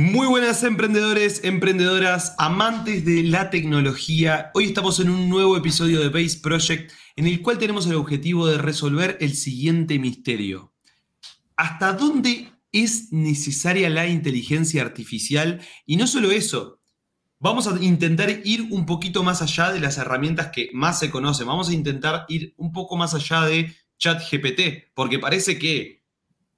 Muy 0.00 0.28
buenas 0.28 0.62
emprendedores, 0.62 1.44
emprendedoras, 1.44 2.34
amantes 2.38 3.04
de 3.04 3.22
la 3.22 3.50
tecnología. 3.50 4.50
Hoy 4.54 4.64
estamos 4.64 4.98
en 4.98 5.10
un 5.10 5.28
nuevo 5.28 5.58
episodio 5.58 6.00
de 6.00 6.08
Base 6.08 6.40
Project 6.40 6.90
en 7.16 7.26
el 7.26 7.42
cual 7.42 7.58
tenemos 7.58 7.86
el 7.86 7.96
objetivo 7.96 8.46
de 8.46 8.56
resolver 8.56 9.18
el 9.20 9.34
siguiente 9.34 9.98
misterio. 9.98 10.72
¿Hasta 11.54 11.92
dónde 11.92 12.50
es 12.72 13.12
necesaria 13.12 13.90
la 13.90 14.06
inteligencia 14.06 14.80
artificial? 14.80 15.60
Y 15.84 15.96
no 15.96 16.06
solo 16.06 16.30
eso, 16.30 16.80
vamos 17.38 17.66
a 17.66 17.78
intentar 17.84 18.30
ir 18.42 18.68
un 18.70 18.86
poquito 18.86 19.22
más 19.22 19.42
allá 19.42 19.70
de 19.70 19.80
las 19.80 19.98
herramientas 19.98 20.48
que 20.50 20.70
más 20.72 20.98
se 20.98 21.10
conocen. 21.10 21.46
Vamos 21.46 21.68
a 21.68 21.74
intentar 21.74 22.24
ir 22.30 22.54
un 22.56 22.72
poco 22.72 22.96
más 22.96 23.12
allá 23.12 23.42
de 23.42 23.76
ChatGPT, 23.98 24.94
porque 24.94 25.18
parece 25.18 25.58
que 25.58 25.99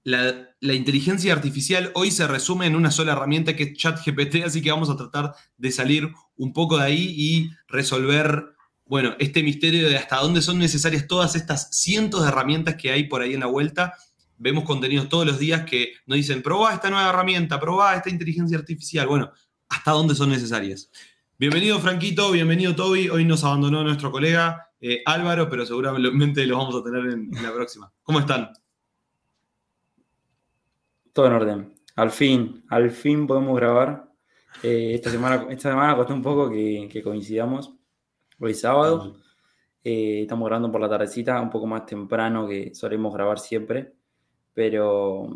la, 0.05 0.48
inteligencia 0.61 1.32
artificial 1.32 1.93
hoy 1.95 2.11
se 2.11 2.27
resume 2.27 2.66
en 2.66 2.77
una 2.77 2.91
sola 2.91 3.12
herramienta 3.12 3.55
que 3.55 3.64
es 3.64 3.75
ChatGPT, 3.75 4.45
así 4.45 4.62
que 4.62 4.71
vamos 4.71 4.90
a 4.90 4.96
tratar 4.96 5.35
de 5.57 5.71
salir 5.71 6.11
un 6.36 6.53
poco 6.53 6.79
de 6.79 6.85
ahí 6.85 7.14
y 7.17 7.50
resolver, 7.68 8.54
bueno, 8.85 9.14
este 9.18 9.43
misterio 9.43 9.89
de 9.89 9.96
hasta 9.96 10.17
dónde 10.17 10.43
son 10.43 10.59
necesarias 10.59 11.07
todas 11.07 11.36
estas 11.36 11.68
cientos 11.71 12.23
de 12.23 12.29
herramientas 12.29 12.76
que 12.76 12.90
hay 12.90 13.04
por 13.04 13.23
ahí 13.23 13.35
en 13.35 13.40
la 13.40 13.46
vuelta. 13.46 13.95
Vemos 14.39 14.64
contenidos 14.64 15.09
todos 15.09 15.26
los 15.26 15.39
días 15.39 15.64
que 15.64 15.93
nos 16.07 16.17
dicen, 16.17 16.43
probá 16.43 16.75
esta 16.75 16.90
nueva 16.90 17.11
herramienta, 17.11 17.61
probá 17.61 17.95
esta 17.95 18.11
inteligencia 18.11 18.59
artificial. 18.59 19.07
Bueno, 19.07 19.31
hasta 19.68 19.93
dónde 19.93 20.14
son 20.14 20.31
necesarias. 20.31 20.90
Bienvenido 21.39 21.79
Franquito, 21.81 22.31
bienvenido 22.32 22.75
Toby. 22.75 23.09
Hoy 23.09 23.25
nos 23.25 23.45
abandonó 23.45 23.82
nuestro 23.84 24.11
colega 24.11 24.68
eh, 24.81 25.03
Álvaro, 25.07 25.48
pero 25.48 25.64
seguramente 25.64 26.45
los 26.46 26.59
vamos 26.59 26.75
a 26.75 26.82
tener 26.82 27.07
en 27.12 27.31
la 27.43 27.53
próxima. 27.53 27.93
¿Cómo 28.03 28.18
están? 28.18 28.50
Todo 31.12 31.26
en 31.26 31.32
orden. 31.34 31.75
Al 31.96 32.11
fin, 32.11 32.64
al 32.70 32.91
fin 32.91 33.27
podemos 33.27 33.55
grabar. 33.56 34.08
Eh, 34.62 34.94
esta, 34.94 35.11
semana, 35.11 35.47
esta 35.50 35.69
semana 35.69 35.94
costó 35.94 36.14
un 36.14 36.22
poco 36.22 36.48
que, 36.50 37.03
coincidamos. 37.05 37.75
Hoy 38.39 38.55
sábado. 38.55 39.19
Eh, 39.84 40.22
estamos 40.22 40.47
grabando 40.47 40.72
por 40.72 40.81
la 40.81 40.89
tardecita, 40.89 41.41
un 41.41 41.50
poco 41.50 41.67
más 41.67 41.84
temprano 41.84 42.48
que 42.48 42.75
solemos 42.75 43.12
grabar 43.12 43.39
siempre. 43.39 43.92
Pero, 44.55 45.28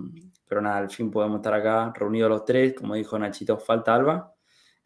pero 0.48 0.62
nada, 0.62 0.78
al 0.78 0.88
fin 0.88 1.10
podemos 1.10 1.36
estar 1.40 1.52
acá 1.52 1.92
reunidos 1.94 2.30
los 2.30 2.44
tres. 2.46 2.72
Como 2.72 2.94
dijo 2.94 3.18
Nachito, 3.18 3.58
falta 3.58 3.94
Alba. 3.94 4.32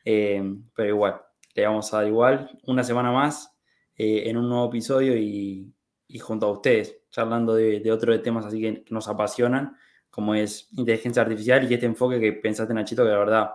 Eh, 0.04 0.42
pero 0.74 0.88
igual, 0.88 1.20
le 1.54 1.66
vamos 1.66 1.94
a 1.94 1.98
dar 1.98 2.08
igual 2.08 2.58
una 2.66 2.82
semana 2.82 3.12
más 3.12 3.56
en 3.94 4.36
un 4.38 4.48
nuevo 4.48 4.66
episodio 4.66 5.16
y, 5.16 5.72
junto 6.20 6.46
a 6.46 6.52
ustedes, 6.52 7.02
charlando 7.10 7.54
de, 7.54 7.78
de 7.78 7.92
otros 7.92 8.20
temas 8.22 8.46
así 8.46 8.60
que 8.60 8.84
nos 8.90 9.06
apasionan 9.08 9.76
como 10.20 10.34
es 10.34 10.68
inteligencia 10.72 11.22
artificial 11.22 11.64
y 11.64 11.72
este 11.72 11.86
enfoque 11.86 12.20
que 12.20 12.34
pensaste, 12.34 12.74
Nachito, 12.74 13.04
que 13.04 13.08
la 13.08 13.18
verdad 13.18 13.50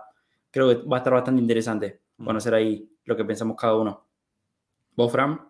creo 0.50 0.68
que 0.68 0.88
va 0.88 0.96
a 0.96 0.98
estar 0.98 1.12
bastante 1.12 1.40
interesante 1.40 2.00
conocer 2.22 2.54
ahí 2.54 2.90
lo 3.04 3.16
que 3.16 3.24
pensamos 3.24 3.56
cada 3.56 3.76
uno. 3.76 4.04
¿Vos, 4.96 5.12
Fran? 5.12 5.40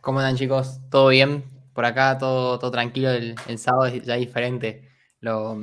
¿Cómo 0.00 0.20
están, 0.20 0.36
chicos? 0.36 0.78
¿Todo 0.90 1.08
bien? 1.08 1.42
Por 1.72 1.84
acá 1.84 2.16
todo, 2.18 2.56
todo 2.60 2.70
tranquilo, 2.70 3.10
el, 3.10 3.36
sábado 3.58 3.86
es 3.86 4.04
ya 4.04 4.14
diferente. 4.14 4.88
Lo, 5.18 5.60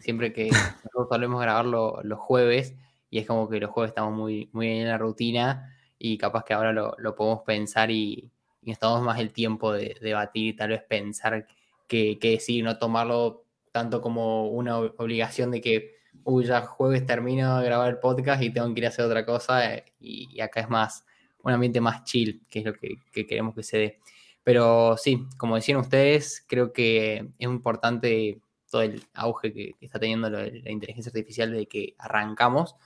siempre 0.00 0.34
que 0.34 0.50
nosotros 0.84 1.08
solemos 1.08 1.40
grabar 1.40 1.64
los 1.64 2.18
jueves 2.18 2.74
y 3.08 3.20
es 3.20 3.26
como 3.26 3.48
que 3.48 3.58
los 3.58 3.70
jueves 3.70 3.88
estamos 3.92 4.12
muy, 4.14 4.50
muy 4.52 4.80
en 4.80 4.88
la 4.88 4.98
rutina 4.98 5.74
y 5.98 6.18
capaz 6.18 6.44
que 6.44 6.52
ahora 6.52 6.74
lo, 6.74 7.16
podemos 7.16 7.40
pensar 7.46 7.90
y, 7.90 8.30
y 8.60 8.70
estamos 8.70 9.00
más 9.00 9.18
el 9.18 9.32
tiempo 9.32 9.72
de 9.72 9.96
debatir 9.98 10.48
y 10.48 10.52
tal 10.52 10.68
vez 10.68 10.82
pensar 10.82 11.46
qué 11.86 12.18
decir, 12.20 12.62
no 12.62 12.76
tomarlo 12.76 13.44
tanto 13.72 14.00
como 14.00 14.48
una 14.48 14.78
obligación 14.78 15.50
de 15.50 15.60
que, 15.60 15.96
uy, 16.24 16.44
ya 16.44 16.62
jueves 16.62 17.06
termino 17.06 17.58
de 17.58 17.64
grabar 17.66 17.88
el 17.88 17.98
podcast 17.98 18.42
y 18.42 18.50
tengo 18.50 18.72
que 18.74 18.80
ir 18.80 18.86
a 18.86 18.88
hacer 18.88 19.04
otra 19.04 19.24
cosa, 19.24 19.74
eh, 19.74 19.84
y, 20.00 20.40
acá 20.40 20.60
es 20.60 20.68
más, 20.68 21.04
un 21.42 21.52
ambiente 21.52 21.80
más 21.80 22.04
chill, 22.04 22.42
que 22.50 22.60
es 22.60 22.64
lo 22.64 22.74
que, 22.74 22.98
queremos 23.26 23.54
que 23.54 23.62
se 23.62 23.78
dé. 23.78 23.98
Pero 24.42 24.96
sí, 24.96 25.26
como 25.36 25.56
decían 25.56 25.78
ustedes, 25.78 26.44
creo 26.48 26.72
que 26.72 27.16
es 27.38 27.48
importante 27.48 28.40
todo 28.70 28.82
el 28.82 29.02
auge 29.14 29.52
que, 29.52 29.74
está 29.80 29.98
teniendo 29.98 30.30
la, 30.30 30.46
inteligencia 30.70 31.10
artificial 31.10 31.52
de 31.52 31.66
que 31.66 31.94
arrancamos, 31.98 32.76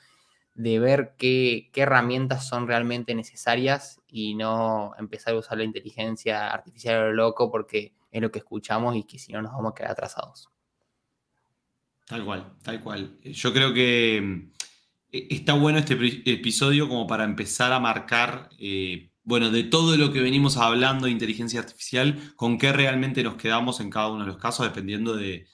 de 0.55 0.79
ver 0.79 1.15
qué, 1.19 1.71
qué, 1.73 1.83
herramientas 1.83 2.47
son 2.47 2.69
realmente 2.69 3.15
necesarias 3.15 4.01
y 4.09 4.35
no 4.35 4.95
empezar 4.99 5.35
a 5.35 5.39
usar 5.39 5.59
la 5.59 5.65
inteligencia 5.65 6.49
artificial 6.51 6.97
a 6.97 7.07
lo 7.07 7.13
loco 7.13 7.51
porque 7.51 7.93
es 8.13 8.23
lo 8.23 8.31
que 8.31 8.39
escuchamos 8.39 8.95
y 8.97 9.05
que 9.05 9.19
si 9.19 9.33
no 9.33 9.43
nos 9.43 9.53
vamos 9.53 9.73
a 9.73 9.75
quedar 9.75 9.91
atrasados. 9.93 10.54
Tal 12.07 12.25
cual, 12.25 12.53
tal 12.63 12.81
cual. 12.81 13.19
Yo 13.23 13.53
creo 13.53 13.73
que 13.73 14.21
mm, 14.23 14.53
e, 15.13 15.27
está 15.31 15.55
bueno 15.55 15.79
este 15.79 15.95
episodio 16.33 16.89
como 16.89 17.07
para 17.07 17.25
empezar 17.25 17.73
a 17.73 17.81
marcar, 17.81 18.51
eh, 18.59 19.11
bueno, 19.23 19.51
de 19.51 19.65
todo 19.65 19.97
lo 19.97 20.13
que 20.13 20.21
venimos 20.21 20.57
hablando 20.57 21.07
de 21.07 21.13
inteligencia 21.13 21.61
artificial, 21.61 22.35
con 22.37 22.59
qué 22.59 22.73
realmente 22.73 23.23
nos 23.23 23.37
quedamos 23.37 23.81
en 23.81 23.91
cada 23.91 24.09
uno 24.09 24.25
de 24.25 24.33
los 24.33 24.39
casos, 24.39 24.67
dependiendo 24.67 25.17
de, 25.17 25.47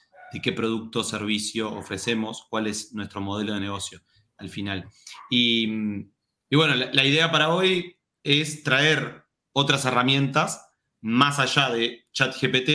qué 0.43 0.53
producto 0.53 1.01
o 1.01 1.03
servicio 1.03 1.73
ofrecemos, 1.73 2.47
cuál 2.49 2.67
es 2.67 2.93
nuestro 2.93 3.21
modelo 3.21 3.53
de 3.53 3.59
negocio 3.59 4.01
al 4.37 4.49
final. 4.49 4.89
Y, 5.29 5.67
mm, 5.67 6.11
bueno, 6.51 6.75
la 6.75 7.05
idea 7.05 7.31
para 7.31 7.49
hoy 7.49 7.97
es 8.23 8.63
traer 8.63 9.23
otras 9.53 9.85
herramientas 9.85 10.65
más 11.01 11.39
allá 11.39 11.69
de 11.69 12.07
ChatGPT 12.13 12.69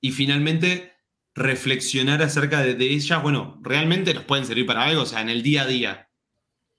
y 0.00 0.12
finalmente 0.12 0.97
reflexionar 1.38 2.22
acerca 2.22 2.60
de, 2.62 2.72
ellas, 2.84 3.22
bueno, 3.22 3.58
realmente 3.62 4.12
nos 4.12 4.24
pueden 4.24 4.44
servir 4.44 4.66
para 4.66 4.84
algo, 4.84 5.02
o 5.02 5.06
sea, 5.06 5.20
en 5.20 5.28
el 5.28 5.42
día 5.42 5.62
a 5.62 5.66
día. 5.66 6.10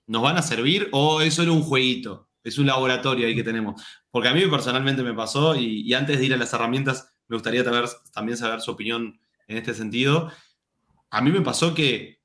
¿Nos 0.06 0.22
van 0.22 0.36
a 0.36 0.42
servir 0.42 0.88
o 0.92 1.20
es 1.20 1.34
solo 1.34 1.54
un 1.54 1.62
jueguito? 1.62 2.28
Es 2.42 2.58
un 2.58 2.66
laboratorio 2.66 3.26
ahí 3.26 3.34
que 3.34 3.42
tenemos. 3.42 3.82
Porque 4.10 4.28
a 4.28 4.34
mí 4.34 4.44
personalmente 4.46 5.02
me 5.02 5.14
pasó 5.14 5.56
y, 5.56 5.92
antes 5.94 6.18
de 6.18 6.26
ir 6.26 6.34
a 6.34 6.36
las 6.36 6.52
herramientas 6.52 7.12
me 7.28 7.36
gustaría 7.36 7.64
también 8.12 8.36
saber 8.36 8.60
su 8.60 8.72
opinión 8.72 9.20
en 9.46 9.56
este 9.56 9.72
sentido. 9.72 10.32
A 11.10 11.20
mí 11.20 11.30
me 11.30 11.42
pasó 11.42 11.74
que 11.74 12.20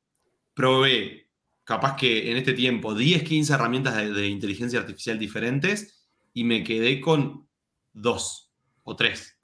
probé, 0.56 1.30
capaz 1.64 1.96
que 1.96 2.32
en 2.32 2.38
este 2.38 2.54
tiempo, 2.54 2.96
10, 2.96 3.24
15 3.24 3.54
herramientas 3.54 3.96
de, 3.96 4.12
de 4.12 4.28
inteligencia 4.28 4.80
artificial 4.80 5.20
diferentes 5.20 6.10
y 6.34 6.44
me 6.44 6.64
quedé 6.64 7.00
con 7.02 7.48
dos 7.94 8.52
o 8.84 8.96
tres. 8.96 9.38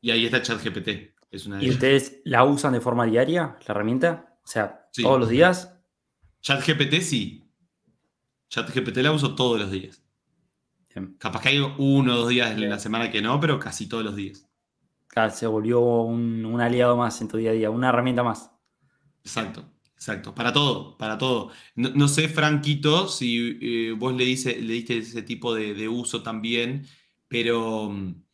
Y 0.00 0.10
ahí 0.10 0.24
está 0.24 0.40
ChatGPT. 0.40 1.15
¿Y 1.60 1.70
ustedes 1.70 2.20
la 2.24 2.44
usan 2.44 2.72
de 2.72 2.80
forma 2.80 3.04
diaria, 3.04 3.56
la 3.66 3.74
herramienta? 3.74 4.38
O 4.44 4.48
sea, 4.48 4.88
todos 4.92 5.20
los 5.20 5.28
días. 5.28 5.76
ChatGPT 6.40 7.00
sí. 7.00 7.50
ChatGPT 8.48 8.98
la 8.98 9.12
uso 9.12 9.34
todos 9.34 9.58
los 9.58 9.70
días. 9.70 10.02
Capaz 11.18 11.42
que 11.42 11.48
hay 11.50 11.58
uno 11.58 12.14
o 12.14 12.16
dos 12.16 12.28
días 12.30 12.52
en 12.52 12.70
la 12.70 12.78
semana 12.78 13.10
que 13.10 13.20
no, 13.20 13.38
pero 13.38 13.58
casi 13.58 13.86
todos 13.86 14.04
los 14.04 14.16
días. 14.16 14.48
Claro, 15.08 15.30
se 15.30 15.46
volvió 15.46 15.80
un, 15.80 16.60
aliado 16.60 16.96
más 16.96 17.20
en 17.20 17.28
tu 17.28 17.36
día 17.36 17.50
a 17.50 17.54
día, 17.54 17.70
una 17.70 17.90
herramienta 17.90 18.22
más. 18.22 18.50
Exacto, 19.22 19.68
exacto. 19.92 20.34
Para 20.34 20.52
todo, 20.52 20.96
para 20.96 21.18
todo. 21.18 21.50
No, 21.74 22.08
sé, 22.08 22.28
Franquito, 22.28 23.08
si 23.08 23.58
eh, 23.60 23.92
vos 23.92 24.14
le, 24.14 24.24
dice, 24.24 24.60
le 24.60 24.74
diste 24.74 24.98
ese 24.98 25.22
tipo 25.22 25.54
de 25.54 25.88
uso 25.88 26.22
también, 26.22 26.86
pero 27.28 27.90
mm, 27.90 28.25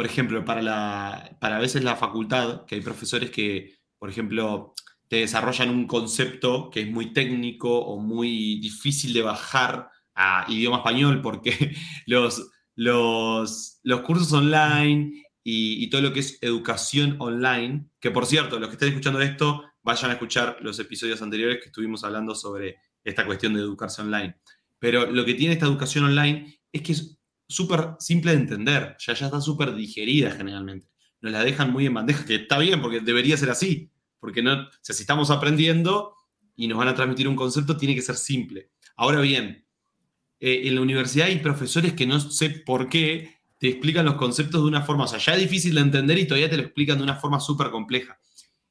por 0.00 0.06
ejemplo, 0.06 0.42
para, 0.46 1.36
a 1.42 1.58
veces 1.58 1.84
la 1.84 1.94
facultad, 1.94 2.64
que 2.64 2.76
hay 2.76 2.80
profesores 2.80 3.30
que, 3.30 3.76
por 3.98 4.08
ejemplo, 4.08 4.72
te 5.08 5.16
desarrollan 5.16 5.68
un 5.68 5.86
concepto 5.86 6.70
que 6.70 6.80
es 6.80 6.90
muy 6.90 7.12
técnico 7.12 7.80
o 7.80 7.98
muy 8.00 8.58
difícil 8.60 9.12
de 9.12 9.20
bajar 9.20 9.90
a 10.14 10.46
idioma 10.48 10.78
español 10.78 11.20
porque 11.20 11.76
los, 12.06 12.50
cursos 14.02 14.32
online 14.32 15.22
y, 15.44 15.90
todo 15.90 16.00
lo 16.00 16.14
que 16.14 16.20
es 16.20 16.38
educación 16.40 17.16
online, 17.18 17.84
que 18.00 18.10
por 18.10 18.24
cierto, 18.24 18.58
los 18.58 18.70
que 18.70 18.76
estén 18.76 18.88
escuchando 18.88 19.20
esto, 19.20 19.64
vayan 19.82 20.12
a 20.12 20.14
escuchar 20.14 20.56
los 20.62 20.78
episodios 20.78 21.20
anteriores 21.20 21.58
que 21.58 21.66
estuvimos 21.66 22.04
hablando 22.04 22.34
sobre 22.34 22.78
esta 23.04 23.26
cuestión 23.26 23.52
de 23.52 23.60
educación 23.60 24.06
online. 24.06 24.38
Pero 24.78 25.10
lo 25.10 25.26
que 25.26 25.34
tiene 25.34 25.52
esta 25.52 25.66
educación 25.66 26.06
online 26.06 26.58
es 26.72 26.80
que 26.80 26.92
es 26.92 27.19
súper 27.50 27.96
simple 27.98 28.30
de 28.30 28.38
entender, 28.38 28.96
ya, 28.98 29.12
ya 29.12 29.26
está 29.26 29.40
súper 29.40 29.74
digerida 29.74 30.30
generalmente. 30.30 30.88
Nos 31.20 31.32
la 31.32 31.42
dejan 31.44 31.72
muy 31.72 31.84
en 31.84 31.94
bandeja, 31.94 32.24
que 32.24 32.36
está 32.36 32.58
bien 32.58 32.80
porque 32.80 33.00
debería 33.00 33.36
ser 33.36 33.50
así, 33.50 33.90
porque 34.20 34.42
no, 34.42 34.68
si 34.80 34.92
estamos 34.92 35.30
aprendiendo 35.30 36.14
y 36.56 36.68
nos 36.68 36.78
van 36.78 36.88
a 36.88 36.94
transmitir 36.94 37.26
un 37.26 37.36
concepto, 37.36 37.76
tiene 37.76 37.94
que 37.94 38.02
ser 38.02 38.14
simple. 38.14 38.70
Ahora 38.96 39.20
bien, 39.20 39.66
eh, 40.38 40.62
en 40.64 40.74
la 40.76 40.80
universidad 40.80 41.26
hay 41.26 41.40
profesores 41.40 41.92
que 41.92 42.06
no 42.06 42.20
sé 42.20 42.50
por 42.50 42.88
qué 42.88 43.40
te 43.58 43.68
explican 43.68 44.06
los 44.06 44.14
conceptos 44.14 44.62
de 44.62 44.68
una 44.68 44.82
forma, 44.82 45.04
o 45.04 45.08
sea, 45.08 45.18
ya 45.18 45.34
es 45.34 45.40
difícil 45.40 45.74
de 45.74 45.80
entender 45.82 46.18
y 46.18 46.26
todavía 46.26 46.48
te 46.48 46.56
lo 46.56 46.62
explican 46.62 46.98
de 46.98 47.04
una 47.04 47.16
forma 47.16 47.40
súper 47.40 47.70
compleja. 47.70 48.18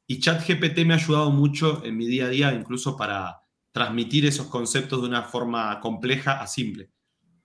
Y 0.08 0.20
ChatGPT 0.20 0.80
me 0.86 0.94
ha 0.94 0.98
ayudado 0.98 1.30
mucho 1.30 1.84
en 1.86 1.98
mi 1.98 2.08
día 2.08 2.26
a 2.26 2.30
día, 2.30 2.54
incluso 2.54 2.98
para 2.98 3.42
transmitir 3.72 4.26
esos 4.26 4.48
conceptos 4.48 5.02
de 5.02 5.08
una 5.08 5.24
forma 5.24 5.80
compleja 5.80 6.42
a 6.42 6.48
simple 6.48 6.90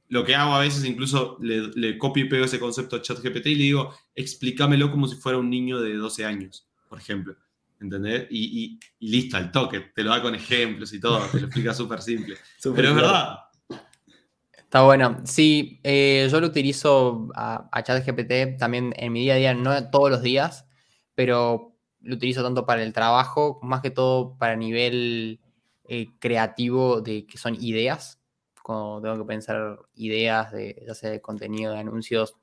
lo 0.09 0.25
que 0.25 0.35
hago 0.35 0.55
a 0.55 0.61
veces 0.61 0.85
incluso 0.85 1.39
le, 1.41 1.99
copio 1.99 2.25
y 2.25 2.29
pego 2.29 2.45
ese 2.45 2.61
concepto 2.61 2.97
a 2.97 3.03
ChatGPT 3.03 3.47
y 3.47 3.55
le 3.55 3.65
digo, 3.65 3.95
explícamelo 4.15 4.91
como 4.91 5.09
si 5.09 5.17
fuera 5.17 5.39
un 5.39 5.51
niño 5.51 5.81
de 5.81 5.95
12 5.95 6.25
años, 6.25 6.67
por 6.89 6.99
ejemplo. 6.99 7.37
¿entendés? 7.81 8.27
Y, 8.31 8.79
listo, 9.01 9.37
al 9.37 9.53
toque, 9.53 9.81
te 9.95 10.03
lo 10.03 10.11
da 10.11 10.23
con 10.23 10.35
ejemplos 10.35 10.93
y 10.93 11.01
todo, 11.01 11.21
te 11.27 11.41
lo 11.41 11.47
explica 11.47 11.75
súper 11.75 12.01
simple. 12.01 12.37
Pero 12.63 12.89
es 12.89 12.95
verdad. 12.95 13.39
Está 14.53 14.83
bueno. 14.83 15.21
Sí, 15.25 15.81
eh, 15.83 16.27
yo 16.31 16.41
lo 16.41 16.47
utilizo 16.49 17.29
a, 17.35 17.69
a 17.71 17.83
ChatGPT 17.83 18.59
también 18.59 18.93
en 18.97 19.13
mi 19.13 19.21
día 19.21 19.35
a 19.35 19.37
día, 19.37 19.55
no 19.55 19.91
todos 19.91 20.11
los 20.11 20.23
días, 20.23 20.67
pero 21.15 21.77
lo 22.01 22.17
utilizo 22.17 22.43
tanto 22.43 22.67
para 22.67 22.83
el 22.83 22.93
trabajo, 22.93 23.59
más 23.63 23.81
que 23.81 23.91
todo 23.91 24.37
para 24.39 24.57
nivel 24.57 25.41
eh, 25.87 26.09
creativo 26.19 27.01
de 27.01 27.27
que 27.27 27.39
son 27.39 27.57
ideas. 27.61 28.21
Cuando 28.65 29.03
tengo 29.03 29.19
que 29.19 29.29
pensar 29.29 29.79
ideas 29.95 30.51
de, 30.51 30.83
ya 30.87 30.95
sea 30.95 31.11
de 31.11 31.21
contenido, 31.21 31.75
de 31.75 31.81
anuncios, 31.81 32.39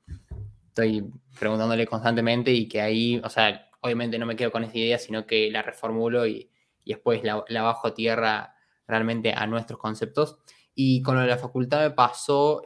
estoy 0.68 1.10
preguntándole 1.36 1.84
constantemente 1.84 2.52
y 2.52 2.68
que 2.68 2.80
ahí, 2.80 3.20
o 3.24 3.28
sea, 3.28 3.68
obviamente 3.80 4.20
no 4.20 4.26
me 4.26 4.36
quedo 4.36 4.52
con 4.52 4.62
esa 4.62 4.78
idea, 4.78 5.00
sino 5.00 5.26
que 5.26 5.50
la 5.50 5.62
reformulo 5.62 6.24
y, 6.28 6.48
después 6.86 7.24
la, 7.24 7.62
bajo 7.62 7.92
tierra 7.92 8.54
realmente 8.86 9.32
a 9.32 9.48
nuestros 9.48 9.80
conceptos. 9.80 10.38
Y 10.76 11.02
con 11.02 11.16
lo 11.16 11.22
de 11.22 11.26
la 11.26 11.38
facultad 11.38 11.80
me 11.80 11.90
pasó 11.90 12.62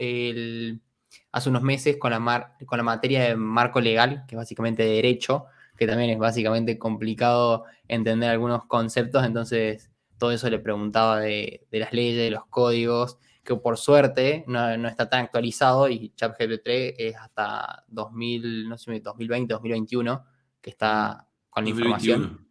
hace 1.33 1.49
unos 1.49 1.63
meses 1.63 1.97
con 1.97 2.11
la, 2.11 2.57
con 2.67 2.77
la 2.77 2.85
materia 2.85 3.25
de 3.25 3.37
marco 3.37 3.81
legal, 3.81 4.25
que 4.29 4.35
es 4.35 4.37
básicamente 4.37 4.83
de 4.83 4.91
derecho, 4.91 5.47
que 5.79 5.87
también 5.87 6.11
es 6.11 6.19
básicamente 6.19 6.79
complicado 6.79 7.65
entender 7.89 8.29
algunos 8.29 8.67
conceptos, 8.67 9.25
entonces 9.25 9.91
todo 10.19 10.33
eso 10.33 10.51
le 10.51 10.59
preguntaba 10.59 11.21
de, 11.21 11.67
las 11.71 11.95
leyes, 11.95 12.17
de 12.17 12.31
los 12.31 12.45
códigos, 12.47 13.19
que 13.47 13.57
por 13.57 13.79
suerte 13.79 14.45
no, 14.47 14.89
está 14.89 15.09
tan 15.09 15.25
actualizado 15.25 15.89
y 15.89 16.13
ChatGPT 16.15 16.69
es 16.99 17.17
hasta 17.17 17.85
2000, 17.89 18.69
no 18.69 18.77
sé, 18.77 19.01
2020, 19.01 19.55
2021 19.55 20.27
que 20.61 20.71
está 20.71 21.27
con 21.49 21.65
la 21.65 21.71
información. 21.71 22.47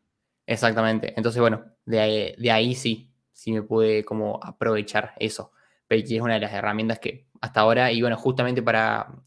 Exactamente. 0.48 1.14
Entonces, 1.18 1.42
bueno, 1.42 1.66
de 1.86 2.00
ahí, 2.00 2.36
de 2.38 2.52
ahí 2.52 2.76
sí, 2.76 3.12
sí 3.32 3.52
me 3.52 3.62
pude 3.62 4.04
como 4.06 4.40
aprovechar 4.42 5.14
eso. 5.20 5.52
Pero 5.88 6.02
es 6.04 6.22
una 6.22 6.36
de 6.36 6.40
las 6.40 6.54
herramientas 6.54 7.00
que 7.00 7.28
hasta 7.42 7.60
ahora, 7.60 7.92
y 7.92 8.02
bueno, 8.02 8.18
justamente 8.18 8.64
para 8.64 9.22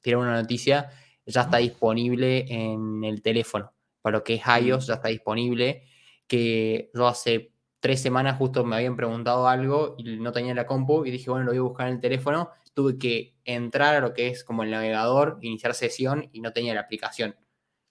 tirar 0.00 0.20
una 0.20 0.40
noticia, 0.40 0.90
ya 1.26 1.42
está 1.42 1.56
disponible 1.56 2.44
en 2.48 3.02
el 3.02 3.22
teléfono. 3.22 3.72
Para 4.02 4.18
lo 4.18 4.24
que 4.24 4.34
es 4.34 4.42
iOS 4.62 4.86
ya 4.86 4.94
está 4.94 5.08
disponible. 5.08 5.84
Que 6.26 6.90
yo 6.94 7.08
hace 7.08 7.52
tres 7.80 8.02
semanas 8.02 8.36
justo 8.38 8.64
me 8.64 8.76
habían 8.76 8.96
preguntado 8.96 9.48
algo 9.48 9.94
y 9.98 10.16
no 10.16 10.32
tenía 10.32 10.54
la 10.54 10.66
compu 10.66 11.04
y 11.04 11.10
dije, 11.10 11.30
bueno, 11.30 11.46
lo 11.46 11.52
voy 11.52 11.58
a 11.58 11.62
buscar 11.62 11.88
en 11.88 11.94
el 11.94 12.00
teléfono. 12.00 12.50
Tuve 12.74 12.98
que 12.98 13.36
entrar 13.44 13.96
a 13.96 14.00
lo 14.00 14.14
que 14.14 14.28
es 14.28 14.44
como 14.44 14.62
el 14.62 14.70
navegador, 14.70 15.38
iniciar 15.42 15.74
sesión 15.74 16.28
y 16.32 16.40
no 16.40 16.52
tenía 16.52 16.74
la 16.74 16.80
aplicación. 16.80 17.36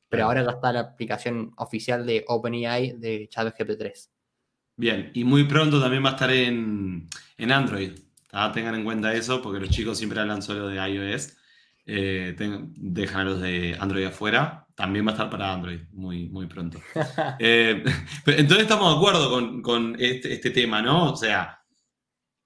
Pero 0.10 0.26
ahora 0.26 0.44
ya 0.44 0.52
está 0.52 0.72
la 0.72 0.80
aplicación 0.82 1.52
oficial 1.58 2.06
de 2.06 2.24
OpenAI 2.28 2.94
de 2.98 3.28
ChatGPT3. 3.30 4.10
Bien, 4.78 5.12
y 5.14 5.24
muy 5.24 5.46
pronto 5.46 5.82
también 5.82 6.06
va 6.06 6.10
a 6.10 6.14
estar 6.14 6.32
en, 6.32 7.10
Android. 7.38 7.92
Tengan 8.54 8.76
en 8.76 8.84
cuenta 8.84 9.14
eso 9.14 9.42
porque 9.42 9.60
los 9.60 9.70
chicos 9.70 9.98
siempre 9.98 10.20
hablan 10.20 10.42
solo 10.42 10.68
de 10.68 10.76
iOS 10.76 11.36
eh, 11.90 12.36
dejan 12.38 13.22
a 13.22 13.24
los 13.24 13.42
de 13.42 13.76
Android 13.80 14.06
afuera. 14.06 14.67
También 14.78 15.08
va 15.08 15.10
a 15.10 15.14
estar 15.14 15.28
para 15.28 15.52
Android 15.52 15.80
muy, 15.92 16.30
muy 16.30 16.46
pronto. 16.46 16.80
Eh, 17.40 17.84
entonces 18.28 18.62
estamos 18.62 18.92
de 18.92 18.98
acuerdo 18.98 19.62
con, 19.64 19.96
este, 20.00 20.34
este, 20.34 20.52
tema, 20.52 20.84
¿no? 20.84 21.14
O 21.14 21.16
sea, 21.16 21.64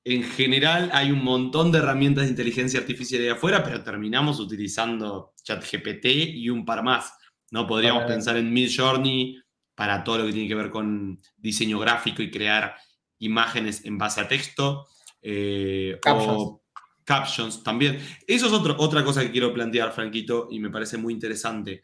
en 0.06 0.24
general 0.24 0.89
hay 0.94 1.12
un 1.12 1.24
montón 1.24 1.74
de 1.74 1.80
herramientas 1.80 2.24
de 2.24 2.30
inteligencia 2.30 2.80
artificial 2.80 3.22
ahí 3.22 3.28
afuera, 3.28 3.62
pero 3.62 3.83
terminamos 3.83 4.39
utilizando 4.39 5.33
ChatGPT 5.44 6.06
y 6.06 6.50
un 6.50 6.63
par 6.63 6.83
más. 6.83 7.13
¿no? 7.51 7.68
Podríamos 7.68 8.06
pensar 8.06 8.38
en 8.38 8.54
Midjourney 8.54 9.38
para 9.75 10.01
todo 10.01 10.19
lo 10.19 10.25
que 10.25 10.31
tiene 10.31 10.48
que 10.48 10.56
ver 10.56 10.69
con 10.69 11.22
diseño 11.36 11.80
gráfico 11.80 12.22
y 12.22 12.31
crear 12.31 12.75
imágenes 13.19 13.83
en 13.83 13.98
base 13.98 14.22
a 14.22 14.28
texto. 14.30 14.88
Eh, 15.22 16.00
o 16.07 16.62
captions 17.04 17.62
también. 17.62 18.00
Eso 18.25 18.48
es 18.48 18.54
otra 18.54 19.04
cosa 19.04 19.22
que 19.22 19.31
quiero 19.31 19.54
plantear, 19.54 19.92
Franquito, 19.92 20.48
y 20.50 20.60
me 20.60 20.69
parece 20.69 20.98
muy 20.98 21.13
interesante. 21.13 21.81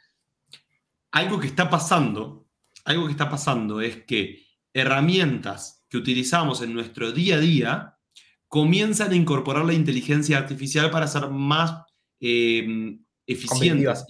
Algo 1.12 1.39
que 1.39 1.48
está 1.48 1.69
pasando, 1.69 2.48
algo 2.86 3.06
que 3.06 3.12
está 3.12 3.30
pasando 3.30 3.81
es 3.81 4.04
que 4.06 4.45
herramientas 4.74 5.86
que 5.89 5.98
utilizamos 5.98 6.62
en 6.62 6.74
nuestro 6.74 7.12
día 7.12 7.36
a 7.36 7.39
día 7.39 7.98
comienzan 8.48 9.12
a 9.12 9.15
incorporar 9.15 9.65
la 9.65 9.74
inteligencia 9.74 10.38
artificial 10.38 10.89
para 10.89 11.07
ser 11.07 11.30
más 11.30 11.83
em, 12.19 13.04
eficientes 13.25 14.06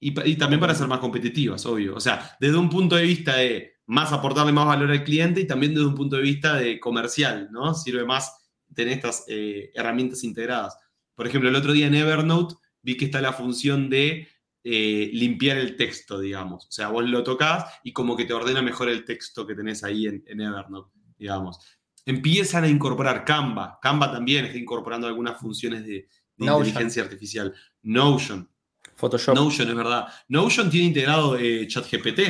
y, 0.00 0.36
también 0.36 0.60
para 0.60 0.74
ser 0.74 0.86
más 0.86 1.00
competitivas, 1.00 1.66
obvio. 1.66 1.96
O 1.96 2.00
sea, 2.00 2.36
desde 2.38 2.56
un 2.56 2.70
punto 2.70 2.96
de 2.96 3.02
vista 3.02 3.36
de 3.36 3.78
más 3.86 4.12
aportarle 4.12 4.52
más 4.52 4.66
valor 4.66 4.90
al 4.90 5.02
cliente 5.02 5.40
y 5.40 5.46
también 5.46 5.74
desde 5.74 5.86
un 5.86 5.94
punto 5.94 6.16
de 6.16 6.22
vista 6.22 6.56
de 6.56 6.78
comercial, 6.78 7.48
¿no? 7.50 7.74
Sirve 7.74 8.04
más 8.04 8.32
tener 8.74 8.92
estas 8.92 9.24
eh, 9.28 9.70
herramientas 9.74 10.22
integradas. 10.24 10.76
Por 11.14 11.26
ejemplo, 11.26 11.48
el 11.48 11.56
otro 11.56 11.72
día 11.72 11.86
en 11.86 11.94
Evernote 11.94 12.56
vi 12.82 12.96
que 12.96 13.06
está 13.06 13.20
la 13.20 13.32
función 13.32 13.88
de 13.88 14.28
eh, 14.64 15.10
limpiar 15.12 15.56
el 15.58 15.76
texto, 15.76 16.18
digamos. 16.18 16.66
O 16.66 16.70
sea, 16.70 16.88
vos 16.88 17.08
lo 17.08 17.22
tocas 17.22 17.64
y 17.84 17.92
como 17.92 18.16
que 18.16 18.24
te 18.24 18.34
ordena 18.34 18.60
mejor 18.60 18.88
el 18.88 19.04
texto 19.04 19.46
que 19.46 19.54
tenés 19.54 19.84
ahí 19.84 20.06
en, 20.06 20.40
Evernote, 20.40 20.92
digamos. 21.16 21.58
Empiezan 22.04 22.64
a 22.64 22.68
incorporar 22.68 23.24
Canva. 23.24 23.78
Canva 23.80 24.10
también 24.10 24.46
está 24.46 24.58
incorporando 24.58 25.06
algunas 25.06 25.38
funciones 25.38 25.86
de, 25.86 26.08
inteligencia 26.36 27.02
artificial. 27.02 27.54
Notion. 27.82 28.48
Photoshop. 28.96 29.34
Notion, 29.34 29.68
es 29.68 29.74
verdad. 29.74 30.06
Notion 30.28 30.70
tiene 30.70 30.88
integrado 30.88 31.36
eh, 31.36 31.66
ChatGPT 31.66 32.20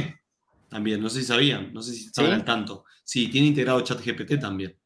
también. 0.69 1.01
No 1.01 1.09
sé 1.09 1.21
si 1.21 1.27
sabían, 1.27 1.73
no 1.73 1.83
sé 1.83 1.93
si 1.93 2.07
estaban 2.07 2.33
al 2.33 2.45
tanto. 2.45 2.85
Sí, 3.05 3.29
tiene 3.29 3.49
integrado 3.49 3.81
ChatGPT 3.81 4.39
también. 4.39 4.77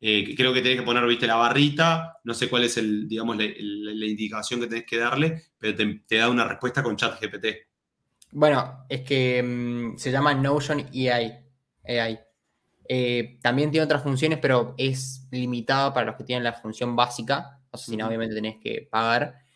Eh, 0.00 0.34
creo 0.36 0.52
que 0.52 0.60
tenés 0.60 0.78
que 0.78 0.84
poner, 0.84 1.06
viste, 1.06 1.26
la 1.26 1.36
barrita, 1.36 2.18
no 2.24 2.34
sé 2.34 2.48
cuál 2.48 2.64
es 2.64 2.76
el, 2.76 3.08
digamos, 3.08 3.36
la, 3.36 4.06
indicación 4.06 4.60
que 4.60 4.66
tenés 4.66 4.84
que 4.84 4.98
darle, 4.98 5.42
pero 5.58 5.76
te, 6.06 6.16
da 6.16 6.28
una 6.28 6.46
respuesta 6.46 6.82
con 6.82 6.96
chat 6.96 7.20
GPT. 7.20 7.46
Bueno, 8.32 8.84
es 8.88 9.00
que 9.02 9.42
mm, 9.42 9.96
se 9.96 10.10
llama 10.10 10.34
Notion 10.34 10.86
AI. 10.92 12.18
Eh, 12.90 13.38
también 13.42 13.70
tiene 13.70 13.84
otras 13.84 14.02
funciones, 14.02 14.38
pero 14.40 14.74
es 14.76 15.26
limitada 15.30 15.92
para 15.92 16.06
los 16.06 16.16
que 16.16 16.24
tienen 16.24 16.44
la 16.44 16.52
función 16.52 16.94
básica. 16.94 17.60
O 17.70 17.76
sea, 17.76 17.86
si 17.86 17.96
no, 17.96 18.06
obviamente 18.06 18.34
tenés 18.34 18.56
que 18.62 18.88
pagar. 18.90 19.46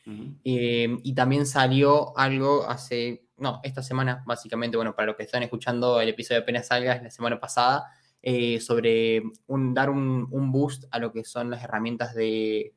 Eh, 0.45 0.99
y 1.03 1.15
también 1.15 1.47
salió 1.47 2.17
algo 2.19 2.69
hace, 2.69 3.29
no, 3.37 3.61
esta 3.63 3.83
semana, 3.83 4.23
básicamente, 4.27 4.77
bueno, 4.77 4.95
para 4.97 5.07
los 5.07 5.17
que 5.17 5.23
están 5.23 5.43
escuchando 5.43 6.01
el 6.01 6.09
episodio 6.09 6.41
apenas 6.41 6.67
salga, 6.67 7.01
la 7.01 7.11
semana 7.11 7.39
pasada, 7.39 7.87
eh, 8.23 8.61
sobre 8.61 9.23
dar 9.47 9.91
un, 9.91 10.53
boost 10.53 10.85
a 10.91 10.99
lo 10.99 11.13
que 11.13 11.25
son 11.25 11.51
las 11.51 11.65
herramientas 11.65 12.15
de, 12.15 12.73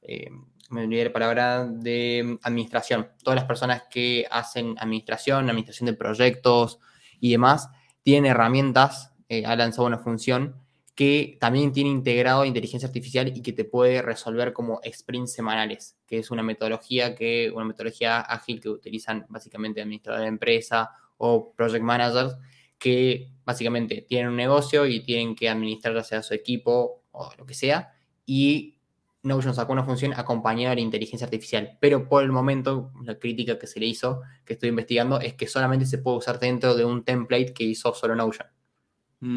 eh, 0.00 0.30
de 0.70 2.38
administración. 2.42 3.08
Todas 3.22 3.36
las 3.36 3.44
personas 3.44 3.82
que 3.90 4.26
hacen 4.30 4.74
administración, 4.78 5.50
administración 5.50 5.86
de 5.86 5.92
proyectos 5.92 6.78
y 7.20 7.32
demás, 7.32 7.68
tienen 8.02 8.30
herramientas, 8.30 9.12
eh, 9.28 9.44
ha 9.44 9.54
lanzado 9.56 9.86
una 9.86 9.98
función 9.98 10.56
que 10.94 11.38
también 11.40 11.72
tiene 11.72 11.90
integrado 11.90 12.44
inteligencia 12.44 12.86
artificial 12.86 13.28
y 13.34 13.42
que 13.42 13.52
te 13.52 13.64
puede 13.64 14.02
resolver 14.02 14.52
como 14.52 14.80
sprints 14.84 15.32
semanales, 15.32 15.96
que 16.06 16.18
es 16.18 16.30
una 16.30 16.42
metodología 16.42 17.14
que 17.14 17.50
una 17.54 17.64
metodología 17.64 18.20
ágil 18.20 18.60
que 18.60 18.68
utilizan 18.68 19.24
básicamente 19.28 19.80
administradores 19.80 20.24
de 20.24 20.28
empresa 20.28 20.90
o 21.16 21.52
project 21.52 21.82
managers 21.82 22.36
que 22.78 23.31
básicamente 23.44 24.04
tienen 24.08 24.28
un 24.28 24.36
negocio 24.36 24.86
y 24.86 25.00
tienen 25.00 25.34
que 25.34 25.48
administrar 25.48 25.94
ya 25.94 26.04
sea 26.04 26.22
su 26.22 26.34
equipo 26.34 27.04
o 27.10 27.30
lo 27.36 27.46
que 27.46 27.54
sea, 27.54 27.92
y 28.24 28.78
Notion 29.22 29.54
sacó 29.54 29.72
una 29.72 29.84
función 29.84 30.12
acompañada 30.16 30.70
de 30.70 30.76
la 30.76 30.82
inteligencia 30.82 31.26
artificial, 31.26 31.78
pero 31.80 32.08
por 32.08 32.24
el 32.24 32.32
momento 32.32 32.92
la 33.04 33.18
crítica 33.18 33.58
que 33.58 33.68
se 33.68 33.78
le 33.78 33.86
hizo, 33.86 34.22
que 34.44 34.54
estoy 34.54 34.70
investigando, 34.70 35.20
es 35.20 35.34
que 35.34 35.46
solamente 35.46 35.86
se 35.86 35.98
puede 35.98 36.18
usar 36.18 36.40
dentro 36.40 36.74
de 36.74 36.84
un 36.84 37.04
template 37.04 37.54
que 37.54 37.64
hizo 37.64 37.94
solo 37.94 38.16
Notion. 38.16 38.48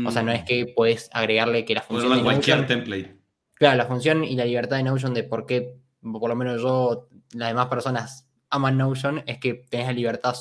O 0.08 0.10
sea, 0.10 0.24
no 0.24 0.32
es 0.32 0.44
que 0.44 0.74
puedes 0.76 1.10
agregarle 1.14 1.64
que 1.64 1.76
la 1.76 1.82
función... 1.82 2.24
cualquier 2.24 2.66
template. 2.66 3.20
Claro, 3.54 3.78
la 3.78 3.86
función 3.86 4.24
y 4.24 4.36
la 4.36 4.46
libertad 4.46 4.78
de 4.78 4.84
Notion 4.84 5.14
de 5.14 5.24
por 5.24 5.46
qué, 5.46 5.78
por 6.02 6.28
lo 6.28 6.36
menos 6.36 6.60
yo, 6.60 7.08
las 7.34 7.50
demás 7.50 7.68
personas 7.68 8.28
aman 8.50 8.78
Notion, 8.78 9.24
es 9.28 9.38
que 9.38 9.54
tenés 9.70 9.86
la 9.86 9.94
libertad 9.94 10.34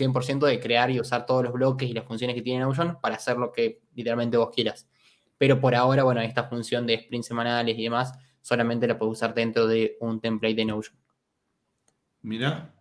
100% 0.00 0.46
de 0.46 0.60
crear 0.60 0.90
y 0.90 1.00
usar 1.00 1.26
todos 1.26 1.44
los 1.44 1.52
bloques 1.52 1.88
y 1.88 1.92
las 1.92 2.04
funciones 2.04 2.34
que 2.34 2.42
tiene 2.42 2.60
Notion 2.60 2.98
para 3.00 3.16
hacer 3.16 3.36
lo 3.36 3.52
que 3.52 3.82
literalmente 3.94 4.36
vos 4.36 4.50
quieras. 4.54 4.88
Pero 5.38 5.60
por 5.60 5.74
ahora, 5.74 6.02
bueno, 6.02 6.20
esta 6.20 6.44
función 6.44 6.86
de 6.86 6.98
sprints 6.98 7.26
semanales 7.26 7.78
y 7.78 7.82
demás, 7.84 8.12
solamente 8.42 8.86
la 8.86 8.98
puedes 8.98 9.12
usar 9.12 9.34
dentro 9.34 9.66
de 9.66 9.96
un 10.00 10.20
template 10.20 10.54
de 10.54 10.64
Notion. 10.64 10.96
Mira, 12.22 12.74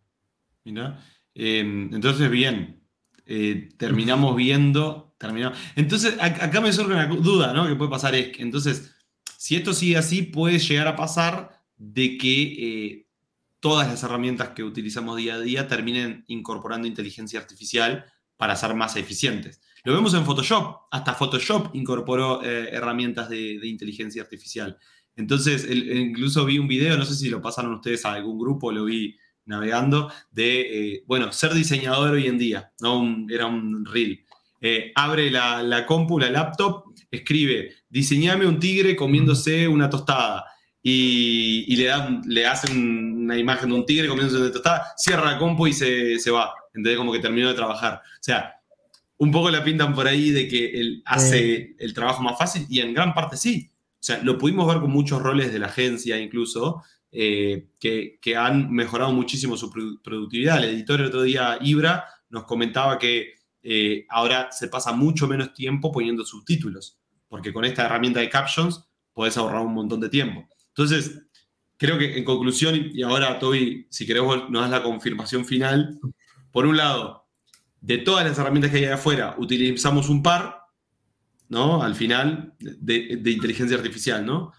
mira. 0.64 1.00
Em, 1.34 1.94
entonces, 1.94 2.30
bien, 2.30 2.82
eh, 3.26 3.70
terminamos 3.78 4.36
viendo, 4.36 5.16
terminamos. 5.18 5.58
Entonces, 5.76 6.18
acá 6.20 6.60
me 6.62 6.74
surge 6.74 6.94
una 6.94 7.08
duda, 7.08 7.54
¿no? 7.54 7.68
Que 7.68 7.76
puede 7.76 7.92
pasar 7.92 8.16
es 8.16 8.30
que, 8.36 8.42
entonces, 8.42 8.96
si 9.38 9.56
esto 9.56 9.74
sigue 9.74 9.98
así, 9.98 10.24
puede 10.24 10.60
llegar 10.60 10.88
a 10.88 10.96
pasar 10.96 11.64
de 11.78 12.18
que 12.18 12.44
eh, 12.44 13.09
todas 13.60 13.88
las 13.88 14.04
herramientas 14.04 14.50
que 14.50 14.64
utilizamos 14.64 15.18
día 15.18 15.36
a 15.36 15.40
día 15.40 15.68
terminen 15.68 16.24
incorporando 16.28 16.88
inteligencia 16.88 17.40
artificial 17.40 18.06
para 18.38 18.56
ser 18.56 18.74
más 18.74 18.96
eficientes. 18.96 19.62
Lo 19.84 19.94
vemos 19.94 20.14
en 20.14 20.26
Photoshop, 20.26 20.88
hasta 20.92 21.14
Photoshop 21.14 21.76
incorporó 21.76 22.44
eh, 22.44 22.70
herramientas 22.72 23.30
de, 23.30 23.60
inteligencia 23.64 24.22
artificial. 24.22 24.78
Entonces, 25.16 25.68
incluso 25.70 26.46
vi 26.46 26.60
un 26.60 26.68
video, 26.68 26.98
no 26.98 27.06
sé 27.06 27.16
si 27.16 27.30
lo 27.30 27.42
pasaron 27.42 27.74
ustedes 27.74 28.06
a 28.06 28.14
algún 28.14 28.40
grupo, 28.40 28.72
lo 28.72 28.86
vi 28.86 29.18
navegando, 29.46 30.12
de, 30.32 30.62
eh, 30.96 31.04
bueno, 31.08 31.32
ser 31.32 31.54
diseñador 31.54 32.12
hoy 32.12 32.28
en 32.28 32.38
día, 32.38 32.72
¿no? 32.80 33.26
era 33.30 33.46
un 33.46 33.86
reel. 33.86 34.26
Eh, 34.62 34.92
abre 34.96 35.32
la, 35.32 35.64
la 35.64 35.86
compu, 35.86 36.20
la 36.20 36.30
laptop, 36.30 36.94
escribe, 37.10 37.76
diseñame 37.90 38.46
un 38.46 38.60
tigre 38.60 38.96
comiéndose 38.96 39.68
una 39.68 39.90
tostada. 39.90 40.46
Y, 40.82 41.76
le, 41.76 41.86
dan, 41.86 42.22
le 42.26 42.48
hacen 42.48 43.24
una 43.24 43.38
imagen 43.38 43.70
de 43.70 43.76
un 43.76 43.86
tigre 43.86 44.08
comiéndose 44.08 44.42
una 44.42 44.52
tostada, 44.52 44.94
cierra 44.96 45.32
la 45.32 45.38
compu 45.38 45.68
y 45.68 45.74
se, 45.74 46.18
se 46.20 46.32
va. 46.32 46.54
Entonces, 46.74 46.98
como 46.98 47.12
que 47.12 47.20
terminó 47.20 47.50
de 47.50 47.54
trabajar. 47.54 47.96
O 47.96 48.24
sea, 48.24 48.60
un 49.18 49.32
poco 49.32 49.52
la 49.52 49.64
pintan 49.64 49.94
por 49.94 50.08
ahí 50.08 50.32
de 50.32 50.48
que 50.48 50.80
él 50.80 51.04
hace 51.06 51.76
el 51.78 51.94
trabajo 51.94 52.24
más 52.24 52.38
fácil 52.38 52.66
y 52.70 52.80
en 52.80 52.94
gran 52.94 53.14
parte 53.14 53.36
sí. 53.36 53.70
O 53.96 54.02
sea, 54.02 54.24
lo 54.24 54.38
pudimos 54.38 54.66
ver 54.68 54.80
con 54.80 54.92
muchos 54.92 55.22
roles 55.22 55.52
de 55.52 55.60
la 55.60 55.68
agencia 55.68 56.18
incluso, 56.18 56.82
eh, 57.12 57.68
que, 57.80 58.18
han 58.38 58.72
mejorado 58.72 59.12
muchísimo 59.12 59.58
su 59.58 59.70
productividad. 60.02 60.64
El 60.64 60.76
editor 60.76 61.02
el 61.02 61.08
otro 61.08 61.24
día, 61.24 61.58
Ibra, 61.62 62.06
nos 62.30 62.46
comentaba 62.46 62.98
que 62.98 63.34
eh, 63.62 64.06
ahora 64.10 64.52
se 64.52 64.70
pasa 64.70 64.94
mucho 64.94 65.28
menos 65.28 65.54
tiempo 65.54 65.92
poniendo 65.92 66.24
subtítulos, 66.24 66.98
porque 67.28 67.52
con 67.52 67.66
esta 67.66 67.86
herramienta 67.86 68.22
de 68.22 68.30
captions 68.30 68.86
podés 69.14 69.36
ahorrar 69.36 69.66
un 69.66 69.74
montón 69.74 70.00
de 70.00 70.08
tiempo. 70.08 70.48
Entonces, 70.70 71.22
creo 71.78 71.98
que 71.98 72.18
en 72.18 72.26
conclusión, 72.26 72.92
y 72.94 73.02
ahora 73.04 73.40
Toby, 73.40 73.88
si 73.90 74.06
queremos 74.06 74.50
nos 74.50 74.62
das 74.62 74.70
la 74.70 74.84
confirmación 74.84 75.46
final, 75.46 75.98
por 76.52 76.66
un 76.66 76.78
lado, 76.78 77.28
de 77.82 77.98
todas 78.00 78.26
las 78.26 78.38
herramientas 78.38 78.72
que 78.72 78.78
hay 78.78 78.86
afuera, 78.86 79.36
utilizamos 79.38 80.10
un 80.10 80.22
par, 80.22 80.58
¿no? 81.48 81.82
Al 81.82 81.96
final, 81.96 82.54
de, 82.60 83.32
inteligencia 83.32 83.78
artificial, 83.78 84.26
¿no? 84.26 84.52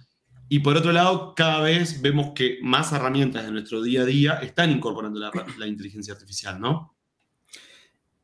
Y 0.48 0.60
por 0.60 0.76
otro 0.76 0.92
lado, 0.92 1.34
cada 1.36 1.60
vez 1.60 2.00
vemos 2.00 2.32
que 2.34 2.58
más 2.62 2.92
herramientas 2.92 3.44
de 3.44 3.52
nuestro 3.52 3.82
día 3.82 4.02
a 4.02 4.06
día 4.06 4.34
están 4.42 4.70
incorporando 4.70 5.20
la, 5.20 5.66
inteligencia 5.66 6.14
artificial, 6.14 6.58
¿no? 6.58 6.96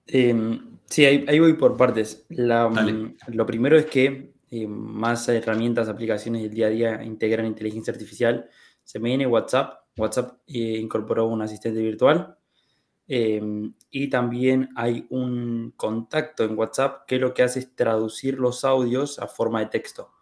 Em, 0.07 0.79
sí, 0.87 1.05
ahí, 1.05 1.39
voy 1.39 1.53
por 1.53 1.77
partes. 1.77 2.25
Mm, 2.31 3.35
lo 3.35 3.47
primero 3.47 3.77
es 3.79 3.87
que 3.87 4.36
eh, 4.51 4.67
más 4.67 5.29
herramientas, 5.29 5.89
aplicaciones 5.89 6.43
del 6.43 6.55
día 6.55 6.67
a 6.67 6.71
día 6.71 7.05
integran 7.05 7.47
inteligencia 7.47 7.93
artificial. 7.93 8.49
Se 8.85 8.99
viene 8.99 9.27
WhatsApp. 9.27 9.81
WhatsApp 9.97 10.39
eh, 10.47 10.79
incorporó 10.79 11.27
un 11.27 11.43
asistente 11.43 11.81
virtual 11.81 12.37
Em, 13.09 13.73
y 13.91 14.11
también 14.11 14.71
hay 14.75 15.07
un 15.11 15.73
contacto 15.77 16.45
en 16.45 16.59
WhatsApp 16.59 17.07
que 17.07 17.19
lo 17.19 17.35
que 17.35 17.45
hace 17.45 17.61
es 17.61 17.75
traducir 17.77 18.39
los 18.39 18.65
audios 18.65 19.19
a 19.21 19.29
forma 19.29 19.61
de 19.61 19.67
texto. 19.67 20.13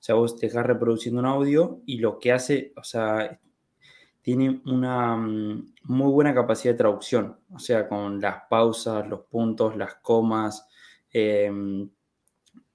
O 0.00 0.04
sea, 0.04 0.16
vos 0.16 0.36
te 0.36 0.46
dejas 0.46 0.66
reproduciendo 0.66 1.20
un 1.20 1.26
audio 1.26 1.80
y 1.86 1.98
lo 1.98 2.18
que 2.18 2.32
hace, 2.32 2.72
o 2.76 2.82
sea, 2.82 3.40
tiene 4.22 4.60
una 4.66 5.16
mm, 5.16 5.74
muy 5.84 6.12
buena 6.12 6.34
capacidad 6.34 6.74
de 6.74 6.78
traducción. 6.78 7.38
O 7.52 7.58
sea, 7.60 7.88
con 7.88 8.20
las 8.20 8.42
pausas, 8.50 9.06
los 9.08 9.20
puntos, 9.22 9.76
las 9.76 9.96
comas. 9.96 10.66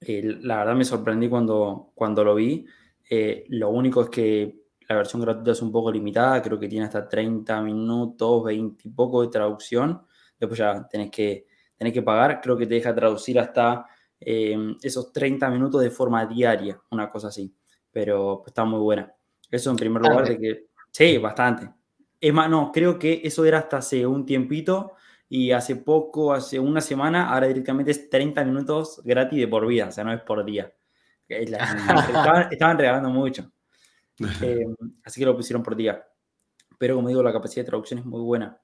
Em, 0.00 0.40
la 0.42 0.58
verdad 0.58 0.74
me 0.74 0.84
sorprendí 0.84 1.28
cuando, 1.28 1.90
cuando 1.94 2.24
lo 2.24 2.34
vi. 2.34 2.66
Eh, 3.08 3.44
lo 3.48 3.70
único 3.70 4.02
es 4.02 4.10
que 4.10 4.60
la 4.88 4.96
versión 4.96 5.22
gratuita 5.22 5.52
es 5.52 5.62
un 5.62 5.72
poco 5.72 5.90
limitada, 5.90 6.40
creo 6.42 6.58
que 6.58 6.68
tiene 6.68 6.86
hasta 6.86 7.08
30 7.08 7.60
minutos, 7.62 8.44
20 8.44 8.88
y 8.88 8.90
poco 8.90 9.22
de 9.22 9.28
traducción. 9.28 10.02
Después 10.38 10.58
ya 10.58 10.86
tenés 10.88 11.10
que, 11.10 11.46
tenés 11.76 11.92
que 11.92 12.02
pagar, 12.02 12.40
creo 12.40 12.56
que 12.56 12.66
te 12.66 12.74
deja 12.74 12.94
traducir 12.94 13.38
hasta 13.38 13.86
em, 14.20 14.76
esos 14.82 15.12
30 15.12 15.50
minutos 15.50 15.82
de 15.82 15.90
forma 15.90 16.24
diaria, 16.26 16.80
una 16.90 17.10
cosa 17.10 17.28
así. 17.28 17.54
Pero 17.90 18.44
está 18.46 18.64
muy 18.64 18.80
buena. 18.80 19.12
Eso 19.50 19.70
en 19.70 19.76
primer 19.76 20.02
lugar 20.02 20.28
de 20.28 20.38
que... 20.38 20.66
Sí, 20.90 21.18
bastante. 21.18 21.70
Es 22.20 22.32
más, 22.32 22.48
no, 22.50 22.70
creo 22.72 22.98
que 22.98 23.20
eso 23.24 23.44
era 23.44 23.58
hasta 23.58 23.78
hace 23.78 24.06
un 24.06 24.26
tiempito 24.26 24.92
y 25.28 25.50
hace 25.50 25.76
poco, 25.76 26.32
hace 26.32 26.58
una 26.58 26.80
semana, 26.80 27.30
ahora 27.30 27.48
directamente 27.48 27.90
es 27.90 28.08
30 28.08 28.44
minutos 28.44 29.02
gratis 29.04 29.38
de 29.38 29.48
por 29.48 29.66
vida, 29.66 29.88
o 29.88 29.92
sea, 29.92 30.04
no 30.04 30.12
es 30.12 30.22
por 30.22 30.44
día. 30.44 30.72
estaban 31.28 32.78
regalando 32.78 33.10
mucho. 33.10 33.50
Em, 34.42 34.74
así 35.04 35.20
que 35.20 35.26
lo 35.26 35.36
pusieron 35.36 35.62
por 35.62 35.76
día. 35.76 36.02
Pero 36.76 36.96
como 36.96 37.08
digo, 37.08 37.22
la 37.22 37.32
capacidad 37.32 37.62
de 37.62 37.68
traducción 37.68 38.00
es 38.00 38.04
muy 38.04 38.20
buena. 38.20 38.58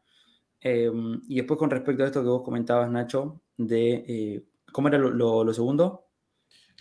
Em, 0.61 1.21
y 1.29 1.37
después 1.37 1.59
con 1.59 1.71
respecto 1.71 2.03
a 2.03 2.07
esto 2.07 2.23
que 2.23 2.29
vos 2.29 2.43
comentabas, 2.43 2.91
Nacho, 2.91 3.43
de... 3.57 4.05
Eh, 4.09 4.45
¿Cómo 4.73 4.89
era 4.89 4.99
lo, 4.99 5.53
segundo? 5.53 6.09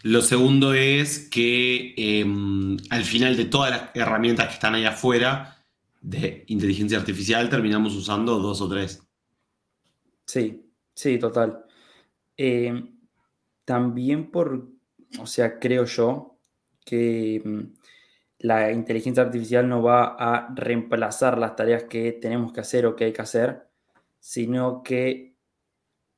Lo 0.01 0.23
segundo 0.23 0.73
es 0.73 1.29
que 1.29 1.93
em, 1.95 2.77
al 2.89 3.03
final 3.03 3.37
de 3.37 3.45
todas 3.45 3.69
las 3.69 3.95
herramientas 3.95 4.47
que 4.47 4.53
están 4.53 4.73
ahí 4.73 4.85
afuera 4.85 5.63
de 6.01 6.43
inteligencia 6.47 6.97
artificial 6.97 7.49
terminamos 7.49 7.93
usando 7.93 8.39
dos 8.39 8.61
o 8.61 8.67
tres. 8.67 9.07
Sí, 10.25 10.71
sí, 10.93 11.19
total. 11.19 11.65
también 13.65 14.31
por, 14.31 14.69
o 15.19 15.25
sea, 15.25 15.59
creo 15.59 15.85
yo 15.85 16.37
que 16.85 17.41
la 18.39 18.71
inteligencia 18.71 19.23
artificial 19.23 19.69
no 19.69 19.81
va 19.81 20.15
a 20.19 20.53
reemplazar 20.53 21.37
las 21.37 21.55
tareas 21.55 21.85
que 21.85 22.11
tenemos 22.11 22.51
que 22.51 22.61
hacer 22.61 22.85
o 22.85 22.95
que 22.95 23.05
hay 23.05 23.13
que 23.13 23.21
hacer, 23.21 23.69
sino 24.19 24.83
que 24.83 25.35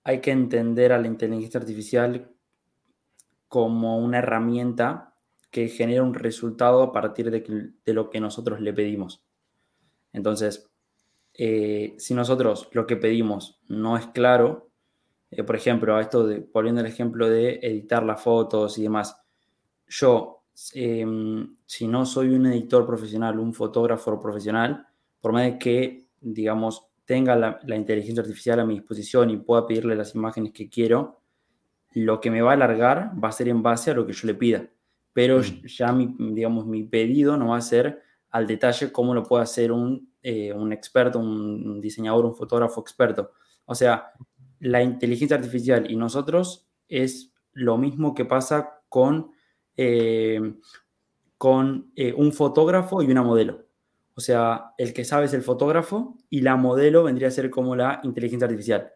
hay 0.04 0.22
que 0.22 0.32
entender 0.32 0.92
a 0.92 1.00
la 1.00 1.08
inteligencia 1.08 1.60
artificial 1.60 2.32
como 3.48 4.00
una 4.00 4.20
herramienta 4.20 5.16
que 5.52 5.68
genera 5.68 6.04
un 6.04 6.14
resultado 6.14 6.84
a 6.84 6.92
partir 6.92 7.32
de, 7.32 7.94
lo 7.94 8.10
que 8.10 8.20
nosotros 8.20 8.60
le 8.60 8.74
pedimos. 8.74 9.24
Entonces, 10.12 10.70
eh, 11.38 11.96
si 11.98 12.14
nosotros 12.14 12.70
lo 12.72 12.86
que 12.88 12.98
pedimos 12.98 13.60
no 13.68 13.98
es 13.98 14.08
claro, 14.08 14.70
eh, 15.32 15.44
por 15.44 15.56
ejemplo, 15.56 15.96
a 15.96 16.02
esto 16.02 16.26
de, 16.26 16.40
volviendo 16.54 16.82
al 16.82 16.88
ejemplo 16.88 17.30
de 17.30 17.60
editar 17.62 18.04
las 18.04 18.22
fotos 18.22 18.78
y 18.78 18.84
demás, 18.84 19.18
yo 19.88 20.36
Em, 20.74 21.58
si 21.66 21.88
no 21.88 22.06
soy 22.06 22.30
un 22.30 22.46
editor 22.46 22.86
profesional, 22.86 23.40
un 23.40 23.54
fotógrafo 23.54 24.20
profesional, 24.20 24.88
por 25.20 25.34
más 25.34 25.44
de 25.44 25.58
que, 25.58 26.08
digamos, 26.22 26.88
tenga 27.04 27.36
la, 27.36 27.60
inteligencia 27.76 28.22
artificial 28.22 28.60
a 28.60 28.66
mi 28.66 28.76
disposición 28.76 29.30
y 29.30 29.38
pueda 29.38 29.68
pedirle 29.68 29.96
las 29.96 30.16
imágenes 30.16 30.54
que 30.54 30.70
quiero, 30.70 31.20
lo 31.94 32.22
que 32.22 32.32
me 32.32 32.42
va 32.42 32.52
a 32.52 32.54
alargar 32.54 33.12
va 33.22 33.30
a 33.30 33.34
ser 33.34 33.50
en 33.50 33.62
base 33.62 33.92
a 33.92 33.94
lo 33.94 34.08
que 34.08 34.14
yo 34.14 34.28
le 34.28 34.34
pida. 34.34 34.68
Pero 35.14 35.40
mm. 35.40 35.66
ya, 35.68 35.92
mi, 35.92 36.16
digamos, 36.18 36.66
mi 36.66 36.84
pedido 36.84 37.38
no 37.38 37.50
va 37.50 37.58
a 37.58 37.62
ser 37.62 38.02
al 38.32 38.48
detalle 38.48 38.92
como 38.92 39.14
lo 39.14 39.24
puede 39.24 39.44
hacer 39.44 39.72
un, 39.72 40.10
eh, 40.26 40.54
un 40.54 40.74
experto, 40.74 41.20
un 41.20 41.80
diseñador, 41.80 42.26
un 42.26 42.36
fotógrafo 42.36 42.82
experto. 42.82 43.32
O 43.66 43.76
sea, 43.76 44.12
la 44.60 44.82
inteligencia 44.82 45.38
artificial 45.38 45.90
y 45.90 45.96
nosotros 45.96 46.68
es 46.88 47.32
lo 47.54 47.78
mismo 47.78 48.14
que 48.16 48.26
pasa 48.26 48.82
con 48.90 49.32
eh, 49.78 50.40
con 51.38 51.92
eh, 51.96 52.14
un 52.14 52.32
fotógrafo 52.32 53.02
y 53.02 53.12
una 53.12 53.24
modelo. 53.24 53.66
O 54.16 54.22
sea, 54.22 54.74
el 54.78 54.94
que 54.94 55.04
sabe 55.04 55.26
es 55.26 55.34
el 55.34 55.42
fotógrafo 55.42 56.18
y 56.30 56.42
la 56.42 56.56
modelo 56.56 57.04
vendría 57.04 57.28
a 57.28 57.32
ser 57.32 57.50
como 57.50 57.76
la 57.76 58.00
inteligencia 58.04 58.46
artificial. 58.46 58.92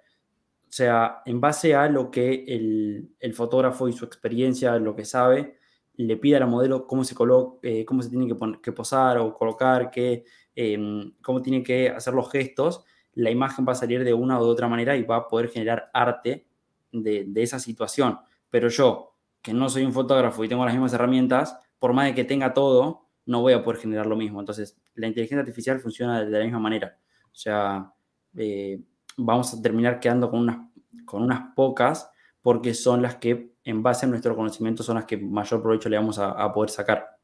O 0.64 0.72
sea, 0.72 1.22
en 1.26 1.42
base 1.42 1.76
a 1.76 1.90
lo 1.90 2.10
que 2.10 2.46
el, 2.48 3.34
fotógrafo 3.34 3.90
y 3.90 3.94
su 3.94 4.06
experiencia, 4.06 4.78
lo 4.78 4.96
que 4.96 5.04
sabe, 5.04 5.58
le 5.96 6.16
pide 6.16 6.38
a 6.38 6.40
la 6.40 6.46
modelo 6.46 6.88
cómo 6.88 7.04
se, 7.04 7.16
coloca, 7.16 7.60
eh, 7.64 7.84
cómo 7.84 8.02
se 8.02 8.10
tiene 8.10 8.28
que, 8.62 8.72
posar 8.72 9.18
o 9.18 9.34
colocar, 9.34 9.92
que, 9.92 10.24
em, 10.60 11.14
cómo 11.22 11.42
tiene 11.42 11.64
que 11.64 11.90
hacer 11.90 12.14
los 12.14 12.30
gestos, 12.32 12.84
la 13.14 13.32
imagen 13.32 13.66
va 13.68 13.74
a 13.74 13.76
salir 13.76 14.04
de 14.04 14.14
una 14.14 14.40
u 14.40 14.44
otra 14.44 14.68
manera 14.68 14.96
y 14.96 15.04
va 15.04 15.18
a 15.18 15.28
poder 15.28 15.50
generar 15.50 15.90
arte 15.94 16.48
de, 16.92 17.26
de 17.28 17.44
esa 17.44 17.60
situación. 17.60 18.20
Pero 18.50 18.70
yo, 18.70 19.16
que 19.42 19.54
no 19.54 19.70
soy 19.70 19.84
un 19.84 19.94
fotógrafo 19.94 20.44
y 20.44 20.50
tengo 20.50 20.66
las 20.66 20.74
mismas 20.74 20.94
herramientas, 20.94 21.58
por 21.80 21.94
más 21.94 22.06
de 22.06 22.16
que 22.16 22.24
tenga 22.24 22.54
todo, 22.54 23.06
no 23.26 23.42
voy 23.42 23.54
a 23.54 23.64
poder 23.64 23.80
generar 23.80 24.06
lo 24.06 24.16
mismo. 24.16 24.40
Entonces, 24.40 24.78
la 24.96 25.08
inteligencia 25.08 25.40
artificial 25.40 25.80
funciona 25.80 26.24
de 26.26 26.32
la 26.32 26.44
misma 26.44 26.60
manera. 26.60 26.98
O 27.26 27.36
sea, 27.36 27.94
eh, 28.36 28.82
vamos 29.18 29.54
a 29.54 29.62
terminar 29.62 30.00
quedando 30.00 30.30
con 30.30 30.40
unas, 30.40 30.58
con 31.06 31.24
unas 31.24 31.54
pocas 31.56 32.12
porque 32.42 32.74
son 32.74 33.02
las 33.02 33.16
que, 33.16 33.54
en 33.64 33.84
base 33.84 34.06
a 34.06 34.10
nuestro 34.10 34.36
conocimiento, 34.36 34.82
son 34.82 34.96
las 34.96 35.06
que 35.06 35.18
mayor 35.18 35.62
provecho 35.62 35.90
le 35.90 35.98
vamos 35.98 36.18
a, 36.20 36.52
poder 36.54 36.70
sacar. 36.70 37.19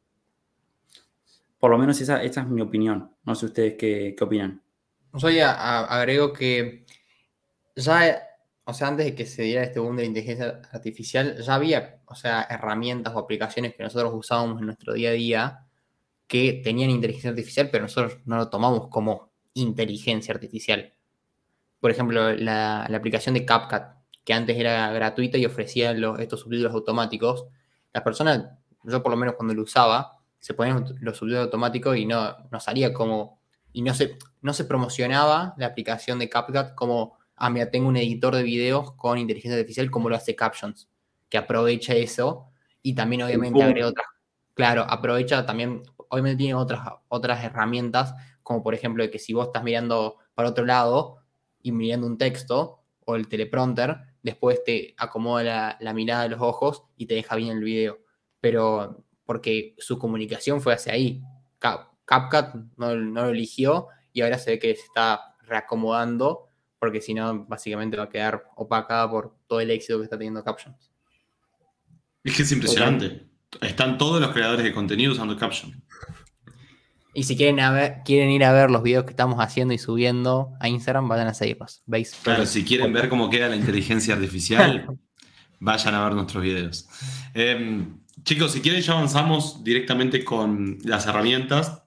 Por 1.57 1.71
lo 1.71 1.77
menos 1.77 1.99
esa, 2.01 2.23
es 2.23 2.47
mi 2.47 2.61
opinión. 2.61 3.11
No 3.23 3.35
sé 3.35 3.47
ustedes 3.47 3.75
qué, 3.77 4.15
qué 4.17 4.23
opinan. 4.23 4.61
Soy 5.17 5.39
agrego 5.39 6.33
que 6.33 6.85
ya 7.75 8.21
o 8.67 8.73
sea, 8.73 8.87
antes 8.87 9.05
de 9.05 9.15
que 9.15 9.25
se 9.27 9.43
diera 9.43 9.63
este 9.63 9.79
boom 9.79 9.95
de 9.97 10.05
inteligencia 10.05 10.61
artificial, 10.71 11.37
ya 11.39 11.53
había, 11.53 11.99
o 12.07 12.15
sea, 12.15 12.47
herramientas 12.49 13.13
o 13.13 13.19
aplicaciones 13.19 13.75
que 13.75 13.83
nosotros 13.83 14.11
usábamos 14.15 14.59
en 14.59 14.65
nuestro 14.65 14.93
día 14.93 15.09
a 15.09 15.13
día 15.13 15.67
que 16.27 16.61
tenían 16.63 16.89
inteligencia 16.89 17.29
artificial, 17.29 17.69
pero 17.71 17.83
nosotros 17.83 18.17
no 18.25 18.37
lo 18.37 18.49
tomamos 18.49 18.87
como 18.89 19.31
inteligencia 19.53 20.33
artificial. 20.33 20.93
Por 21.79 21.91
ejemplo, 21.91 22.33
la, 22.33 22.85
aplicación 22.85 23.35
de 23.35 23.45
CapCut, 23.45 23.83
que 24.23 24.33
antes 24.33 24.57
era 24.57 24.91
gratuita 24.91 25.37
y 25.37 25.45
ofrecía 25.45 25.93
los, 25.93 26.19
estos 26.19 26.39
subtítulos 26.41 26.73
automáticos, 26.73 27.45
las 27.93 28.03
personas, 28.03 28.45
yo 28.83 29.03
por 29.03 29.11
lo 29.11 29.17
menos 29.17 29.35
cuando 29.35 29.53
lo 29.53 29.61
usaba, 29.61 30.14
se 30.45 30.53
ponían 30.53 30.85
los 31.01 31.17
subtítulos 31.17 31.45
automáticos 31.45 31.97
y 31.97 32.05
no, 32.05 32.37
no 32.51 32.59
salía 32.59 32.93
como, 32.93 33.41
y 33.73 33.81
no 33.81 33.95
se, 33.95 34.19
no 34.43 34.53
se 34.53 34.65
promocionaba 34.65 35.55
la 35.57 35.65
aplicación 35.65 36.19
de 36.19 36.29
CapCut 36.29 36.75
como, 36.75 37.17
ah, 37.35 37.49
mira, 37.49 37.71
tengo 37.71 37.87
un 37.87 37.97
editor 37.97 38.35
de 38.35 38.43
videos 38.43 38.91
con 38.91 39.17
inteligencia 39.17 39.57
artificial 39.57 39.89
como 39.89 40.07
lo 40.07 40.15
hace 40.15 40.35
Captions, 40.35 40.87
que 41.29 41.39
aprovecha 41.39 41.95
eso 41.95 42.51
y 42.83 42.93
también 42.93 43.23
obviamente 43.23 43.63
agrega 43.63 43.87
otras, 43.87 44.05
claro, 44.53 44.85
aprovecha 44.87 45.47
también, 45.47 45.81
obviamente 46.09 46.37
tiene 46.37 46.53
otras, 46.53 46.89
otras 47.07 47.43
herramientas, 47.43 48.13
como 48.43 48.61
por 48.61 48.75
ejemplo 48.75 49.09
que 49.09 49.17
si 49.17 49.33
vos 49.33 49.47
estás 49.47 49.63
mirando 49.63 50.17
para 50.35 50.49
otro 50.49 50.63
lado 50.63 51.23
y 51.63 51.71
mirando 51.71 52.05
un 52.05 52.19
texto 52.19 52.83
o 53.03 53.15
el 53.15 53.27
teleprompter, 53.27 53.97
después 54.21 54.63
te 54.63 54.93
acomoda 54.99 55.75
la, 55.79 55.93
mirada 55.95 56.21
de 56.21 56.29
los 56.29 56.41
ojos 56.41 56.83
y 56.97 57.07
te 57.07 57.15
deja 57.15 57.35
bien 57.35 57.57
el 57.57 57.63
video. 57.63 57.97
Pero 58.41 59.04
porque 59.25 59.75
su 59.77 59.97
comunicación 59.97 60.61
fue 60.61 60.73
hacia 60.73 60.93
ahí. 60.93 61.21
CapCut 62.05 62.61
no, 62.77 62.95
lo 62.95 63.29
eligió 63.29 63.87
y 64.13 64.21
ahora 64.21 64.37
se 64.37 64.51
ve 64.51 64.59
que 64.59 64.75
se 64.75 64.83
está 64.83 65.35
reacomodando 65.43 66.49
porque 66.79 67.01
si 67.01 67.13
no, 67.13 67.45
básicamente 67.45 67.97
va 67.97 68.03
a 68.03 68.09
quedar 68.09 68.43
opacada 68.55 69.09
por 69.09 69.35
todo 69.47 69.59
el 69.59 69.71
éxito 69.71 69.97
que 69.97 70.03
está 70.03 70.17
teniendo 70.17 70.43
Captions. 70.43 70.91
Es 72.23 72.35
que 72.35 72.43
es 72.43 72.51
impresionante. 72.51 73.27
Están 73.61 73.97
todos 73.97 74.21
los 74.21 74.31
creadores 74.31 74.63
de 74.63 74.73
contenido 74.73 75.13
usando 75.13 75.35
Caption. 75.37 75.83
Y 77.13 77.23
si 77.23 77.37
quieren, 77.37 77.57
quieren 78.03 78.29
ir 78.29 78.43
a 78.43 78.51
ver 78.51 78.69
los 78.69 78.83
videos 78.83 79.05
que 79.05 79.11
estamos 79.11 79.39
haciendo 79.39 79.73
y 79.73 79.77
subiendo 79.77 80.51
a 80.59 80.67
Instagram, 80.67 81.07
vayan 81.07 81.27
a 81.27 81.33
seguirnos. 81.33 81.81
¿Veis? 81.85 82.13
Claro, 82.21 82.45
si 82.45 82.65
quieren 82.65 82.91
ver 82.91 83.07
cómo 83.07 83.29
queda 83.29 83.47
la 83.47 83.55
inteligencia 83.55 84.15
artificial, 84.15 84.85
vayan 85.59 85.95
a 85.95 86.03
ver 86.03 86.13
nuestros 86.13 86.43
videos. 86.43 86.89
Em, 87.33 88.01
chicos, 88.25 88.53
si 88.53 88.61
quieren, 88.61 88.81
ya 88.81 88.93
avanzamos 88.93 89.63
directamente 89.63 90.25
con 90.25 90.79
las 90.83 91.05
herramientas. 91.05 91.83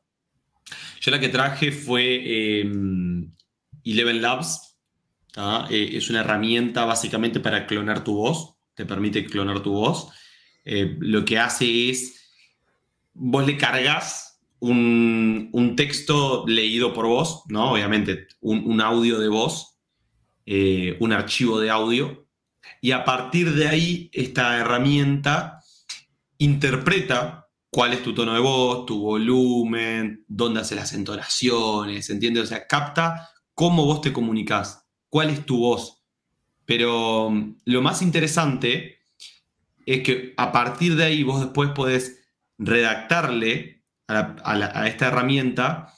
Yo 1.00 1.11
la 1.11 1.21
que 1.21 1.28
traje 1.28 1.73
fue 1.73 2.61
em, 2.61 3.35
Eleven 3.85 4.23
Labs. 4.23 4.76
Eh, 5.71 5.90
es 5.95 6.09
una 6.11 6.21
herramienta 6.21 6.85
básicamente 6.85 7.40
para 7.40 7.66
clonar 7.66 8.04
tu 8.04 8.14
voz. 8.14 8.54
Te 8.75 8.87
permite 8.87 9.25
clonar 9.25 9.61
tu 9.61 9.73
voz. 9.73 10.09
Eh, 10.64 10.97
lo 11.00 11.25
que 11.25 11.38
hace 11.38 11.90
es, 11.90 12.30
vos 13.14 13.45
le 13.45 13.57
cargas 13.57 14.40
un, 14.61 15.75
texto 15.76 16.45
leído 16.47 16.92
por 16.92 17.07
voz, 17.07 17.42
¿no? 17.49 17.73
Obviamente, 17.73 18.28
un, 18.40 18.80
audio 18.80 19.18
de 19.18 19.28
voz, 19.28 19.78
eh, 20.47 20.97
un 21.00 21.12
archivo 21.12 21.59
de 21.61 21.71
audio, 21.71 22.26
y 22.80 22.92
a 22.92 23.04
partir 23.04 23.54
de 23.54 23.68
ahí 23.68 24.11
esta 24.12 24.59
herramienta 24.59 25.57
interpreta 26.38 27.49
cuál 27.71 27.92
es 27.92 28.02
tu 28.02 28.14
tono 28.14 28.35
de 28.35 28.40
voz, 28.40 28.87
tu 28.87 29.00
volumen, 29.00 30.25
dónde 30.26 30.61
hace 30.61 30.75
las 30.75 30.92
entonaciones, 30.92 32.09
¿entiendes? 32.11 32.45
O 32.45 32.47
sea, 32.47 32.66
capta 32.66 33.28
cómo 33.54 33.85
vos 33.85 34.00
te 34.00 34.12
comunicas, 34.12 34.87
cuál 35.09 35.30
es 35.30 35.45
tu 35.45 35.59
voz. 35.59 36.02
Pero 36.64 37.30
mm, 37.30 37.57
lo 37.66 37.83
más 37.83 38.02
interesante 38.02 38.99
es 39.87 40.02
que 40.02 40.35
a 40.37 40.52
partir 40.52 40.97
de 40.97 41.04
ahí 41.04 41.23
vos 41.23 41.40
después 41.40 41.71
podés 41.71 42.23
redactarle 42.59 43.85
a, 44.07 44.87
esta 44.87 45.09
herramienta 45.09 45.92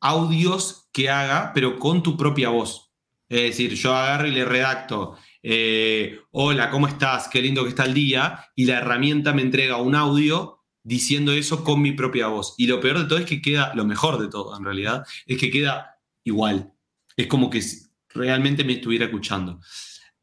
audios 0.00 0.88
que 0.92 1.10
haga, 1.10 1.52
pero 1.54 1.78
con 1.78 2.02
tu 2.02 2.16
propia 2.16 2.48
voz. 2.48 2.92
Es 3.28 3.42
decir, 3.42 3.74
yo 3.74 3.94
agarro 3.94 4.26
y 4.26 4.32
le 4.32 4.44
redacto, 4.44 5.16
eh, 5.42 6.20
hola, 6.30 6.70
¿cómo 6.70 6.86
estás? 6.86 7.28
Qué 7.28 7.40
lindo 7.40 7.62
que 7.62 7.70
está 7.70 7.84
el 7.84 7.94
día, 7.94 8.46
y 8.54 8.66
la 8.66 8.78
herramienta 8.78 9.32
me 9.32 9.42
entrega 9.42 9.76
un 9.78 9.94
audio 9.94 10.60
diciendo 10.82 11.32
eso 11.32 11.64
con 11.64 11.82
mi 11.82 11.92
propia 11.92 12.28
voz. 12.28 12.54
Y 12.58 12.66
lo 12.66 12.80
peor 12.80 12.98
de 12.98 13.04
todo 13.04 13.18
es 13.18 13.26
que 13.26 13.42
queda, 13.42 13.74
lo 13.74 13.84
mejor 13.84 14.20
de 14.20 14.28
todo 14.28 14.56
en 14.56 14.64
realidad, 14.64 15.04
es 15.26 15.38
que 15.38 15.50
queda 15.50 15.98
igual. 16.24 16.72
Es 17.16 17.26
como 17.26 17.50
que 17.50 17.62
realmente 18.10 18.64
me 18.64 18.74
estuviera 18.74 19.06
escuchando. 19.06 19.60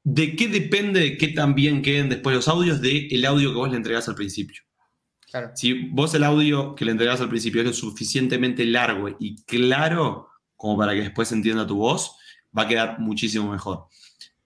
¿De 0.03 0.35
qué 0.35 0.47
depende 0.47 1.01
de 1.01 1.17
qué 1.17 1.29
tan 1.29 1.53
bien 1.53 1.81
queden 1.81 2.09
después 2.09 2.35
los 2.35 2.47
audios? 2.47 2.81
De 2.81 3.07
el 3.11 3.25
audio 3.25 3.51
que 3.51 3.57
vos 3.57 3.69
le 3.69 3.77
entregás 3.77 4.07
al 4.07 4.15
principio. 4.15 4.61
Si 5.55 5.89
vos 5.89 6.13
el 6.13 6.23
audio 6.23 6.73
que 6.73 6.85
le 6.85 6.91
entregas 6.91 7.19
al 7.19 7.29
principio 7.29 7.61
es 7.61 7.67
lo 7.67 7.73
suficientemente 7.73 8.65
largo 8.65 9.09
y 9.19 9.43
claro 9.43 10.29
como 10.55 10.77
para 10.77 10.93
que 10.93 11.01
después 11.01 11.27
se 11.27 11.35
entienda 11.35 11.67
tu 11.67 11.75
voz, 11.75 12.15
va 12.57 12.63
a 12.63 12.67
quedar 12.67 12.99
muchísimo 12.99 13.51
mejor. 13.51 13.87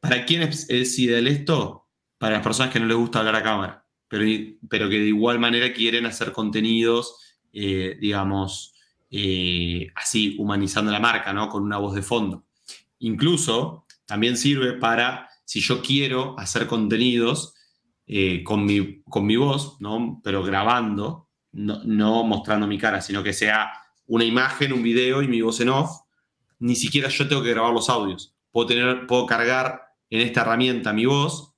¿Para 0.02 0.26
quién 0.26 0.42
es, 0.42 0.68
ideal 1.00 1.28
esto? 1.28 1.88
Para 2.18 2.34
las 2.34 2.44
personas 2.44 2.74
que 2.74 2.80
no 2.80 2.88
les 2.88 2.98
gusta 2.98 3.20
hablar 3.20 3.36
a 3.38 3.44
cámara, 3.44 3.86
pero, 4.08 4.26
pero 4.68 4.90
que 4.90 5.00
de 5.00 5.08
igual 5.08 5.40
manera 5.40 5.72
quieren 5.72 6.06
hacer 6.06 6.34
contenidos, 6.34 7.18
eh, 7.54 7.98
digamos, 8.02 8.74
eh, 9.10 9.88
así, 9.96 10.36
humanizando 10.40 10.92
la 10.92 11.00
marca, 11.00 11.32
¿no? 11.32 11.48
Con 11.48 11.64
una 11.64 11.78
voz 11.78 11.96
de 11.96 12.02
fondo. 12.02 12.46
Incluso 13.00 13.86
también 14.06 14.36
sirve 14.36 14.74
para, 14.74 15.30
si 15.46 15.62
yo 15.62 15.82
quiero 15.82 16.38
hacer 16.38 16.68
contenidos, 16.68 17.54
eh, 18.08 18.44
con, 18.44 18.66
mi, 18.66 19.02
con 19.04 19.26
mi 19.26 19.38
voz, 19.38 19.80
¿no? 19.80 20.20
pero 20.22 20.44
grabando, 20.44 21.30
no, 21.54 22.24
mostrando 22.24 22.68
mi 22.68 22.78
cara, 22.78 23.00
sino 23.00 23.24
que 23.24 23.32
sea 23.32 23.72
una 24.08 24.26
imagen, 24.26 24.74
un 24.74 24.84
video 24.84 25.22
y 25.22 25.28
mi 25.28 25.42
voz 25.42 25.62
en 25.62 25.70
off, 25.70 26.02
ni 26.60 26.76
siquiera 26.76 27.08
yo 27.08 27.28
tengo 27.28 27.42
que 27.44 27.52
grabar 27.52 27.72
los 27.72 27.90
audios. 27.90 28.36
Puedo, 28.52 28.68
tener, 28.68 29.08
puedo 29.08 29.26
cargar 29.26 29.90
en 30.12 30.21
esta 30.21 30.41
herramienta 30.41 30.93
mi 30.93 31.08
voz, 31.08 31.56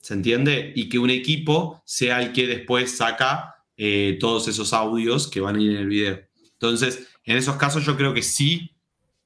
¿se 0.00 0.14
entiende? 0.14 0.72
Y 0.76 0.88
que 0.88 1.00
un 1.00 1.10
equipo 1.10 1.82
sea 1.84 2.22
el 2.22 2.32
que 2.32 2.46
después 2.46 2.96
saca 2.96 3.56
eh, 3.76 4.16
todos 4.20 4.46
esos 4.46 4.72
audios 4.72 5.26
que 5.26 5.40
van 5.40 5.56
a 5.56 5.60
ir 5.60 5.72
en 5.72 5.78
el 5.78 5.88
video. 5.88 6.20
Entonces, 6.52 7.08
en 7.24 7.36
esos 7.36 7.56
casos 7.56 7.84
yo 7.84 7.96
creo 7.96 8.14
que 8.14 8.22
sí 8.22 8.76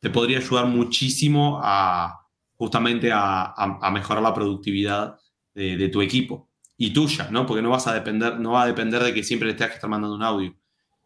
te 0.00 0.08
podría 0.08 0.38
ayudar 0.38 0.64
muchísimo 0.64 1.60
a 1.62 2.20
justamente 2.54 3.10
a, 3.12 3.90
mejorar 3.92 4.22
la 4.22 4.32
productividad 4.32 5.18
de 5.54 5.88
tu 5.90 6.00
equipo 6.00 6.48
y 6.82 6.92
tuya, 6.92 7.28
¿no? 7.30 7.46
Porque 7.46 7.62
no 7.62 7.70
vas 7.70 7.86
a 7.86 7.94
depender, 7.94 8.40
no 8.40 8.52
va 8.52 8.64
a 8.64 8.66
depender 8.66 9.00
de 9.04 9.14
que 9.14 9.22
siempre 9.22 9.46
le 9.46 9.54
tengas 9.54 9.70
que 9.70 9.74
estar 9.76 9.88
mandando 9.88 10.16
un 10.16 10.22
audio. 10.24 10.52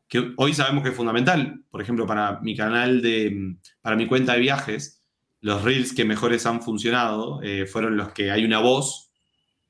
Que 0.08 0.32
hoy 0.38 0.54
sabemos 0.54 0.82
que 0.82 0.88
es 0.88 0.96
fundamental. 0.96 1.64
Por 1.70 1.82
ejemplo, 1.82 2.06
para 2.06 2.40
mi 2.40 2.56
canal 2.56 3.02
de, 3.02 3.58
para 3.82 3.94
mi 3.94 4.06
cuenta 4.06 4.32
de 4.32 4.40
viajes, 4.40 4.95
los 5.46 5.62
reels 5.62 5.92
que 5.92 6.04
mejores 6.04 6.44
han 6.44 6.60
funcionado 6.60 7.40
eh, 7.40 7.66
fueron 7.66 7.96
los 7.96 8.08
que 8.08 8.32
hay 8.32 8.44
una 8.44 8.58
voz, 8.58 9.12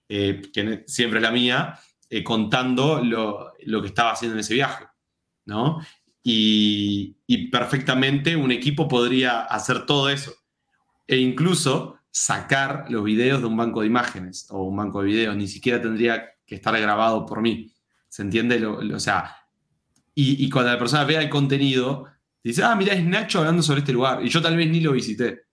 eh, 0.09 0.41
que 0.51 0.85
siempre 0.87 1.19
es 1.19 1.23
la 1.23 1.31
mía, 1.31 1.79
eh, 2.09 2.25
contando 2.25 3.05
lo, 3.05 3.53
lo, 3.63 3.83
que 3.83 3.89
estaba 3.89 4.13
haciendo 4.13 4.37
en 4.37 4.41
ese 4.41 4.55
viaje, 4.55 4.87
¿no? 5.45 5.85
Y, 6.23 7.19
y 7.27 7.49
perfectamente 7.49 8.37
un 8.37 8.53
equipo 8.53 8.89
podría 8.89 9.43
hacer 9.43 9.85
todo 9.85 10.09
eso. 10.09 10.33
E 11.07 11.19
incluso 11.19 11.99
sacar 12.11 12.87
los 12.89 13.05
videos 13.05 13.43
de 13.43 13.47
un 13.47 13.59
banco 13.59 13.83
de 13.83 13.89
imágenes 13.89 14.47
o 14.49 14.63
un 14.63 14.77
banco 14.77 15.03
de 15.03 15.09
videos, 15.09 15.37
ni 15.37 15.47
siquiera 15.47 15.83
tendría 15.83 16.25
que 16.47 16.55
estar 16.55 16.81
grabado 16.81 17.27
por 17.27 17.43
mí. 17.43 17.71
¿Se 18.09 18.23
entiende? 18.23 18.65
o 18.65 18.99
sea, 18.99 19.37
y, 20.15 20.49
cuando 20.49 20.73
la 20.73 20.79
persona 20.79 21.05
vea 21.05 21.21
el 21.21 21.29
contenido, 21.29 22.07
dice, 22.43 22.65
ah, 22.65 22.75
mira, 22.75 22.95
es 22.95 23.05
Nacho 23.05 23.41
hablando 23.41 23.63
sobre 23.63 23.81
este 23.81 23.93
lugar, 23.93 24.25
y 24.25 24.31
yo 24.31 24.41
tal 24.41 24.57
vez 24.57 24.71
ni 24.71 24.81
lo 24.81 24.93
visité. 24.93 25.46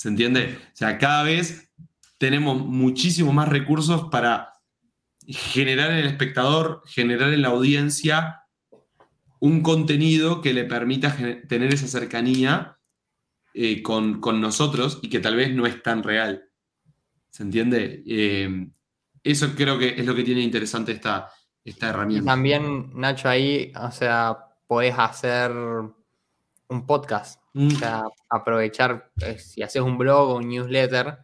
¿Se 0.00 0.08
entiende? 0.08 0.58
O 0.72 0.76
sea, 0.76 0.96
cada 0.96 1.24
vez 1.24 1.70
tenemos 2.16 2.64
muchísimo 2.64 3.34
más 3.34 3.50
recursos 3.50 4.08
para 4.10 4.54
generar 5.26 5.90
en 5.90 5.98
el 5.98 6.06
espectador, 6.06 6.80
generar 6.86 7.34
en 7.34 7.42
la 7.42 7.48
audiencia 7.48 8.44
un 9.40 9.62
contenido 9.62 10.40
que 10.40 10.54
le 10.54 10.64
permita 10.64 11.14
tener 11.46 11.74
esa 11.74 11.86
cercanía 11.86 12.78
eh, 13.52 13.82
con, 13.82 14.22
nosotros 14.40 15.00
y 15.02 15.10
que 15.10 15.20
tal 15.20 15.36
vez 15.36 15.54
no 15.54 15.66
es 15.66 15.82
tan 15.82 16.02
real. 16.02 16.48
¿Se 17.28 17.42
entiende? 17.42 18.02
Eh, 18.06 18.70
eso 19.22 19.54
creo 19.54 19.78
que 19.78 20.00
es 20.00 20.06
lo 20.06 20.14
que 20.14 20.24
tiene 20.24 20.40
interesante 20.40 20.92
esta, 20.92 21.28
esta 21.62 21.90
herramienta. 21.90 22.30
también, 22.32 22.98
Nacho, 22.98 23.28
ahí, 23.28 23.70
o 23.78 23.90
sea, 23.90 24.34
podés 24.66 24.94
hacer 24.96 25.52
un 26.70 26.86
podcast. 26.86 27.40
O 27.54 27.60
mm. 27.60 27.70
sea, 27.70 28.04
aprovechar, 28.28 29.10
eh, 29.20 29.38
si 29.38 29.62
haces 29.62 29.82
un 29.82 29.98
blog 29.98 30.30
o 30.30 30.36
un 30.36 30.48
newsletter, 30.48 31.18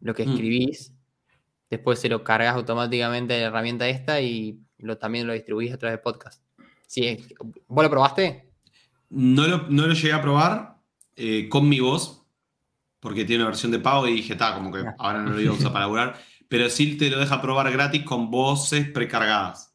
lo 0.00 0.14
que 0.14 0.24
mm. 0.24 0.30
escribís, 0.30 0.94
después 1.68 1.98
se 1.98 2.08
lo 2.08 2.22
cargas 2.22 2.54
automáticamente 2.54 3.34
en 3.34 3.42
la 3.42 3.48
herramienta 3.48 3.88
esta 3.88 4.20
y 4.20 4.60
lo, 4.78 4.98
también 4.98 5.26
lo 5.26 5.32
distribuís 5.32 5.72
a 5.72 5.78
través 5.78 5.98
de 5.98 6.02
podcast. 6.02 6.42
Sí, 6.86 7.18
¿Vos 7.68 7.84
lo 7.84 7.90
probaste? 7.90 8.50
No 9.10 9.46
lo, 9.46 9.68
no 9.68 9.86
lo 9.86 9.94
llegué 9.94 10.12
a 10.12 10.22
probar, 10.22 10.76
eh, 11.16 11.48
con 11.48 11.68
mi 11.68 11.80
voz, 11.80 12.22
porque 13.00 13.24
tiene 13.24 13.42
una 13.42 13.50
versión 13.50 13.72
de 13.72 13.78
pago 13.78 14.06
y 14.06 14.14
dije, 14.14 14.34
está, 14.34 14.54
como 14.54 14.72
que 14.72 14.84
ahora 14.98 15.22
no 15.22 15.30
lo 15.30 15.40
iba 15.40 15.52
a 15.52 15.56
usar 15.56 15.72
para 15.72 15.84
laburar, 15.84 16.20
pero 16.48 16.68
sí 16.68 16.96
te 16.96 17.10
lo 17.10 17.18
deja 17.18 17.40
probar 17.40 17.70
gratis 17.70 18.04
con 18.04 18.30
voces 18.30 18.88
precargadas. 18.90 19.69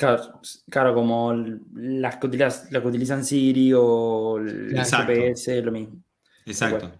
Claro, 0.00 0.40
claro 0.70 0.94
como 0.94 1.34
las 1.74 2.16
que, 2.16 2.26
utilizan, 2.26 2.70
que 2.70 2.78
utilizan 2.78 3.22
Siri 3.22 3.70
o 3.76 4.38
el 4.38 4.74
GPS, 4.74 5.60
lo 5.60 5.72
mismo. 5.72 6.02
Exacto. 6.46 6.90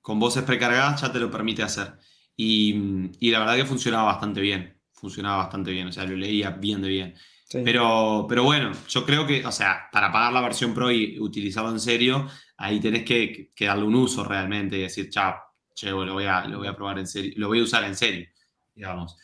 Con 0.00 0.18
voces 0.18 0.42
precargadas 0.42 1.02
ya 1.02 1.12
te 1.12 1.18
lo 1.18 1.30
permite 1.30 1.62
hacer. 1.62 1.92
Y, 2.34 3.10
y 3.20 3.30
la 3.30 3.40
verdad 3.40 3.56
que 3.56 3.66
funcionaba 3.66 4.04
bastante 4.04 4.40
bien. 4.40 4.74
Funcionaba 4.90 5.36
bastante 5.36 5.70
bien, 5.70 5.88
o 5.88 5.92
sea, 5.92 6.06
lo 6.06 6.16
leía 6.16 6.48
bien 6.48 6.80
de 6.80 6.88
bien. 6.88 7.14
Sí. 7.44 7.60
Pero, 7.62 8.24
pero 8.26 8.42
bueno, 8.42 8.72
yo 8.88 9.04
creo 9.04 9.26
que, 9.26 9.44
o 9.44 9.52
sea, 9.52 9.90
para 9.92 10.10
pagar 10.10 10.32
la 10.32 10.40
versión 10.40 10.72
Pro 10.72 10.90
y 10.90 11.20
utilizarlo 11.20 11.72
en 11.72 11.80
serio, 11.80 12.26
ahí 12.56 12.80
tenés 12.80 13.04
que, 13.04 13.50
que 13.54 13.66
darle 13.66 13.84
un 13.84 13.96
uso 13.96 14.24
realmente 14.24 14.78
y 14.78 14.80
decir, 14.80 15.10
chao, 15.10 15.34
che, 15.74 15.90
lo 15.90 16.14
voy, 16.14 16.24
a, 16.24 16.46
lo 16.46 16.56
voy 16.56 16.68
a 16.68 16.74
probar 16.74 17.00
en 17.00 17.06
serio, 17.06 17.34
lo 17.36 17.48
voy 17.48 17.60
a 17.60 17.64
usar 17.64 17.84
en 17.84 17.94
serio, 17.94 18.26
digamos. 18.74 19.18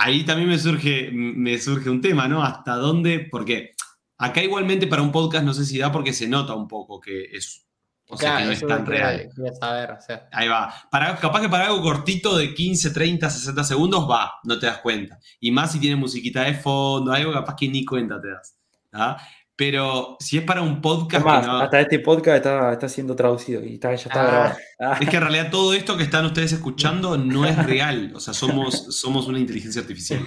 Ahí 0.00 0.22
también 0.22 0.48
me 0.48 0.58
surge, 0.58 1.10
me 1.12 1.58
surge 1.58 1.90
un 1.90 2.00
tema, 2.00 2.28
¿no? 2.28 2.44
¿Hasta 2.44 2.76
dónde? 2.76 3.26
Porque 3.28 3.72
acá 4.16 4.40
igualmente 4.40 4.86
para 4.86 5.02
un 5.02 5.10
podcast 5.10 5.44
no 5.44 5.52
sé 5.52 5.64
si 5.64 5.78
da 5.78 5.90
porque 5.90 6.12
se 6.12 6.28
nota 6.28 6.54
un 6.54 6.68
poco 6.68 7.00
que 7.00 7.24
es, 7.32 7.66
o 8.08 8.16
sea, 8.16 8.30
Claro, 8.30 8.38
que 8.38 8.46
no 8.46 8.52
es 8.52 8.66
tan 8.66 8.86
real. 8.86 9.28
saber, 9.60 9.90
o 9.90 10.00
sea. 10.00 10.28
Ahí 10.30 10.46
va. 10.46 10.72
Para, 10.88 11.16
capaz 11.16 11.40
que 11.40 11.48
para 11.48 11.66
algo 11.66 11.82
cortito 11.82 12.36
de 12.38 12.54
15, 12.54 12.90
30, 12.90 13.28
60 13.28 13.64
segundos 13.64 14.08
va, 14.08 14.34
no 14.44 14.56
te 14.56 14.66
das 14.66 14.78
cuenta. 14.78 15.18
Y 15.40 15.50
más 15.50 15.72
si 15.72 15.80
tiene 15.80 15.96
musiquita 15.96 16.44
de 16.44 16.54
fondo, 16.54 17.12
algo 17.12 17.32
capaz 17.32 17.56
que 17.56 17.68
ni 17.68 17.84
cuenta 17.84 18.20
te 18.20 18.28
das. 18.28 18.56
¿ah? 18.92 19.16
Pero 19.58 20.16
si 20.20 20.38
es 20.38 20.44
para 20.44 20.62
un 20.62 20.80
podcast 20.80 21.24
que 21.26 21.30
no- 21.46 21.58
hasta 21.58 21.80
este 21.80 21.98
podcast 21.98 22.36
está, 22.36 22.72
está 22.74 22.88
siendo 22.88 23.16
traducido 23.16 23.60
y 23.64 23.74
está, 23.74 23.88
ya 23.90 23.94
está 23.96 24.20
Ah. 24.22 24.26
grabado. 24.30 24.56
Ah, 24.78 24.98
Es 25.00 25.08
que 25.10 25.16
en 25.16 25.22
realidad 25.22 25.50
todo 25.50 25.74
esto 25.74 25.96
que 25.96 26.04
están 26.04 26.24
ustedes 26.26 26.52
escuchando 26.52 27.18
no 27.18 27.44
es 27.44 27.56
real. 27.66 28.12
O 28.14 28.20
sea, 28.20 28.32
somos, 28.34 28.94
somos 28.96 29.26
una 29.26 29.40
inteligencia 29.40 29.82
artificial. 29.82 30.20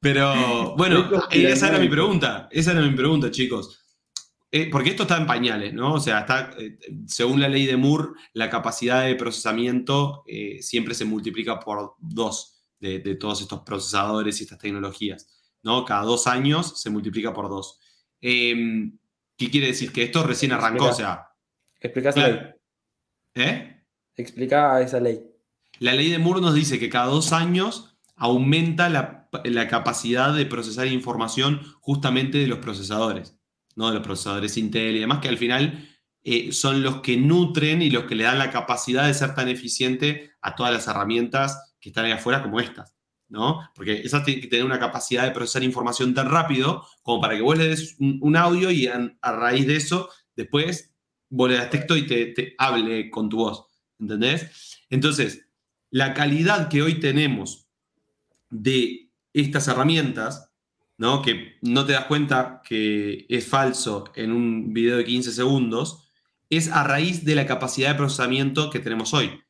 Pero 0.00 0.76
bueno, 0.76 1.02
Rico 1.02 1.28
esa 1.30 1.68
era 1.68 1.78
mi 1.78 1.88
pregunta. 1.88 2.48
Esa 2.50 2.72
era 2.72 2.80
mi 2.80 2.94
pregunta, 2.96 3.30
chicos. 3.30 3.84
Eh, 4.50 4.70
porque 4.70 4.90
esto 4.90 5.02
está 5.02 5.18
en 5.18 5.26
pañales, 5.26 5.74
¿no? 5.74 5.92
O 5.94 6.00
sea, 6.00 6.20
está, 6.20 6.52
eh, 6.58 6.78
según 7.06 7.38
la 7.40 7.48
ley 7.50 7.66
de 7.66 7.76
Moore, 7.76 8.08
la 8.32 8.48
capacidad 8.48 9.04
de 9.04 9.14
procesamiento 9.14 10.24
eh, 10.26 10.62
siempre 10.62 10.94
se 10.94 11.04
multiplica 11.04 11.60
por 11.60 11.96
dos 11.98 12.62
de, 12.80 13.00
de 13.00 13.16
todos 13.16 13.42
estos 13.42 13.60
procesadores 13.60 14.40
y 14.40 14.44
estas 14.44 14.58
tecnologías, 14.58 15.37
¿no? 15.68 15.84
Cada 15.84 16.02
dos 16.02 16.26
años 16.26 16.80
se 16.80 16.88
multiplica 16.88 17.34
por 17.34 17.50
dos. 17.50 17.78
Eh, 18.22 18.90
¿Qué 19.36 19.50
quiere 19.50 19.66
decir? 19.66 19.92
Que 19.92 20.04
esto 20.04 20.22
recién 20.22 20.52
arrancó, 20.52 20.86
o 20.86 20.92
sea, 20.94 21.28
Explica 21.78 22.08
esa 22.08 22.26
ley. 22.26 22.40
¿eh? 23.34 23.84
Explica 24.16 24.80
esa 24.80 24.98
ley. 24.98 25.22
La 25.78 25.92
ley 25.92 26.10
de 26.10 26.18
Moore 26.18 26.40
nos 26.40 26.54
dice 26.54 26.78
que 26.78 26.88
cada 26.88 27.06
dos 27.06 27.32
años 27.32 27.96
aumenta 28.16 28.88
la, 28.88 29.28
la 29.44 29.68
capacidad 29.68 30.34
de 30.34 30.46
procesar 30.46 30.86
información 30.86 31.60
justamente 31.80 32.38
de 32.38 32.48
los 32.48 32.58
procesadores, 32.60 33.38
¿no? 33.76 33.88
de 33.88 33.94
los 33.94 34.02
procesadores 34.02 34.56
Intel 34.56 34.96
y 34.96 35.00
demás, 35.00 35.20
que 35.20 35.28
al 35.28 35.38
final 35.38 35.86
eh, 36.24 36.50
son 36.50 36.82
los 36.82 37.02
que 37.02 37.18
nutren 37.18 37.82
y 37.82 37.90
los 37.90 38.04
que 38.04 38.16
le 38.16 38.24
dan 38.24 38.38
la 38.38 38.50
capacidad 38.50 39.06
de 39.06 39.14
ser 39.14 39.34
tan 39.34 39.48
eficiente 39.48 40.32
a 40.40 40.56
todas 40.56 40.72
las 40.72 40.88
herramientas 40.88 41.76
que 41.78 41.90
están 41.90 42.06
ahí 42.06 42.12
afuera 42.12 42.42
como 42.42 42.58
estas. 42.58 42.97
¿No? 43.28 43.68
Porque 43.74 44.00
esas 44.00 44.24
tienen 44.24 44.42
que 44.42 44.48
tener 44.48 44.64
una 44.64 44.78
capacidad 44.78 45.24
de 45.24 45.32
procesar 45.32 45.62
información 45.62 46.14
tan 46.14 46.30
rápido 46.30 46.86
como 47.02 47.20
para 47.20 47.36
que 47.36 47.42
vos 47.42 47.58
le 47.58 47.68
des 47.68 47.96
un, 47.98 48.36
audio 48.36 48.70
y 48.70 48.86
a, 48.86 49.16
a 49.20 49.32
raíz 49.32 49.66
de 49.66 49.76
eso 49.76 50.08
después 50.34 50.94
vos 51.28 51.50
le 51.50 51.56
das 51.56 51.70
texto 51.70 51.96
y 51.96 52.06
te, 52.06 52.26
te 52.26 52.54
hable 52.58 53.10
con 53.10 53.28
tu 53.28 53.38
voz. 53.38 53.66
¿Entendés? 53.98 54.78
Entonces, 54.90 55.46
la 55.90 56.14
calidad 56.14 56.68
que 56.68 56.82
hoy 56.82 57.00
tenemos 57.00 57.68
de 58.50 59.10
estas 59.32 59.68
herramientas, 59.68 60.52
¿no? 60.96 61.22
que 61.22 61.56
no 61.62 61.84
te 61.84 61.92
das 61.92 62.06
cuenta 62.06 62.62
que 62.64 63.26
es 63.28 63.46
falso 63.46 64.04
en 64.14 64.32
un 64.32 64.72
video 64.72 64.96
de 64.96 65.04
15 65.04 65.32
segundos, 65.32 66.10
es 66.50 66.70
a 66.70 66.84
raíz 66.84 67.24
de 67.24 67.34
la 67.34 67.46
capacidad 67.46 67.90
de 67.90 67.96
procesamiento 67.96 68.70
que 68.70 68.78
tenemos 68.78 69.12
hoy. 69.12 69.40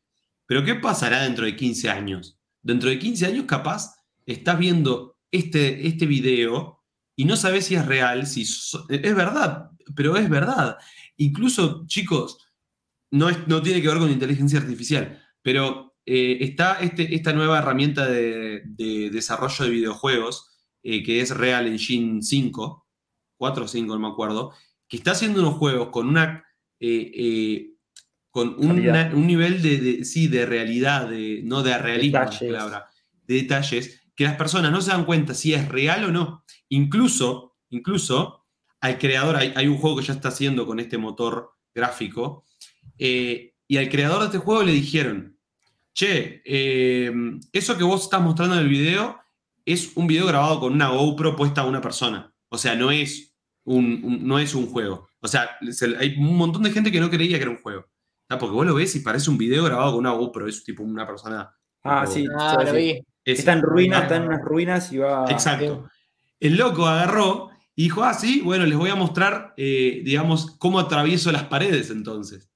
Pero 0.47 0.65
¿qué 0.65 0.75
pasará 0.75 1.23
dentro 1.23 1.45
de 1.45 1.55
15 1.55 1.91
años? 1.91 2.38
Dentro 2.63 2.91
de 2.91 2.99
15 2.99 3.27
años 3.27 3.45
capaz 3.47 3.95
estás 4.27 4.59
viendo 4.59 5.17
este, 5.31 5.87
este 5.87 6.07
video 6.07 6.83
y 7.17 7.25
no 7.25 7.37
sabes 7.37 7.67
si 7.67 7.75
es 7.75 7.87
real, 7.87 8.27
si 8.27 8.43
es 8.43 9.15
verdad, 9.15 9.71
pero 9.97 10.17
es 10.17 10.29
verdad. 10.29 10.77
Incluso, 11.17 11.85
chicos, 11.87 12.39
no, 13.11 13.29
es- 13.29 13.47
no 13.49 13.63
tiene 13.63 13.81
que 13.83 13.89
ver 13.89 13.99
con 13.99 14.11
inteligencia 14.11 14.59
artificial, 14.61 15.21
pero 15.43 15.97
eh, 16.07 16.39
está 16.41 16.81
este- 16.81 17.15
esta 17.15 17.33
nueva 17.33 17.59
herramienta 17.59 18.07
de, 18.07 18.63
de 18.65 19.11
desarrollo 19.11 19.65
de 19.65 19.71
videojuegos, 19.71 20.59
eh, 20.83 21.03
que 21.03 21.21
es 21.21 21.31
Real 21.37 21.67
Engine 21.67 22.23
5, 22.23 22.87
4 23.37 23.65
o 23.65 23.69
5, 23.69 23.95
no 23.95 24.01
me 24.01 24.09
acuerdo, 24.13 24.53
que 24.89 24.97
está 24.97 25.11
haciendo 25.13 25.41
unos 25.41 25.55
juegos 25.55 25.89
con 25.91 26.09
una... 26.09 26.45
eh, 26.81 27.73
con 28.39 28.57
una- 28.59 29.11
un 29.15 29.27
nivel 29.27 29.61
de, 29.63 29.79
de- 29.79 30.05
sí, 30.05 30.29
de 30.29 30.47
realidad, 30.47 31.09
de, 31.09 31.41
no 31.45 31.63
de 31.63 31.77
realismo, 31.79 32.19
la 32.19 32.25
Detalles. 32.27 32.53
palabra, 32.53 32.87
de 33.27 33.35
detalles, 33.35 34.01
que 34.15 34.25
las 34.25 34.37
personas 34.37 34.73
no 34.73 34.81
se 34.81 34.91
dan 34.91 35.05
cuenta 35.05 35.35
si 35.35 35.55
es 35.55 35.69
real 35.69 36.05
o 36.05 36.11
no. 36.13 36.45
Incluso, 36.69 37.57
incluso, 37.71 38.47
al 38.81 38.99
creador, 38.99 39.37
hay, 39.37 39.53
hay 39.57 39.67
un 39.67 39.79
juego 39.79 39.97
que 39.99 40.05
ya 40.05 40.13
está 40.13 40.29
haciendo 40.29 40.67
con 40.67 40.81
este 40.81 40.99
motor 40.99 41.53
gráfico, 41.75 42.45
eh, 42.99 43.55
y 43.67 43.77
al 43.77 43.89
creador 43.89 44.21
de 44.21 44.27
este 44.27 44.39
juego 44.39 44.63
le 44.63 44.73
dijeron, 44.73 45.39
che, 45.95 46.43
eh, 46.45 47.13
eso 47.53 47.77
que 47.77 47.85
vos 47.85 48.05
estás 48.05 48.21
mostrando 48.23 48.55
en 48.55 48.63
el 48.63 48.69
video 48.69 49.19
es 49.65 49.93
un 49.97 50.07
video 50.07 50.27
grabado 50.27 50.61
con 50.61 50.73
una 50.73 50.89
GoPro 50.89 51.37
puesta 51.37 51.61
a 51.63 51.67
una 51.67 51.81
persona. 51.81 52.33
O 52.49 52.57
sea, 52.57 52.75
no 52.75 52.91
es 52.91 53.35
un, 53.65 54.01
un- 54.03 54.27
no 54.27 54.39
es 54.39 54.55
un 54.55 54.67
juego. 54.69 55.09
O 55.21 55.29
sea, 55.29 55.51
se- 55.71 55.97
hay 55.99 56.15
un 56.17 56.37
montón 56.37 56.63
de 56.63 56.71
gente 56.71 56.91
que 56.91 57.01
no 57.01 57.11
creía 57.11 57.37
que 57.37 57.43
era 57.43 57.51
un 57.51 57.59
juego. 57.61 57.85
Ah, 58.29 58.39
Porque 58.39 58.55
vos 58.55 58.67
lo 58.67 58.75
ves 58.75 58.95
y 58.97 59.01
parece 59.01 59.31
un 59.31 59.39
video 59.39 59.65
grabado 59.65 59.93
con 59.93 60.01
una 60.01 60.11
GoPro, 60.13 60.47
es 60.49 60.63
tipo 60.65 60.83
una 60.83 61.07
persona. 61.07 61.51
Ah, 61.83 62.03
tipo- 62.05 62.13
sí. 62.13 62.27
Ah, 62.39 62.57
sí, 62.61 62.67
lo 62.67 62.73
vi. 62.75 62.91
es- 63.25 63.39
Está 63.39 63.53
en 63.53 63.63
ruinas, 63.63 64.03
está 64.03 64.17
en 64.17 64.23
unas 64.25 64.43
ruinas 64.43 64.93
y 64.93 64.99
va. 64.99 65.25
Exacto. 65.31 65.89
El 66.41 66.57
loco 66.57 66.87
agarró 66.87 67.49
y 67.75 67.85
dijo, 67.85 68.03
ah, 68.05 68.15
sí, 68.15 68.41
bueno, 68.45 68.65
les 68.67 68.77
voy 68.77 68.91
a 68.91 68.95
mostrar, 68.95 69.55
eh, 69.57 70.03
digamos, 70.05 70.57
cómo 70.59 70.79
atravieso 70.79 71.31
las 71.33 71.45
paredes 71.45 71.91
entonces. 71.91 72.49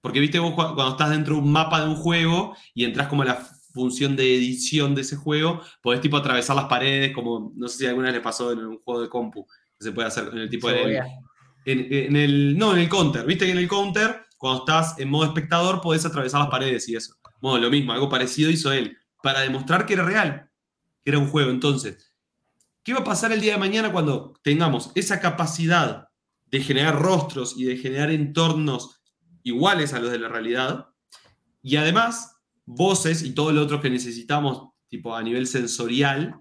Porque, 0.00 0.20
viste, 0.20 0.38
vos 0.38 0.50
cu- 0.54 0.74
cuando 0.74 0.90
estás 0.90 1.10
dentro 1.10 1.34
de 1.34 1.40
un 1.42 1.50
mapa 1.52 1.80
de 1.82 1.88
un 1.88 1.96
juego 1.96 2.56
y 2.74 2.84
entras 2.84 3.08
como 3.08 3.22
a 3.22 3.26
la 3.26 3.34
función 3.74 4.14
de 4.16 4.34
edición 4.36 4.94
de 4.94 5.02
ese 5.02 5.16
juego, 5.16 5.60
podés 5.82 6.00
tipo 6.00 6.16
atravesar 6.16 6.56
las 6.56 6.66
paredes, 6.66 7.12
como, 7.12 7.52
no 7.56 7.68
sé 7.68 7.78
si 7.78 7.86
alguna 7.86 8.06
vez 8.06 8.14
les 8.14 8.22
pasó 8.22 8.52
en 8.52 8.60
un 8.60 8.78
juego 8.78 9.02
de 9.02 9.08
compu, 9.08 9.46
que 9.78 9.84
se 9.84 9.92
puede 9.92 10.08
hacer 10.08 10.28
en 10.32 10.38
el 10.38 10.48
tipo 10.48 10.68
de... 10.68 10.82
En, 11.66 11.86
en 11.92 12.16
el, 12.16 12.56
no, 12.56 12.72
en 12.72 12.78
el 12.78 12.88
counter. 12.88 13.26
Viste 13.26 13.44
que 13.44 13.52
en 13.52 13.58
el 13.58 13.66
counter, 13.68 14.22
cuando 14.36 14.60
estás 14.60 14.98
en 14.98 15.10
modo 15.10 15.24
espectador, 15.24 15.80
podés 15.80 16.04
atravesar 16.04 16.40
las 16.40 16.50
paredes 16.50 16.88
y 16.88 16.96
eso. 16.96 17.16
Bueno, 17.40 17.58
lo 17.58 17.70
mismo, 17.70 17.92
algo 17.92 18.08
parecido 18.08 18.50
hizo 18.50 18.72
él, 18.72 18.96
para 19.22 19.40
demostrar 19.40 19.86
que 19.86 19.94
era 19.94 20.04
real, 20.04 20.50
que 21.04 21.10
era 21.10 21.18
un 21.18 21.28
juego. 21.28 21.50
Entonces, 21.50 22.12
¿qué 22.82 22.92
va 22.92 23.00
a 23.00 23.04
pasar 23.04 23.32
el 23.32 23.40
día 23.40 23.54
de 23.54 23.58
mañana 23.58 23.92
cuando 23.92 24.34
tengamos 24.42 24.90
esa 24.94 25.20
capacidad 25.20 26.08
de 26.46 26.60
generar 26.60 27.00
rostros 27.00 27.54
y 27.56 27.64
de 27.64 27.76
generar 27.76 28.10
entornos 28.10 29.00
iguales 29.42 29.92
a 29.92 30.00
los 30.00 30.10
de 30.10 30.18
la 30.18 30.28
realidad? 30.28 30.88
Y 31.62 31.76
además, 31.76 32.36
voces 32.64 33.22
y 33.22 33.34
todo 33.34 33.52
lo 33.52 33.62
otro 33.62 33.80
que 33.80 33.90
necesitamos, 33.90 34.70
tipo 34.88 35.14
a 35.14 35.22
nivel 35.22 35.46
sensorial, 35.46 36.40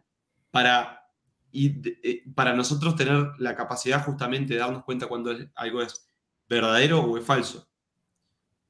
para 0.52 1.02
y 1.56 1.82
eh, 2.04 2.24
para 2.36 2.54
nosotros 2.54 2.98
tener 2.98 3.32
la 3.40 3.56
capacidad 3.56 4.04
justamente 4.04 4.54
de 4.54 4.60
darnos 4.60 4.84
cuenta 4.84 5.08
cuando 5.08 5.34
algo 5.56 5.82
es 5.82 6.10
verdadero 6.50 7.00
o 7.00 7.18
es 7.18 7.24
falso. 7.24 7.70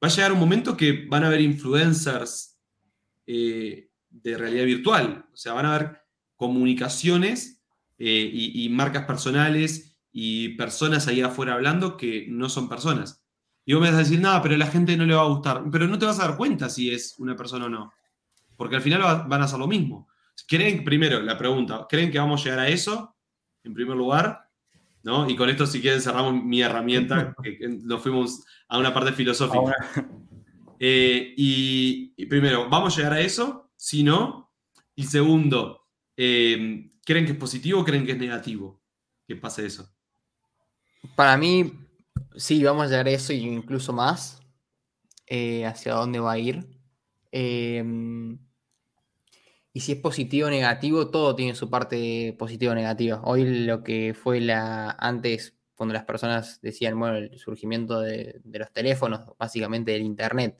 Va 0.06 0.12
a 0.12 0.14
llegar 0.14 0.32
un 0.32 0.38
momento 0.38 0.76
que 0.76 1.04
van 1.08 1.24
a 1.24 1.26
haber 1.26 1.40
influencers 1.40 2.56
eh, 3.26 3.90
de 4.08 4.38
realidad 4.38 4.64
virtual, 4.64 5.26
o 5.32 5.36
sea, 5.36 5.52
van 5.52 5.66
a 5.66 5.74
haber 5.74 6.00
comunicaciones 6.36 7.60
eh, 7.98 8.30
y, 8.32 8.68
marcas 8.68 9.04
personales 9.04 9.98
y 10.12 10.50
personas 10.50 11.08
ahí 11.08 11.22
afuera 11.22 11.54
hablando 11.54 11.96
que 11.96 12.28
no 12.28 12.48
son 12.48 12.68
personas. 12.68 13.24
Y 13.64 13.72
vos 13.72 13.82
me 13.82 13.88
vas 13.88 13.96
a 13.96 14.04
decir, 14.04 14.20
no, 14.20 14.40
pero 14.42 14.56
la 14.56 14.68
gente 14.68 14.96
no 14.96 15.06
le 15.06 15.14
va 15.16 15.22
a 15.22 15.26
gustar, 15.26 15.64
pero 15.72 15.88
no 15.88 15.98
te 15.98 16.06
vas 16.06 16.20
a 16.20 16.28
dar 16.28 16.36
cuenta 16.36 16.68
si 16.68 16.92
es 16.92 17.16
una 17.18 17.34
persona 17.34 17.64
o 17.64 17.68
no, 17.68 17.92
porque 18.56 18.76
al 18.76 18.82
final 18.82 19.02
va- 19.02 19.24
van 19.26 19.42
a 19.42 19.46
hacer 19.46 19.58
lo 19.58 19.66
mismo. 19.66 20.06
¿Creen, 20.46 20.84
primero, 20.84 21.20
la 21.20 21.36
pregunta, 21.36 21.84
¿creen 21.88 22.12
que 22.12 22.20
vamos 22.20 22.42
a 22.42 22.44
llegar 22.44 22.60
a 22.60 22.68
eso? 22.68 23.16
En 23.64 23.74
primer 23.74 23.96
lugar, 23.96 24.45
¿no? 25.06 25.30
Y 25.30 25.36
con 25.36 25.48
esto, 25.48 25.66
si 25.66 25.80
quieren, 25.80 26.02
cerramos 26.02 26.42
mi 26.42 26.60
herramienta, 26.62 27.32
que, 27.42 27.56
nos 27.84 28.02
fuimos 28.02 28.44
a 28.68 28.76
una 28.76 28.92
parte 28.92 29.12
filosófica. 29.12 29.72
Eh, 30.78 31.32
y, 31.38 32.12
y 32.16 32.26
primero, 32.26 32.68
¿vamos 32.68 32.92
a 32.92 32.96
llegar 32.98 33.12
a 33.14 33.20
eso? 33.20 33.70
Si 33.76 34.02
no. 34.02 34.52
Y 34.94 35.04
segundo, 35.04 35.86
eh, 36.16 36.90
¿creen 37.04 37.24
que 37.24 37.32
es 37.32 37.38
positivo 37.38 37.80
o 37.80 37.84
creen 37.84 38.04
que 38.04 38.12
es 38.12 38.18
negativo 38.18 38.82
que 39.26 39.36
pase 39.36 39.64
eso? 39.64 39.88
Para 41.14 41.36
mí, 41.38 41.72
sí, 42.34 42.62
vamos 42.62 42.86
a 42.86 42.88
llegar 42.88 43.06
a 43.06 43.12
eso 43.12 43.32
y 43.32 43.38
incluso 43.38 43.92
más. 43.92 44.42
eh, 45.28 45.64
hacia 45.64 45.94
dónde 45.94 46.18
va 46.18 46.32
a 46.32 46.38
ir. 46.38 46.66
Y 49.76 49.80
si 49.80 49.92
es 49.92 49.98
positivo 49.98 50.46
o 50.46 50.50
negativo, 50.50 51.10
todo 51.10 51.36
tiene 51.36 51.54
su 51.54 51.68
parte 51.68 52.34
positiva 52.38 52.72
o 52.72 52.74
negativa. 52.74 53.20
Hoy 53.24 53.66
lo 53.66 53.82
que 53.84 54.14
fue 54.14 54.40
la. 54.40 54.96
Antes, 54.98 55.54
cuando 55.74 55.92
las 55.92 56.04
personas 56.04 56.60
decían, 56.62 56.98
bueno, 56.98 57.18
el 57.18 57.38
surgimiento 57.38 58.00
de, 58.00 58.40
de 58.42 58.58
los 58.58 58.72
teléfonos, 58.72 59.36
básicamente 59.38 59.90
del 59.92 60.00
internet. 60.00 60.58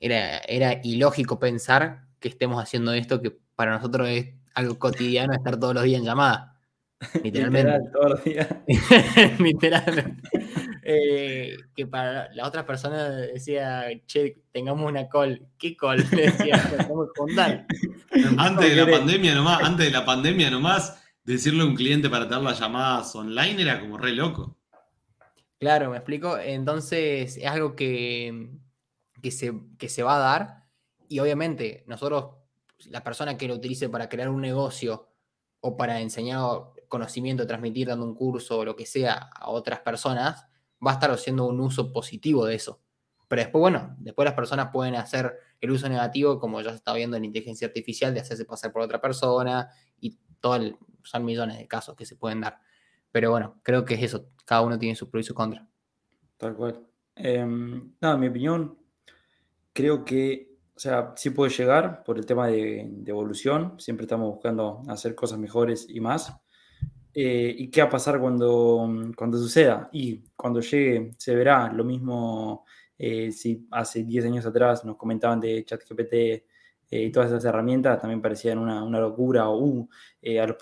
era, 0.00 0.38
era 0.40 0.80
ilógico 0.84 1.40
pensar 1.40 2.06
que 2.20 2.28
estemos 2.28 2.62
haciendo 2.62 2.92
esto, 2.92 3.20
que 3.20 3.36
para 3.56 3.72
nosotros 3.72 4.08
es 4.08 4.34
algo 4.54 4.78
cotidiano 4.78 5.34
estar 5.34 5.58
todos 5.58 5.74
los 5.74 5.82
días 5.82 5.98
en 5.98 6.06
llamada. 6.06 6.60
Literalmente. 7.24 7.72
Literal, 7.72 7.92
todos 7.92 8.10
los 8.10 8.24
días. 8.24 8.48
Literalmente. 9.40 10.22
Eh, 10.82 11.56
que 11.74 11.86
para 11.86 12.32
la 12.32 12.46
otra 12.46 12.64
persona 12.64 13.10
decía, 13.10 13.86
che, 14.06 14.42
tengamos 14.52 14.88
una 14.88 15.08
call. 15.08 15.46
¿Qué 15.58 15.76
call? 15.76 15.98
Le 16.12 16.30
decía, 16.30 16.62
"Tenemos 16.70 17.08
que 17.12 17.20
juntar". 17.20 17.66
Antes 18.38 18.74
de 18.74 18.84
la 18.84 18.90
pandemia 18.90 19.34
nomás, 19.34 19.62
antes 19.62 19.86
de 19.86 19.92
la 19.92 20.04
pandemia 20.04 20.50
nomás, 20.50 21.02
decirle 21.24 21.62
a 21.62 21.66
un 21.66 21.74
cliente 21.74 22.08
para 22.08 22.28
tener 22.28 22.42
las 22.42 22.58
llamadas 22.58 23.14
online 23.14 23.62
era 23.62 23.80
como 23.80 23.98
re 23.98 24.12
loco. 24.12 24.56
Claro, 25.58 25.90
me 25.90 25.96
explico. 25.96 26.38
Entonces 26.38 27.36
es 27.36 27.46
algo 27.46 27.76
que, 27.76 28.50
que, 29.22 29.30
se, 29.30 29.52
que 29.78 29.88
se 29.88 30.02
va 30.02 30.16
a 30.16 30.18
dar 30.18 30.60
y 31.08 31.18
obviamente 31.18 31.84
nosotros, 31.86 32.36
la 32.86 33.02
persona 33.02 33.36
que 33.36 33.48
lo 33.48 33.54
utilice 33.54 33.88
para 33.88 34.08
crear 34.08 34.28
un 34.28 34.40
negocio 34.40 35.08
o 35.60 35.76
para 35.76 36.00
enseñar 36.00 36.40
conocimiento, 36.88 37.46
transmitir 37.46 37.88
dando 37.88 38.06
un 38.06 38.14
curso 38.14 38.58
o 38.58 38.64
lo 38.64 38.76
que 38.76 38.86
sea 38.86 39.14
a 39.34 39.50
otras 39.50 39.80
personas, 39.80 40.46
va 40.84 40.92
a 40.92 40.94
estar 40.94 41.10
haciendo 41.10 41.46
un 41.46 41.60
uso 41.60 41.92
positivo 41.92 42.46
de 42.46 42.54
eso. 42.54 42.80
Pero 43.28 43.42
después, 43.42 43.60
bueno, 43.60 43.94
después 43.98 44.24
las 44.24 44.34
personas 44.34 44.70
pueden 44.72 44.96
hacer 44.96 45.34
el 45.60 45.70
uso 45.70 45.88
negativo, 45.88 46.38
como 46.40 46.60
ya 46.62 46.70
se 46.70 46.76
está 46.76 46.92
viendo 46.94 47.16
en 47.16 47.24
inteligencia 47.24 47.66
artificial, 47.68 48.12
de 48.12 48.20
hacerse 48.20 48.44
pasar 48.44 48.72
por 48.72 48.82
otra 48.82 49.00
persona 49.00 49.68
y 50.00 50.18
todo 50.40 50.56
el- 50.56 50.76
son 51.04 51.24
millones 51.24 51.58
de 51.58 51.68
casos 51.68 51.94
que 51.94 52.04
se 52.06 52.16
pueden 52.16 52.40
dar. 52.40 52.58
Pero 53.12 53.30
bueno, 53.30 53.60
creo 53.62 53.84
que 53.84 53.94
es 53.94 54.02
eso. 54.02 54.30
Cada 54.44 54.62
uno 54.62 54.78
tiene 54.78 54.96
sus 54.96 55.08
pros 55.08 55.24
y 55.24 55.26
sus 55.28 55.36
contras. 55.36 55.66
Tal 56.36 56.54
cual. 56.56 56.86
Em, 57.14 57.92
nada, 58.00 58.14
en 58.14 58.20
mi 58.20 58.28
opinión, 58.28 58.78
creo 59.72 60.04
que, 60.04 60.58
o 60.74 60.78
sea, 60.80 61.12
sí 61.16 61.30
puede 61.30 61.50
llegar 61.52 62.02
por 62.04 62.18
el 62.18 62.26
tema 62.26 62.46
de, 62.48 62.86
de 62.90 63.10
evolución. 63.10 63.78
Siempre 63.78 64.04
estamos 64.04 64.28
buscando 64.30 64.82
hacer 64.88 65.14
cosas 65.14 65.38
mejores 65.38 65.86
y 65.88 66.00
más. 66.00 66.32
Eh, 67.12 67.54
¿y 67.58 67.70
qué 67.70 67.80
va 67.82 67.88
a 67.88 67.90
pasar 67.90 68.20
cuando, 68.20 68.88
cuando 69.16 69.38
suceda? 69.38 69.88
Y 69.92 70.22
cuando 70.36 70.60
llegue, 70.60 71.12
se 71.18 71.34
verá. 71.34 71.72
Lo 71.72 71.84
mismo 71.84 72.64
eh, 72.98 73.32
si 73.32 73.66
hace 73.70 74.04
10 74.04 74.26
años 74.26 74.46
atrás 74.46 74.84
nos 74.84 74.96
comentaban 74.96 75.40
de 75.40 75.64
ChatGPT 75.64 76.12
eh, 76.12 76.44
y 76.90 77.10
todas 77.10 77.30
esas 77.30 77.44
herramientas, 77.44 78.00
también 78.00 78.22
parecían 78.22 78.58
una, 78.58 78.84
una 78.84 79.00
locura. 79.00 79.48
O, 79.48 79.58
uh, 79.58 79.88
a 80.40 80.46
los, 80.46 80.56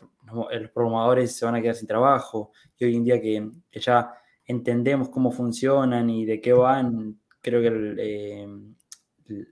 a 0.51 0.55
los 0.59 0.71
programadores 0.71 1.37
se 1.37 1.45
van 1.45 1.57
a 1.57 1.61
quedar 1.61 1.75
sin 1.75 1.89
trabajo. 1.89 2.53
Y 2.79 2.87
hoy 2.87 2.97
en 2.97 3.05
día 3.05 3.21
que, 3.21 3.51
que 3.71 3.81
ya 3.81 4.13
entendemos 4.47 5.11
cómo 5.11 5.31
funcionan 5.31 6.09
y 6.09 6.25
de 6.25 6.41
qué 6.41 6.53
van, 6.53 7.21
creo 7.43 7.61
que 7.61 7.67
el, 7.69 8.75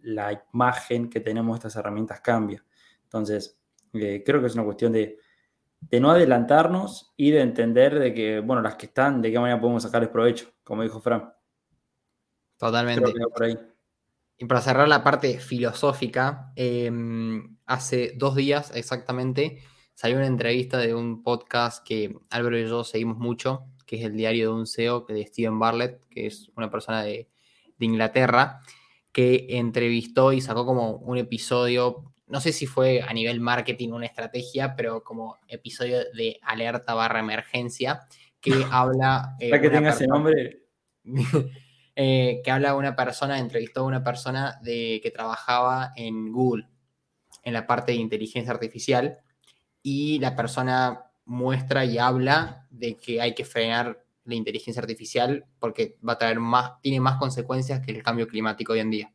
la 0.03 0.43
imagen 0.55 1.11
que 1.11 1.21
tenemos 1.21 1.57
de 1.57 1.59
estas 1.59 1.77
herramientas 1.77 2.21
cambia. 2.21 2.65
Entonces, 3.05 3.59
creo 3.93 4.41
que 4.41 4.47
es 4.47 4.55
una 4.55 4.65
cuestión 4.65 4.93
de, 4.93 5.19
de 5.90 6.01
no 6.01 6.11
adelantarnos 6.11 7.12
y 7.16 7.31
de 7.31 7.40
entender 7.40 7.99
de 7.99 8.12
que, 8.12 8.40
bueno, 8.40 8.62
las 8.62 8.77
que 8.77 8.87
están, 8.87 9.22
de 9.22 9.31
qué 9.31 9.38
manera 9.38 9.61
podemos 9.61 9.83
sacarles 9.83 10.11
provecho, 10.11 10.49
como 10.64 10.83
dijo 10.83 11.01
Fran. 11.01 11.33
Totalmente. 12.59 13.12
Por 13.35 13.44
ahí. 13.44 13.59
Y 14.38 14.44
para 14.46 14.61
cerrar 14.61 14.88
la 14.88 15.03
parte 15.03 15.38
filosófica, 15.38 16.53
eh, 16.57 16.90
hace 17.64 18.12
dos 18.16 18.35
días 18.35 18.70
exactamente 18.75 19.62
salió 19.94 20.18
una 20.18 20.27
entrevista 20.27 20.77
de 20.79 20.94
un 20.94 21.22
podcast 21.22 21.87
que 21.87 22.14
Álvaro 22.29 22.59
y 22.59 22.68
yo 22.68 22.85
seguimos 22.85 23.16
mucho, 23.16 23.64
que 23.87 23.96
es 23.96 24.05
el 24.05 24.14
diario 24.14 24.51
de 24.51 24.55
un 24.55 24.66
CEO 24.66 25.07
que 25.07 25.14
de 25.14 25.27
Steven 25.27 25.59
Bartlett, 25.59 26.07
que 26.11 26.27
es 26.27 26.51
una 26.55 26.70
persona 26.70 27.03
de, 27.03 27.31
de 27.79 27.87
Inglaterra, 27.87 28.61
que 29.11 29.46
entrevistó 29.49 30.35
y 30.35 30.42
sacó 30.42 30.66
como 30.66 30.96
un 30.96 31.16
episodio, 31.16 32.12
no 32.27 32.41
sé 32.41 32.53
si 32.53 32.67
fue 32.67 33.03
a 33.03 33.12
nivel 33.12 33.41
marketing 33.41 33.91
una 33.91 34.07
estrategia, 34.07 34.75
pero 34.75 35.03
como 35.03 35.39
episodio 35.49 35.99
de 36.12 36.39
alerta 36.43 36.95
barra 36.95 37.21
emergencia, 37.21 38.03
que 38.41 38.51
habla... 38.71 39.37
eh, 39.41 39.51
Ya 39.51 39.61
que 39.61 39.71
tenga 39.71 39.91
ese 39.91 40.07
nombre, 40.07 40.62
eh, 41.97 42.41
que 42.45 42.51
habla 42.51 42.75
una 42.75 42.97
persona, 42.97 43.39
entrevistó 43.39 43.81
a 43.81 43.85
una 43.85 44.03
persona 44.03 44.59
de, 44.62 45.01
que 45.03 45.11
trabajaba 45.11 45.93
en 45.97 46.33
Google, 46.33 46.69
en 47.43 47.53
la 47.53 47.67
parte 47.67 47.93
de 47.93 47.99
inteligencia 47.99 48.53
artificial, 48.53 49.19
y 49.83 50.19
la 50.19 50.35
persona 50.35 51.05
muestra 51.25 51.85
y 51.85 51.99
habla 51.99 52.67
de 52.71 52.97
que 52.97 53.21
hay 53.21 53.35
que 53.35 53.45
frenar 53.45 54.05
la 54.25 54.35
inteligencia 54.35 54.81
artificial 54.81 55.47
porque 55.61 55.97
va 56.07 56.15
a 56.15 56.19
traer 56.19 56.41
más, 56.41 56.81
tiene 56.81 57.01
más 57.01 57.19
consecuencias 57.19 57.81
que 57.81 57.93
el 57.93 58.03
cambio 58.03 58.27
climático 58.27 58.73
hoy 58.73 58.81
en 58.81 58.91
día. 58.91 59.12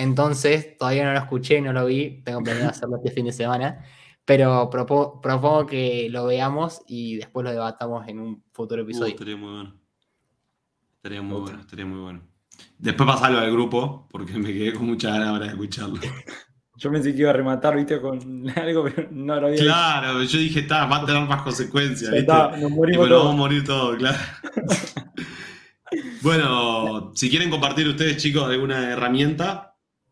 Entonces, 0.00 0.76
todavía 0.78 1.04
no 1.04 1.12
lo 1.12 1.18
escuché, 1.18 1.60
no 1.60 1.72
lo 1.72 1.86
vi, 1.86 2.22
tengo 2.24 2.42
planeado 2.42 2.70
hacerlo 2.70 2.96
este 2.96 3.10
fin 3.10 3.26
de 3.26 3.32
semana, 3.32 3.84
pero 4.24 4.70
propo- 4.70 5.20
propongo 5.20 5.66
que 5.66 6.08
lo 6.10 6.26
veamos 6.26 6.82
y 6.86 7.16
después 7.16 7.44
lo 7.44 7.50
debatamos 7.52 8.06
en 8.08 8.18
un 8.20 8.44
futuro 8.52 8.82
Uh, 8.82 8.84
episodio. 8.84 9.12
estaría 9.12 9.36
muy 9.36 9.50
bueno. 9.50 9.74
Estaría 10.96 11.22
muy 11.22 11.32
Otra. 11.36 11.42
bueno, 11.44 11.60
estaría 11.60 11.86
muy 11.86 11.98
bueno. 12.00 12.20
Después 12.78 13.08
pasarlo 13.08 13.38
al 13.38 13.50
grupo, 13.52 14.06
porque 14.10 14.34
me 14.34 14.52
quedé 14.52 14.72
con 14.74 14.86
muchas 14.86 15.12
ganas 15.12 15.28
ahora 15.28 15.46
de 15.46 15.52
escucharlo. 15.52 15.96
yo 16.76 16.90
pensé 16.90 17.12
que 17.14 17.20
iba 17.20 17.30
a 17.30 17.32
rematar, 17.34 17.76
viste, 17.76 18.00
con 18.00 18.48
algo, 18.56 18.84
pero 18.84 19.08
no 19.10 19.34
lo 19.40 19.46
había 19.48 19.50
dicho. 19.60 19.64
Claro, 19.64 20.22
yo 20.22 20.38
dije, 20.38 20.60
está, 20.60 20.86
va 20.86 20.96
a 20.98 21.06
tener 21.06 21.26
más 21.28 21.42
consecuencias, 21.42 22.10
¿viste? 22.10 22.20
está, 22.20 22.56
nos 22.56 22.70
morimos 22.70 23.08
todos. 23.08 23.20
vamos 23.24 23.34
a 23.34 23.36
morir 23.36 23.64
todos, 23.64 23.96
claro. 23.96 24.18
bueno, 26.22 27.12
si 27.14 27.28
quieren 27.30 27.50
compartir 27.50 27.88
ustedes, 27.88 28.16
chicos, 28.18 28.44
alguna 28.48 28.90
herramienta, 28.92 29.69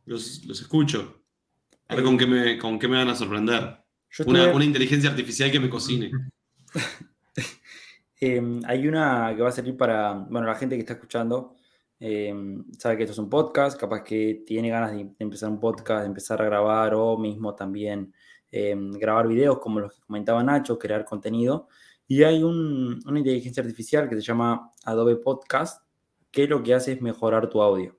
los, 0.08 0.44
los 0.44 0.60
escucho. 0.60 1.22
A 1.88 1.94
ver 1.94 2.04
con 2.04 2.18
qué, 2.18 2.26
me, 2.26 2.58
con 2.58 2.78
qué 2.78 2.88
me 2.88 2.96
van 2.96 3.08
a 3.08 3.14
sorprender. 3.14 3.78
Yo 4.10 4.24
Una, 4.26 4.40
estuve- 4.40 4.56
una 4.56 4.64
inteligencia 4.64 5.10
artificial 5.10 5.50
que 5.50 5.60
me 5.60 5.70
cocine. 5.70 6.10
Eh, 8.20 8.42
hay 8.66 8.88
una 8.88 9.32
que 9.36 9.42
va 9.42 9.48
a 9.48 9.52
servir 9.52 9.76
para, 9.76 10.12
bueno, 10.12 10.44
la 10.48 10.56
gente 10.56 10.74
que 10.74 10.80
está 10.80 10.94
escuchando, 10.94 11.54
eh, 12.00 12.34
sabe 12.76 12.96
que 12.96 13.04
esto 13.04 13.12
es 13.12 13.18
un 13.18 13.30
podcast, 13.30 13.78
capaz 13.78 14.02
que 14.02 14.42
tiene 14.44 14.70
ganas 14.70 14.90
de, 14.92 15.08
empezar 15.20 15.48
un 15.50 15.60
podcast, 15.60 16.00
de 16.00 16.08
empezar 16.08 16.42
a 16.42 16.46
grabar 16.46 16.94
o 16.94 17.16
mismo 17.16 17.54
también 17.54 18.12
eh, 18.50 18.74
grabar 18.76 19.28
videos 19.28 19.60
como 19.60 19.78
los 19.78 19.94
que 19.94 20.00
comentaba 20.00 20.42
Nacho, 20.42 20.78
crear 20.80 21.04
contenido. 21.04 21.68
Y 22.08 22.24
hay 22.24 22.42
un- 22.42 23.00
una 23.06 23.18
inteligencia 23.20 23.62
artificial 23.62 24.08
que 24.08 24.16
se 24.16 24.22
llama 24.22 24.72
Adobe 24.84 25.14
Podcast, 25.16 25.84
que 26.32 26.48
lo 26.48 26.60
que 26.62 26.74
hace 26.74 26.94
es 26.94 27.00
mejorar 27.00 27.48
tu 27.48 27.62
audio. 27.62 27.97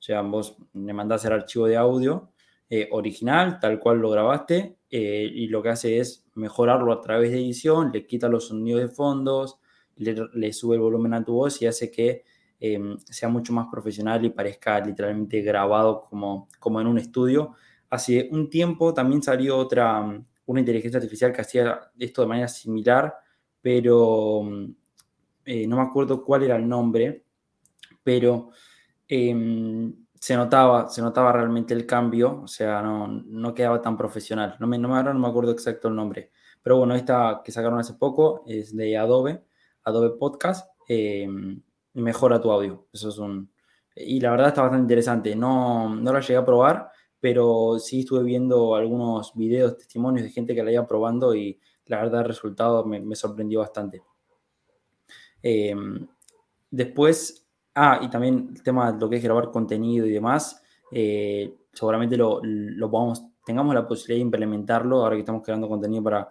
O 0.00 0.02
sea, 0.02 0.22
vos 0.22 0.56
le 0.72 0.94
mandás 0.94 1.26
el 1.26 1.32
archivo 1.32 1.66
de 1.66 1.76
audio 1.76 2.32
eh, 2.70 2.88
original, 2.90 3.60
tal 3.60 3.78
cual 3.78 3.98
lo 3.98 4.08
grabaste, 4.10 4.78
eh, 4.90 5.30
y 5.30 5.48
lo 5.48 5.62
que 5.62 5.68
hace 5.68 5.98
es 5.98 6.26
mejorarlo 6.34 6.90
a 6.92 7.02
través 7.02 7.30
de 7.32 7.38
edición, 7.38 7.90
le 7.92 8.06
quita 8.06 8.28
los 8.28 8.48
sonidos 8.48 8.80
de 8.80 8.88
fondos, 8.88 9.58
le, 9.96 10.52
sube 10.54 10.76
el 10.76 10.80
volumen 10.80 11.12
a 11.12 11.22
tu 11.22 11.34
voz 11.34 11.60
y 11.60 11.66
hace 11.66 11.90
que 11.90 12.24
eh, 12.58 12.80
sea 13.04 13.28
mucho 13.28 13.52
más 13.52 13.66
profesional 13.70 14.24
y 14.24 14.30
parezca 14.30 14.80
literalmente 14.80 15.42
grabado 15.42 16.06
como, 16.08 16.48
como 16.58 16.80
en 16.80 16.86
un 16.86 16.96
estudio. 16.96 17.54
Hace 17.90 18.28
un 18.32 18.48
tiempo 18.48 18.94
también 18.94 19.22
salió 19.22 19.58
otra, 19.58 20.00
una 20.46 20.60
inteligencia 20.60 20.98
artificial 20.98 21.32
que 21.32 21.42
hacía 21.42 21.78
esto 21.98 22.22
de 22.22 22.28
manera 22.28 22.48
similar, 22.48 23.14
pero 23.60 24.42
mm, 24.44 24.74
eh, 25.44 25.66
no 25.66 25.76
me 25.76 25.82
acuerdo 25.82 26.24
cuál 26.24 26.44
era 26.44 26.56
el 26.56 26.66
nombre, 26.66 27.24
pero 28.02 28.50
em, 29.10 29.92
se 30.14 30.36
notaba, 30.36 30.88
se 30.88 31.02
notaba 31.02 31.32
realmente 31.32 31.74
el 31.74 31.84
cambio, 31.84 32.42
o 32.42 32.46
sea, 32.46 32.80
no, 32.80 33.08
no 33.08 33.54
quedaba 33.54 33.82
tan 33.82 33.96
profesional. 33.96 34.56
No 34.60 34.66
me, 34.68 34.78
no, 34.78 34.94
ahora 34.94 35.12
no 35.12 35.18
me 35.18 35.28
acuerdo 35.28 35.50
exacto 35.50 35.88
el 35.88 35.96
nombre. 35.96 36.30
Pero 36.62 36.78
bueno, 36.78 36.94
esta 36.94 37.42
que 37.44 37.50
sacaron 37.52 37.80
hace 37.80 37.94
poco 37.94 38.44
es 38.46 38.76
de 38.76 38.96
Adobe, 38.96 39.44
Adobe 39.84 40.10
Podcast, 40.10 40.70
em, 40.88 41.60
mejora 41.94 42.40
tu 42.40 42.52
audio. 42.52 42.86
Eso 42.92 43.08
es. 43.08 43.18
Y 43.96 44.20
la 44.20 44.30
verdad 44.30 44.48
está 44.48 44.62
bastante 44.62 44.84
interesante. 44.84 45.34
No, 45.34 45.94
no 45.94 46.12
la 46.12 46.20
llegué 46.20 46.36
a 46.36 46.44
probar, 46.44 46.90
pero 47.18 47.78
sí 47.80 48.00
estuve 48.00 48.22
viendo 48.22 48.76
algunos 48.76 49.34
videos, 49.34 49.76
testimonios 49.76 50.24
de 50.24 50.30
gente 50.30 50.54
que 50.54 50.62
la 50.62 50.72
iba 50.72 50.86
probando 50.86 51.34
y 51.34 51.60
la 51.86 51.98
verdad 51.98 52.20
el 52.20 52.28
resultado 52.28 52.84
me, 52.84 53.00
me 53.00 53.16
sorprendió 53.16 53.60
bastante. 53.60 54.02
Em, 55.42 56.06
después, 56.70 57.46
ah, 57.74 58.00
y 58.02 58.08
también 58.08 58.50
el 58.54 58.62
tema 58.62 58.92
de 58.92 59.00
lo 59.00 59.08
que 59.08 59.16
es 59.16 59.22
grabar 59.22 59.50
contenido 59.50 60.06
y 60.06 60.10
demás, 60.10 60.62
eh, 60.92 61.54
seguramente 61.72 62.16
lo, 62.16 62.40
lo 62.42 62.90
podamos, 62.90 63.24
tengamos 63.44 63.74
la 63.74 63.86
posibilidad 63.86 64.18
de 64.18 64.24
implementarlo 64.24 65.02
ahora 65.02 65.16
que 65.16 65.20
estamos 65.20 65.42
creando 65.42 65.68
contenido 65.68 66.02
para, 66.02 66.30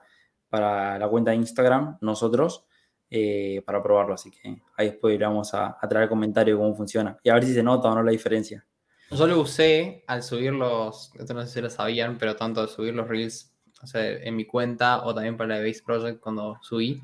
para 0.49 0.99
la 0.99 1.08
cuenta 1.08 1.32
de 1.32 1.38
Instagram, 1.38 1.97
nosotros, 2.02 2.65
eh, 3.10 3.62
para 3.65 3.82
probarlo. 3.82 4.13
Así 4.13 4.32
que 4.32 4.62
ahí 4.78 4.89
después 4.89 5.17
le 5.17 5.25
vamos 5.25 5.54
a, 5.54 5.78
a 5.80 5.88
traer 5.88 6.10
comentario 6.10 6.56
de 6.56 6.62
cómo 6.62 6.75
funciona 6.75 7.17
y 7.23 7.30
a 7.30 7.34
ver 7.36 7.45
si 7.45 7.54
se 7.54 7.63
nota 7.63 7.89
o 7.89 7.95
no 7.95 8.04
la 8.04 8.12
diferencia. 8.12 8.65
Yo 9.12 9.25
lo 9.25 9.41
usé 9.41 10.04
al 10.06 10.21
subir 10.21 10.54
los, 10.54 11.12
no 11.15 11.41
sé 11.41 11.47
si 11.47 11.62
lo 11.62 11.69
sabían, 11.69 12.17
pero 12.19 12.36
tanto 12.36 12.62
al 12.62 12.69
subir 12.69 12.93
los 12.93 13.08
reels 13.08 13.56
o 13.82 13.88
sea, 13.88 14.06
en 14.08 14.36
mi 14.36 14.45
cuenta 14.45 15.06
o 15.06 15.13
también 15.13 15.38
para 15.38 15.56
la 15.56 15.62
Base 15.62 15.82
Project 15.86 16.19
cuando 16.19 16.58
subí. 16.62 17.02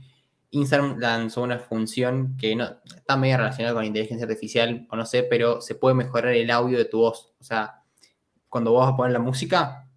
Instagram 0.55 0.97
lanzó 0.99 1.43
una 1.43 1.59
función 1.59 2.37
que 2.37 2.55
no 2.55 2.65
está 2.85 3.17
medio 3.17 3.37
relacionada 3.37 3.75
con 3.75 3.83
inteligencia 3.83 4.25
artificial, 4.25 4.87
o 4.89 4.95
no 4.95 5.05
sé, 5.05 5.23
pero 5.23 5.61
se 5.61 5.75
puede 5.75 5.95
mejorar 5.95 6.33
el 6.33 6.49
audio 6.49 6.77
de 6.77 6.85
tu 6.85 6.99
voz. 6.99 7.33
O 7.39 7.43
sea, 7.43 7.81
cuando 8.49 8.71
vos 8.71 8.85
vas 8.85 8.93
a 8.93 8.97
poner 8.97 9.11
la 9.11 9.19
música, 9.19 9.87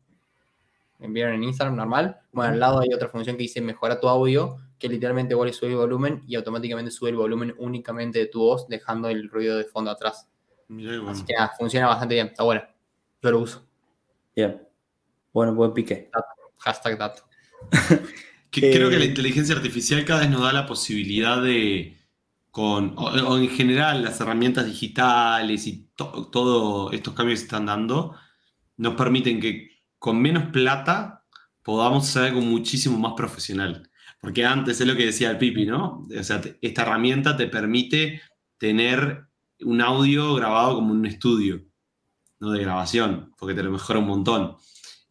enviaron 0.99 1.35
en 1.37 1.45
Instagram 1.45 1.77
normal, 1.77 2.19
bueno, 2.33 2.53
al 2.53 2.61
lado 2.61 2.81
hay 2.81 2.93
otra 2.93 3.09
función 3.09 3.37
que 3.37 3.43
dice 3.43 3.61
mejora 3.61 4.01
tu 4.01 4.09
audio, 4.09 4.57
que 4.79 4.89
literalmente 4.89 5.35
vos 5.35 5.47
le 5.47 5.53
subes 5.53 5.73
el 5.73 5.77
volumen 5.77 6.23
y 6.27 6.35
automáticamente 6.35 6.91
sube 6.91 7.11
el 7.11 7.17
volumen 7.17 7.55
únicamente 7.59 8.19
de 8.19 8.27
tu 8.27 8.41
voz, 8.41 8.69
dejando 8.69 9.09
el 9.09 9.29
ruido 9.31 9.57
de 9.57 9.65
fondo 9.65 9.91
atrás. 9.91 10.29
Bueno. 10.69 11.09
Así 11.09 11.25
que 11.25 11.35
nada, 11.35 11.53
funciona 11.57 11.87
bastante 11.87 12.15
bien, 12.15 12.29
está 12.29 12.43
bueno. 12.43 12.63
Yo 13.23 13.31
lo 13.31 13.41
uso. 13.41 13.65
Bien. 14.35 14.61
Bueno, 15.33 15.55
buen 15.55 15.73
pique. 15.73 16.11
Hashtag 16.59 16.99
dato. 16.99 17.23
Que- 18.51 18.71
Creo 18.73 18.89
Eh, 18.89 18.91
que 18.93 18.99
la 18.99 19.05
inteligencia 19.05 19.55
artificial 19.55 20.05
cada 20.05 20.21
vez 20.21 20.31
nos 20.31 20.41
da 20.43 20.53
la 20.53 20.67
posibilidad 20.67 21.43
de, 21.43 21.99
con, 22.51 22.95
o, 22.97 23.07
o 23.09 23.39
en 23.39 23.49
general 23.51 24.03
las 24.03 24.21
herramientas 24.21 24.67
digitales 24.67 25.67
y 25.67 25.89
to- 25.95 26.29
todos 26.33 26.93
estos 26.93 27.15
cambios 27.15 27.37
que 27.37 27.41
se 27.41 27.45
están 27.47 27.67
dando, 27.67 28.15
nos 28.79 28.95
permiten 28.95 29.41
que 29.41 29.71
con 29.99 30.21
menos 30.21 30.45
plata 30.53 31.25
podamos 31.63 32.09
hacer 32.09 32.31
algo 32.31 32.41
muchísimo 32.41 32.99
más 32.99 33.13
profesional. 33.17 33.91
Porque 34.21 34.45
antes 34.45 34.81
es 34.81 34.87
lo 34.87 34.97
que 34.97 35.07
decía 35.07 35.31
el 35.31 35.39
Pipi, 35.39 35.67
¿no? 35.67 36.07
O 36.19 36.23
sea, 36.25 36.41
te- 36.41 36.59
esta 36.63 36.83
herramienta 36.83 37.37
te 37.37 37.47
permite 37.47 38.21
tener 38.57 39.27
un 39.61 39.81
audio 39.81 40.35
grabado 40.35 40.77
como 40.77 40.93
un 40.93 41.05
estudio, 41.07 41.63
no 42.41 42.51
de 42.51 42.61
grabación, 42.63 43.33
porque 43.39 43.55
te 43.55 43.63
lo 43.63 43.71
mejora 43.71 43.99
un 43.99 44.07
montón. 44.07 44.57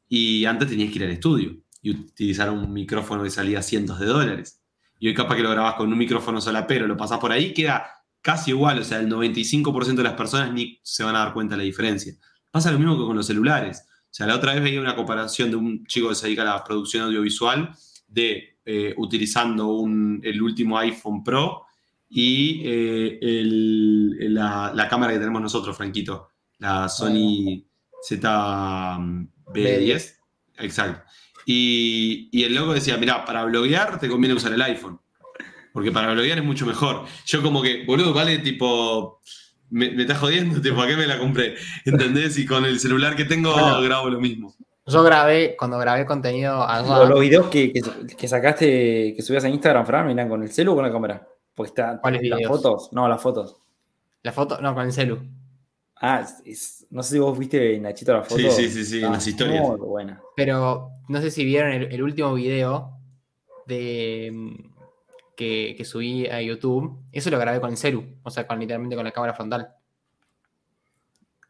Y 0.10 0.46
antes 0.46 0.70
tenías 0.70 0.90
que 0.90 0.96
ir 0.98 1.04
al 1.04 1.12
estudio 1.12 1.58
y 1.82 1.92
utilizar 1.92 2.50
un 2.50 2.72
micrófono 2.74 3.24
que 3.24 3.30
salía 3.30 3.62
cientos 3.62 4.00
de 4.00 4.06
dólares. 4.08 4.62
Y 5.00 5.08
hoy 5.08 5.14
capaz 5.14 5.36
que 5.36 5.44
lo 5.44 5.52
grabas 5.52 5.76
con 5.76 5.92
un 5.92 5.98
micrófono 5.98 6.42
solapero, 6.42 6.88
lo 6.88 6.98
pasás 6.98 7.20
por 7.20 7.32
ahí, 7.32 7.54
queda 7.54 7.88
casi 8.22 8.52
igual, 8.52 8.80
o 8.80 8.84
sea, 8.84 9.00
el 9.00 9.08
95% 9.10 9.96
de 9.96 10.04
las 10.04 10.14
personas 10.14 10.52
ni 10.52 10.80
se 10.84 11.04
van 11.04 11.16
a 11.16 11.20
dar 11.20 11.34
cuenta 11.34 11.54
de 11.56 11.60
la 11.60 11.64
diferencia. 11.64 12.14
Pasa 12.52 12.72
lo 12.72 12.80
mismo 12.80 12.98
que 12.98 13.06
con 13.06 13.16
los 13.16 13.28
celulares. 13.28 13.86
O 13.90 14.14
sea, 14.18 14.26
la 14.26 14.36
otra 14.36 14.54
vez 14.54 14.64
veía 14.64 14.82
una 14.82 14.96
comparación 14.96 15.52
de 15.52 15.56
un 15.58 15.86
chico 15.86 16.10
que 16.10 16.16
se 16.16 16.26
dedica 16.26 16.42
a 16.42 16.46
la 16.46 16.64
producción 16.64 17.04
audiovisual 17.04 17.70
de 18.08 18.58
eh, 18.66 18.94
utilizando 18.98 19.68
un- 19.68 20.20
el 20.24 20.42
último 20.42 20.78
iPhone 20.78 21.24
Pro 21.24 21.64
y 22.10 22.62
eh, 22.66 23.20
el- 23.22 24.34
la, 24.34 24.72
la 24.74 24.88
cámara 24.90 25.14
que 25.14 25.20
tenemos 25.20 25.42
nosotros, 25.42 25.78
Franquito, 25.78 26.30
la 26.60 26.90
Sony 26.90 27.64
ZB10. 28.10 30.14
Exacto. 30.60 31.04
Y, 31.50 32.28
y 32.34 32.44
el 32.44 32.54
loco 32.54 32.74
decía, 32.74 32.98
mira, 32.98 33.24
para 33.24 33.46
bloguear 33.46 34.00
te 34.02 34.10
conviene 34.10 34.36
usar 34.36 34.52
el 34.52 34.62
iPhone. 34.62 35.00
Porque 35.72 35.94
para 35.94 36.12
bloguear 36.12 36.38
es 36.40 36.44
mucho 36.44 36.66
mejor. 36.66 37.06
Yo 37.26 37.42
como 37.42 37.62
que, 37.62 37.86
boludo, 37.86 38.14
vale, 38.14 38.40
tipo, 38.40 39.22
me, 39.70 39.92
me 39.92 40.02
estás 40.02 40.18
jodiendo, 40.18 40.62
tipo, 40.62 40.82
¿a 40.82 40.88
qué 40.88 40.98
me 40.98 41.08
la 41.08 41.18
compré? 41.18 41.56
¿Entendés? 41.86 42.38
Y 42.38 42.46
con 42.46 42.66
el 42.66 42.82
celular 42.82 43.16
que 43.16 43.24
tengo 43.24 43.54
Bueno. 43.54 43.82
grabo 43.82 44.10
lo 44.10 44.20
mismo. 44.20 44.54
Yo 44.88 45.04
grabé, 45.04 45.56
cuando 45.58 45.78
grabé 45.80 46.06
contenido 46.06 46.64
a 46.68 46.82
Los, 46.82 47.10
los 47.10 47.20
videos 47.22 47.48
que, 47.48 47.72
que, 47.72 47.82
que 48.18 48.28
sacaste, 48.28 49.14
que 49.16 49.22
subías 49.22 49.44
a 49.46 49.50
Instagram, 49.50 49.86
Fran, 49.86 50.08
miran 50.08 50.28
con 50.28 50.44
el 50.44 50.52
celu 50.52 50.74
o 50.74 50.76
con 50.76 50.84
la 50.86 50.92
cámara. 50.92 51.28
Porque 51.56 51.70
está, 51.70 52.00
¿Cuáles 52.02 52.22
las 52.28 52.40
videos? 52.40 52.52
fotos. 52.62 52.90
No, 52.92 53.08
las 53.08 53.22
fotos. 53.22 53.56
la 54.24 54.32
foto, 54.34 54.60
no, 54.62 54.74
con 54.76 54.86
el 54.86 54.92
celu. 54.92 55.20
Ah, 56.02 56.22
es- 56.22 56.42
es- 56.46 56.88
no 56.90 57.02
sé 57.04 57.14
si 57.14 57.20
vos 57.20 57.38
viste 57.38 57.80
Nachito 57.80 58.14
la 58.14 58.24
foto. 58.24 58.50
Sí, 58.50 58.50
sí, 58.50 58.70
sí, 58.70 58.86
sí, 58.86 59.00
en 59.00 59.06
Ah, 59.06 59.12
las 59.14 59.28
historias. 59.28 59.68
Muy 59.68 59.78
buena. 59.80 60.22
Pero 60.36 60.92
no 61.08 61.22
sé 61.22 61.32
si 61.32 61.44
vieron 61.44 61.72
el, 61.72 61.92
el 61.92 62.04
último 62.04 62.34
video 62.34 62.92
de 63.66 64.30
mm, 64.34 64.56
que, 65.36 65.76
que 65.78 65.86
subí 65.86 66.28
a 66.28 66.42
YouTube. 66.42 67.00
Eso 67.12 67.30
lo 67.30 67.40
grabé 67.40 67.60
con 67.60 67.72
el 67.72 67.78
celu, 67.78 68.06
o 68.24 68.30
sea, 68.30 68.46
con 68.48 68.60
literalmente 68.60 68.96
con 68.96 69.06
la 69.06 69.12
cámara 69.12 69.34
frontal. 69.34 69.74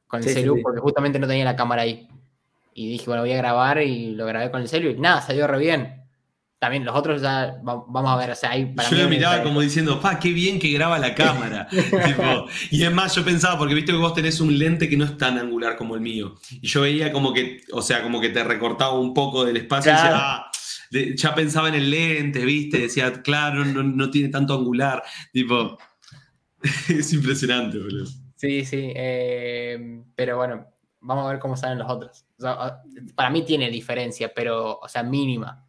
Con 0.08 0.20
el 0.20 0.24
Sí, 0.24 0.30
sí, 0.30 0.36
celu, 0.42 0.56
sí. 0.56 0.62
porque 0.62 0.80
justamente 0.80 1.20
no 1.20 1.28
tenía 1.28 1.46
la 1.46 1.56
cámara 1.56 1.82
ahí. 1.82 2.08
Y 2.74 2.90
dije, 2.90 3.06
bueno, 3.08 3.24
voy 3.24 3.34
a 3.34 3.38
grabar 3.38 3.82
y 3.82 4.12
lo 4.16 4.26
grabé 4.26 4.52
con 4.52 4.62
el 4.62 4.70
celu 4.70 4.90
y 4.92 5.00
nada, 5.00 5.22
salió 5.22 5.48
re 5.48 5.58
bien. 5.60 6.07
También 6.60 6.84
los 6.86 6.96
otros 6.96 7.22
ya 7.22 7.62
va- 7.68 7.84
vamos 7.88 8.10
a 8.10 8.16
ver, 8.16 8.32
o 8.32 8.36
sea, 8.36 8.50
ahí 8.52 8.66
para 8.74 8.90
Yo 8.90 8.96
mí 8.98 9.04
lo 9.04 9.10
miraba 9.10 9.44
como 9.44 9.62
diciendo, 9.62 10.02
pa, 10.02 10.18
qué 10.20 10.32
bien 10.34 10.58
que 10.58 10.72
graba 10.72 10.98
la 10.98 11.14
cámara. 11.14 11.68
Tipo, 12.04 12.48
y 12.72 12.84
es 12.84 12.92
más, 12.92 13.14
yo 13.16 13.24
pensaba, 13.24 13.58
porque 13.60 13.76
viste 13.76 13.92
que 13.92 13.98
vos 14.00 14.14
tenés 14.16 14.40
un 14.42 14.58
lente 14.58 14.90
que 14.90 14.98
no 14.98 15.06
es 15.06 15.16
tan 15.18 15.38
angular 15.38 15.76
como 15.78 15.94
el 15.94 16.02
mío. 16.02 16.34
Y 16.50 16.66
yo 16.68 16.82
veía 16.82 17.12
como 17.12 17.32
que, 17.32 17.62
o 17.72 17.82
sea, 17.84 18.02
como 18.02 18.20
que 18.20 18.30
te 18.30 18.44
recortaba 18.44 18.98
un 19.00 19.14
poco 19.14 19.46
del 19.46 19.58
espacio 19.58 19.92
y 19.92 19.96
Claro. 19.96 20.10
decía, 20.10 20.20
ah, 20.26 20.52
de- 20.90 21.16
ya 21.16 21.36
pensaba 21.36 21.68
en 21.70 21.76
el 21.76 21.92
lente, 21.92 22.44
viste, 22.44 22.80
decía, 22.80 23.22
claro, 23.22 23.64
no, 23.64 23.84
no 23.84 24.10
tiene 24.10 24.30
tanto 24.30 24.56
angular. 24.56 25.04
Tipo, 25.32 25.78
es 26.90 27.14
impresionante, 27.14 27.78
boludo. 27.78 28.08
Sí, 28.36 28.66
sí, 28.66 28.92
eh, 28.96 30.02
pero 30.16 30.38
bueno, 30.38 30.66
vamos 31.02 31.26
a 31.28 31.30
ver 31.30 31.40
cómo 31.40 31.56
salen 31.56 31.78
los 31.80 31.90
otros. 31.90 32.26
O 32.40 32.42
sea, 32.42 32.52
a- 32.54 32.82
para 33.16 33.30
mí 33.30 33.44
tiene 33.46 33.70
diferencia, 33.70 34.32
pero, 34.36 34.80
o 34.80 34.88
sea, 34.90 35.04
mínima. 35.04 35.64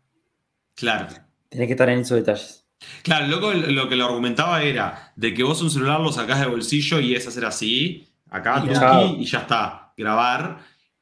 Claro. 0.79 1.09
Tenés 1.49 1.67
que 1.67 1.73
estar 1.73 1.88
en 1.88 2.01
esos 2.01 2.17
detalles. 2.17 2.64
Claro, 3.03 3.27
loco 3.27 3.53
lo 3.53 3.88
que 3.88 3.97
lo 3.97 4.05
argumentaba 4.05 4.62
era 4.62 5.12
de 5.17 5.35
que 5.35 5.43
vos 5.43 5.61
un 5.62 5.71
celular 5.71 6.01
lo 6.01 6.12
sacás 6.12 6.41
de 6.41 6.47
bolsillo 6.47 7.01
y 7.01 7.14
es 7.14 7.27
hacer 7.27 7.45
así, 7.45 8.09
acá, 8.31 8.62
Y 8.64 8.73
chao. 8.73 9.17
y 9.19 9.25
ya 9.25 9.41
está, 9.41 9.93
grabar. 9.97 10.59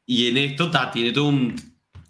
Y 0.06 0.28
en 0.28 0.38
esto 0.38 0.70
ta, 0.70 0.90
tiene 0.90 1.12
todo 1.12 1.26
un. 1.26 1.54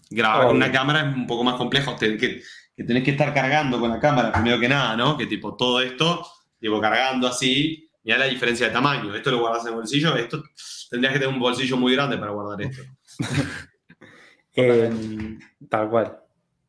Grabar 0.08 0.42
con 0.46 0.46
Obvio. 0.50 0.56
una 0.58 0.70
cámara 0.70 1.00
es 1.00 1.16
un 1.16 1.26
poco 1.26 1.42
más 1.42 1.56
complejo, 1.56 1.96
que, 1.98 2.16
que 2.16 2.84
tenés 2.84 3.02
que 3.02 3.10
estar 3.10 3.34
cargando 3.34 3.80
con 3.80 3.90
la 3.90 3.98
cámara 3.98 4.30
primero 4.32 4.60
que 4.60 4.68
nada, 4.68 4.96
¿no? 4.96 5.16
Que 5.16 5.26
tipo 5.26 5.56
todo 5.56 5.80
esto, 5.80 6.24
tipo 6.60 6.80
cargando 6.80 7.26
así, 7.26 7.90
mirá 8.04 8.18
la 8.18 8.26
diferencia 8.26 8.68
de 8.68 8.72
tamaño. 8.72 9.12
Esto 9.16 9.32
lo 9.32 9.40
guardás 9.40 9.62
en 9.62 9.70
el 9.70 9.74
bolsillo, 9.74 10.14
esto 10.14 10.44
tendrías 10.90 11.12
que 11.14 11.18
tener 11.18 11.34
un 11.34 11.40
bolsillo 11.40 11.76
muy 11.76 11.94
grande 11.94 12.16
para 12.18 12.30
guardar 12.30 12.62
esto. 12.62 12.82
Eh, 14.58 14.90
tal 15.68 15.90
cual, 15.90 16.18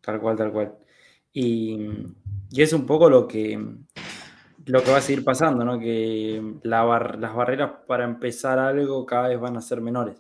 tal 0.02 0.20
cual, 0.20 0.36
tal 0.36 0.52
cual. 0.52 0.76
Y, 1.40 1.78
y 2.50 2.62
es 2.64 2.74
un 2.74 2.88
poco 2.88 3.10
lo 3.12 3.28
que, 3.28 3.60
lo 4.66 4.84
que 4.84 4.92
va 4.92 4.98
a 4.98 5.02
seguir 5.02 5.24
pasando, 5.24 5.64
¿no? 5.64 5.78
Que 5.80 6.42
la 6.64 6.84
bar- 6.84 7.20
las 7.20 7.36
barreras 7.36 7.72
para 7.86 8.06
empezar 8.06 8.58
algo 8.58 9.06
cada 9.06 9.28
vez 9.28 9.40
van 9.40 9.56
a 9.56 9.62
ser 9.62 9.80
menores. 9.82 10.20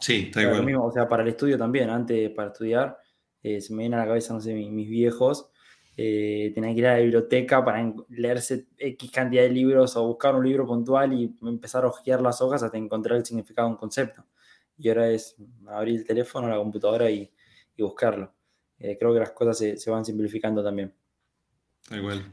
Sí, 0.00 0.30
lo 0.34 0.50
cual. 0.50 0.66
mismo, 0.66 0.84
o 0.86 0.92
sea, 0.92 1.06
para 1.08 1.22
el 1.22 1.28
estudio 1.28 1.56
también, 1.56 1.90
antes 1.90 2.30
para 2.30 2.48
estudiar, 2.48 2.98
eh, 3.40 3.60
se 3.60 3.72
me 3.72 3.82
viene 3.84 3.94
a 3.96 4.00
la 4.00 4.06
cabeza, 4.06 4.34
no 4.34 4.40
sé, 4.40 4.52
mi- 4.52 4.68
mis, 4.70 4.88
viejos, 4.88 5.48
eh, 5.96 6.50
tenían 6.54 6.74
que 6.74 6.80
ir 6.80 6.86
a 6.88 6.94
la 6.94 7.00
biblioteca 7.00 7.64
para 7.64 7.92
leerse 8.08 8.66
X 8.78 9.10
cantidad 9.12 9.42
de 9.42 9.50
libros 9.50 9.96
o 9.96 10.06
buscar 10.08 10.34
un 10.34 10.44
libro 10.44 10.66
puntual 10.66 11.12
y 11.12 11.36
empezar 11.42 11.84
a 11.84 11.88
hojear 11.88 12.20
las 12.20 12.40
hojas 12.40 12.64
hasta 12.64 12.78
encontrar 12.78 13.18
el 13.18 13.24
significado 13.24 13.68
de 13.68 13.74
un 13.74 13.78
concepto. 13.78 14.24
Y 14.76 14.88
ahora 14.88 15.08
es 15.10 15.36
abrir 15.68 16.00
el 16.00 16.04
teléfono, 16.04 16.48
la 16.48 16.56
computadora 16.56 17.10
y, 17.10 17.32
y 17.76 17.82
buscarlo. 17.82 18.32
Eh, 18.78 18.96
creo 18.98 19.12
que 19.12 19.20
las 19.20 19.32
cosas 19.32 19.58
se, 19.58 19.76
se 19.76 19.90
van 19.90 20.04
simplificando 20.04 20.62
también. 20.62 20.92
Cual. 21.88 22.24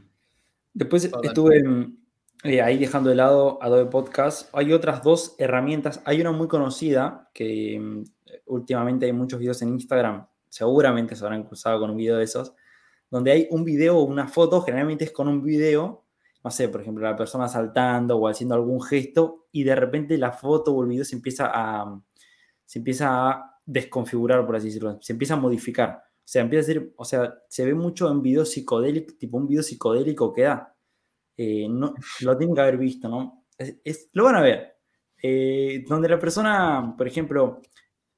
Después 0.72 1.10
Total. 1.10 1.24
estuve 1.24 1.64
mm, 1.64 1.96
eh, 2.44 2.60
ahí 2.60 2.78
dejando 2.78 3.10
de 3.10 3.16
lado 3.16 3.58
Adobe 3.62 3.86
Podcast. 3.86 4.48
Hay 4.52 4.72
otras 4.72 5.02
dos 5.02 5.34
herramientas. 5.38 6.02
Hay 6.04 6.20
una 6.20 6.32
muy 6.32 6.48
conocida 6.48 7.30
que 7.32 7.80
mm, 7.80 8.04
últimamente 8.46 9.06
hay 9.06 9.12
muchos 9.12 9.40
videos 9.40 9.62
en 9.62 9.70
Instagram. 9.70 10.26
Seguramente 10.48 11.16
se 11.16 11.24
habrán 11.24 11.44
cruzado 11.44 11.80
con 11.80 11.90
un 11.90 11.96
video 11.96 12.18
de 12.18 12.24
esos. 12.24 12.52
Donde 13.10 13.32
hay 13.32 13.48
un 13.50 13.64
video 13.64 13.96
o 13.96 14.02
una 14.02 14.28
foto. 14.28 14.60
Generalmente 14.60 15.04
es 15.04 15.12
con 15.12 15.28
un 15.28 15.42
video. 15.42 16.04
No 16.44 16.50
sé, 16.50 16.68
por 16.68 16.82
ejemplo, 16.82 17.02
la 17.04 17.16
persona 17.16 17.48
saltando 17.48 18.18
o 18.18 18.28
haciendo 18.28 18.54
algún 18.54 18.82
gesto. 18.82 19.46
Y 19.50 19.64
de 19.64 19.74
repente 19.74 20.18
la 20.18 20.32
foto 20.32 20.74
o 20.74 20.82
el 20.82 20.90
video 20.90 21.04
se 21.04 21.16
empieza 21.16 21.50
a, 21.52 22.00
se 22.64 22.78
empieza 22.80 23.30
a 23.30 23.60
desconfigurar, 23.64 24.44
por 24.44 24.56
así 24.56 24.66
decirlo. 24.66 24.98
Se 25.00 25.14
empieza 25.14 25.34
a 25.34 25.38
modificar. 25.38 26.05
Sea, 26.26 26.42
empieza 26.42 26.62
a 26.70 26.74
ser, 26.74 26.92
o 26.96 27.04
sea, 27.04 27.34
se 27.48 27.64
ve 27.64 27.74
mucho 27.74 28.10
en 28.10 28.20
videos 28.20 28.50
psicodélicos, 28.50 29.16
tipo 29.16 29.36
un 29.38 29.46
video 29.46 29.62
psicodélico 29.62 30.32
que 30.34 30.42
da. 30.42 30.74
Eh, 31.36 31.68
no, 31.70 31.94
lo 32.22 32.36
tienen 32.36 32.54
que 32.54 32.60
haber 32.62 32.76
visto, 32.78 33.08
¿no? 33.08 33.44
Es- 33.56 33.76
es- 33.84 34.10
lo 34.12 34.24
van 34.24 34.34
a 34.36 34.40
ver. 34.42 34.76
Eh, 35.22 35.84
donde 35.88 36.08
la 36.08 36.18
persona, 36.18 36.94
por 36.98 37.06
ejemplo, 37.06 37.60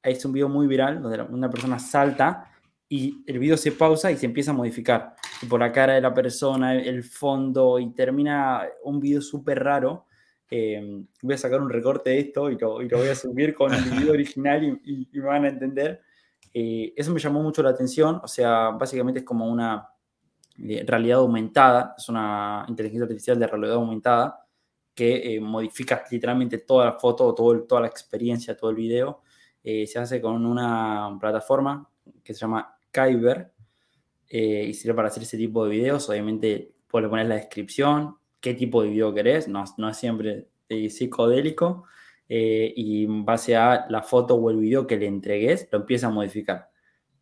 es 0.03 0.25
un 0.25 0.33
video 0.33 0.49
muy 0.49 0.67
viral, 0.67 1.03
donde 1.03 1.21
una 1.23 1.51
persona 1.51 1.79
salta 1.79 2.51
y 2.89 3.23
el 3.27 3.39
video 3.39 3.57
se 3.59 3.73
pausa 3.73 4.11
y 4.11 4.17
se 4.17 4.25
empieza 4.27 4.53
a 4.53 4.55
modificar. 4.55 5.15
Por 5.49 5.61
la 5.61 5.71
cara 5.71 5.95
de 5.95 6.01
la 6.01 6.15
persona, 6.15 6.75
el, 6.75 6.89
el 6.89 7.03
fondo, 7.05 7.79
y 7.79 7.93
termina 7.95 8.63
un 8.85 8.99
video 9.01 9.21
súper 9.21 9.63
raro. 9.63 10.07
Eh, 10.51 11.05
voy 11.23 11.35
a 11.35 11.39
sacar 11.39 11.61
un 11.61 11.69
recorte 11.69 12.09
de 12.11 12.21
esto 12.21 12.51
y 12.51 12.57
lo, 12.59 12.81
y 12.81 12.89
lo 12.89 12.99
voy 12.99 13.09
a 13.09 13.15
subir 13.15 13.55
con 13.55 13.73
el 13.75 13.85
video 13.85 14.13
original 14.15 14.65
y, 14.65 14.81
y- 14.91 15.09
y 15.13 15.19
me 15.21 15.27
van 15.27 15.45
a 15.45 15.49
entender. 15.49 16.01
Eh, 16.61 16.93
eso 16.97 17.13
me 17.13 17.21
llamó 17.21 17.41
mucho 17.41 17.63
la 17.63 17.71
atención, 17.71 18.21
o 18.21 18.27
sea, 18.27 18.71
básicamente 18.71 19.21
es 19.21 19.25
como 19.25 19.47
una 19.47 19.91
eh, 20.59 20.83
realidad 20.85 21.21
aumentada, 21.21 21.95
es 21.97 22.09
una 22.09 22.67
inteligencia 22.69 23.05
artificial 23.05 23.39
de 23.39 23.47
realidad 23.47 23.75
aumentada 23.77 24.45
que 24.93 25.37
eh, 25.37 25.41
modifica 25.41 26.03
literalmente 26.11 26.59
toda 26.59 26.87
la 26.87 26.93
foto, 26.95 27.33
todo 27.33 27.63
toda 27.63 27.83
la 27.83 27.87
experiencia, 27.87 28.57
todo 28.57 28.71
el 28.71 28.77
video. 28.77 29.23
Se 29.63 29.99
hace 29.99 30.21
con 30.21 30.47
una 30.47 31.17
plataforma 31.21 31.89
que 32.25 32.33
se 32.33 32.41
llama 32.41 32.79
Kyber 32.91 33.53
y 34.31 34.73
sirve 34.73 34.95
para 34.95 35.09
hacer 35.09 35.25
ese 35.25 35.37
tipo 35.37 35.65
de 35.65 35.71
videos. 35.71 36.09
Obviamente 36.09 36.73
le 36.93 37.09
pones 37.09 37.29
la 37.29 37.35
descripción, 37.35 38.17
qué 38.41 38.55
tipo 38.55 38.83
de 38.83 38.89
video 38.89 39.13
querés, 39.13 39.47
no, 39.47 39.65
no 39.77 39.91
es 39.91 39.97
siempre 39.99 40.49
psicodélico, 40.69 41.85
eh, 42.29 42.73
y 42.77 43.05
en 43.05 43.25
base 43.25 43.57
a 43.57 43.87
la 43.89 44.03
foto 44.03 44.35
o 44.35 44.51
el 44.51 44.57
video 44.59 44.87
que 44.87 44.97
le 44.97 45.07
entregues, 45.07 45.69
lo 45.73 45.79
empieza 45.81 46.09
a 46.09 46.11
modificar. 46.11 46.69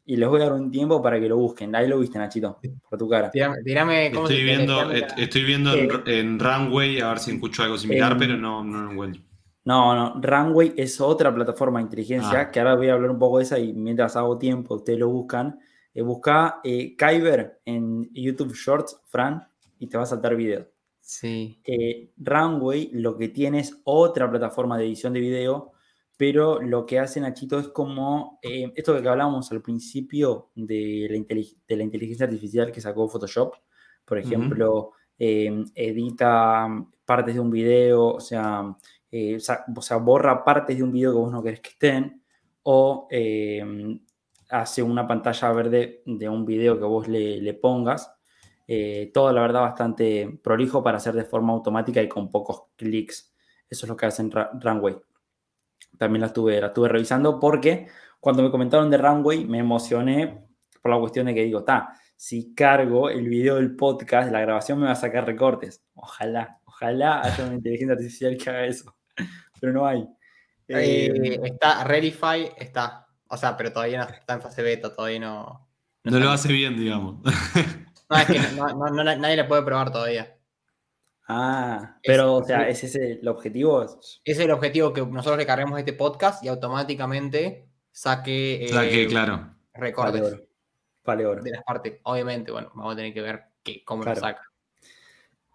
Y 0.05 0.17
les 0.17 0.29
voy 0.29 0.41
a 0.41 0.45
dar 0.45 0.53
un 0.53 0.71
tiempo 0.71 1.03
para 1.03 1.19
que 1.19 1.29
lo 1.29 1.37
busquen. 1.37 1.75
Ahí 1.75 1.89
lo 1.89 1.99
viste, 1.99 2.19
Nachito, 2.19 2.61
por 2.89 2.99
tu 2.99 3.09
cara. 3.09 3.31
Tirame, 3.31 4.11
¿cómo 4.13 4.29
estoy, 4.29 4.37
se- 4.37 4.43
viendo, 4.45 4.93
estoy 4.93 5.45
viendo 5.45 5.75
en, 5.75 5.91
en 6.07 6.39
Runway 6.39 7.01
a 7.01 7.09
ver 7.09 7.19
si 7.19 7.33
escucho 7.33 7.63
algo 7.65 7.77
similar, 7.77 8.13
En- 8.13 8.19
pero 8.19 8.37
no, 8.37 8.63
no 8.63 8.83
lo 8.83 8.93
encuentro. 8.93 9.23
No, 9.65 9.97
no, 9.97 10.21
Runway 10.23 10.75
es 10.77 11.01
otra 11.01 11.35
plataforma 11.35 11.81
de 11.81 11.85
inteligencia, 11.87 12.41
Ah. 12.43 12.51
que 12.53 12.61
ahora 12.61 12.77
voy 12.77 12.89
a 12.89 12.93
hablar 12.93 13.11
un 13.11 13.19
poco 13.19 13.39
de 13.39 13.45
esa 13.45 13.59
y 13.59 13.73
mientras 13.73 14.15
hago 14.15 14.39
tiempo, 14.39 14.77
ustedes 14.77 15.01
lo 15.01 15.09
buscan. 15.09 15.59
Eh, 15.93 16.03
busca 16.03 16.61
eh, 16.63 16.95
Kyber 16.97 17.61
en 17.65 18.09
YouTube 18.13 18.55
Shorts, 18.55 19.01
Fran, 19.07 19.43
y 19.81 19.89
te 19.89 19.97
va 19.97 20.05
a 20.05 20.07
saltar 20.07 20.37
video. 20.37 20.69
Sí. 21.09 21.61
Eh, 21.65 22.11
Runway 22.17 22.91
lo 22.93 23.17
que 23.17 23.29
tiene 23.29 23.61
es 23.61 23.81
otra 23.85 24.29
plataforma 24.29 24.77
de 24.77 24.87
edición 24.87 25.13
de 25.13 25.21
video, 25.21 25.71
pero 26.17 26.61
lo 26.61 26.85
que 26.85 26.99
hace 26.99 27.21
Nachito 27.21 27.61
es 27.61 27.69
como 27.69 28.41
eh, 28.43 28.73
esto 28.75 29.01
que 29.01 29.09
hablábamos 29.09 29.53
al 29.53 29.63
principio 29.63 30.51
de 30.57 31.07
la, 31.09 31.17
inteli- 31.17 31.57
de 31.69 31.77
la 31.77 31.85
inteligencia 31.85 32.27
artificial 32.27 32.73
que 32.73 32.81
sacó 32.81 33.09
Photoshop. 33.09 33.55
Por 34.05 34.19
ejemplo, 34.19 34.93
eh, 35.17 35.65
edita 35.77 36.67
partes 37.05 37.35
de 37.37 37.41
un 37.41 37.51
video, 37.51 38.15
o 38.15 38.21
sea, 38.21 38.77
eh, 39.13 39.37
o 39.37 39.83
sea, 39.83 39.97
borra 39.99 40.43
partes 40.43 40.77
de 40.77 40.83
un 40.83 40.91
video 40.91 41.13
que 41.13 41.19
vos 41.19 41.31
no 41.31 41.41
querés 41.41 41.61
que 41.61 41.71
estén, 41.71 42.21
o 42.65 43.07
eh, 43.13 43.65
hace 44.51 44.83
una 44.83 45.07
pantalla 45.07 45.53
verde 45.53 46.03
de 46.05 46.29
un 46.29 46.45
video 46.45 46.77
que 46.81 46.85
vos 46.85 47.07
le, 47.07 47.41
le 47.41 47.55
pongas. 47.55 48.11
Eh, 48.69 49.11
todo, 49.15 49.33
la 49.33 49.41
verdad, 49.43 49.61
bastante 49.61 50.39
prolijo 50.43 50.83
para 50.83 50.97
hacer 50.97 51.15
de 51.15 51.25
forma 51.25 51.53
automática 51.53 52.03
y 52.03 52.09
con 52.09 52.31
pocos 52.31 52.65
clics. 52.77 53.33
Eso 53.69 53.87
es 53.87 53.89
lo 53.89 53.97
que 53.97 54.07
hacen 54.07 54.31
Ra- 54.31 54.51
Runway. 54.61 54.97
También 55.99 56.21
la 56.21 56.27
estuve, 56.29 56.61
la 56.61 56.69
estuve 56.69 56.89
revisando 56.89 57.39
porque 57.41 57.87
cuando 58.21 58.43
me 58.43 58.51
comentaron 58.51 58.91
de 58.91 58.99
Runway 58.99 59.45
me 59.45 59.59
emocioné 59.59 60.45
por 60.83 60.91
la 60.93 60.99
cuestión 60.99 61.27
de 61.27 61.35
que 61.35 61.45
digo, 61.45 61.65
ta, 61.65 61.95
si 62.17 62.55
cargo 62.55 63.09
el 63.11 63.29
video 63.29 63.57
del 63.57 63.77
podcast, 63.77 64.31
la 64.33 64.41
grabación 64.41 64.79
me 64.81 64.87
va 64.87 64.93
a 64.93 64.97
sacar 64.97 65.27
recortes. 65.27 65.85
Ojalá, 65.95 66.61
ojalá 66.65 67.23
haya 67.23 67.45
una 67.45 67.55
inteligencia 67.55 67.93
artificial 67.95 68.37
que 68.37 68.51
haga 68.51 68.67
eso. 68.67 68.97
Pero 69.61 69.73
no 69.73 69.87
hay. 69.87 70.03
Eh, 70.69 71.13
Eh, 71.15 71.41
está 71.45 71.85
Redify, 71.85 72.51
está. 72.57 73.07
O 73.29 73.37
sea, 73.37 73.57
pero 73.57 73.73
todavía 73.73 73.99
no 73.99 74.05
está 74.13 74.35
en 74.35 74.41
fase 74.43 74.63
beta, 74.63 74.95
todavía 74.95 75.19
no. 75.21 75.69
No 76.05 76.11
lo 76.13 76.19
está- 76.19 76.33
hace 76.35 76.53
bien, 76.53 76.77
digamos. 76.77 77.17
No, 78.09 78.17
es 78.17 78.27
que 78.27 78.39
no, 78.57 78.69
no- 78.69 78.91
no- 78.91 79.17
nadie 79.17 79.37
la 79.37 79.49
puede 79.49 79.63
probar 79.63 79.91
todavía. 79.93 80.37
ah, 81.29 81.99
pero, 82.05 82.39
es- 82.39 82.45
o 82.45 82.47
sea, 82.47 82.69
¿ese 82.69 82.87
es 82.87 82.95
el 82.97 83.27
objetivo? 83.29 83.83
Ese 83.83 83.99
es 84.25 84.39
el 84.39 84.51
objetivo 84.51 84.93
que 84.93 85.05
nosotros 85.05 85.39
le 85.39 85.47
carguemos 85.47 85.79
este 85.79 85.93
podcast 85.93 86.45
y 86.45 86.49
automáticamente 86.49 87.69
saque 87.91 88.67
eh, 88.67 89.07
claro. 89.09 89.37
Vale 89.39 89.55
recortes 89.75 90.23
oro. 90.23 90.43
Vale 91.05 91.27
oro. 91.27 91.43
de 91.43 91.51
las 91.51 91.63
partes. 91.65 92.01
Obviamente, 92.05 92.51
bueno, 92.53 92.71
vamos 92.75 92.93
a 92.95 92.97
tener 92.97 93.13
que 93.13 93.21
ver 93.23 93.45
que, 93.63 93.85
cómo 93.85 94.03
Claro. 94.03 94.21
lo 94.21 94.27
saca. 94.27 94.43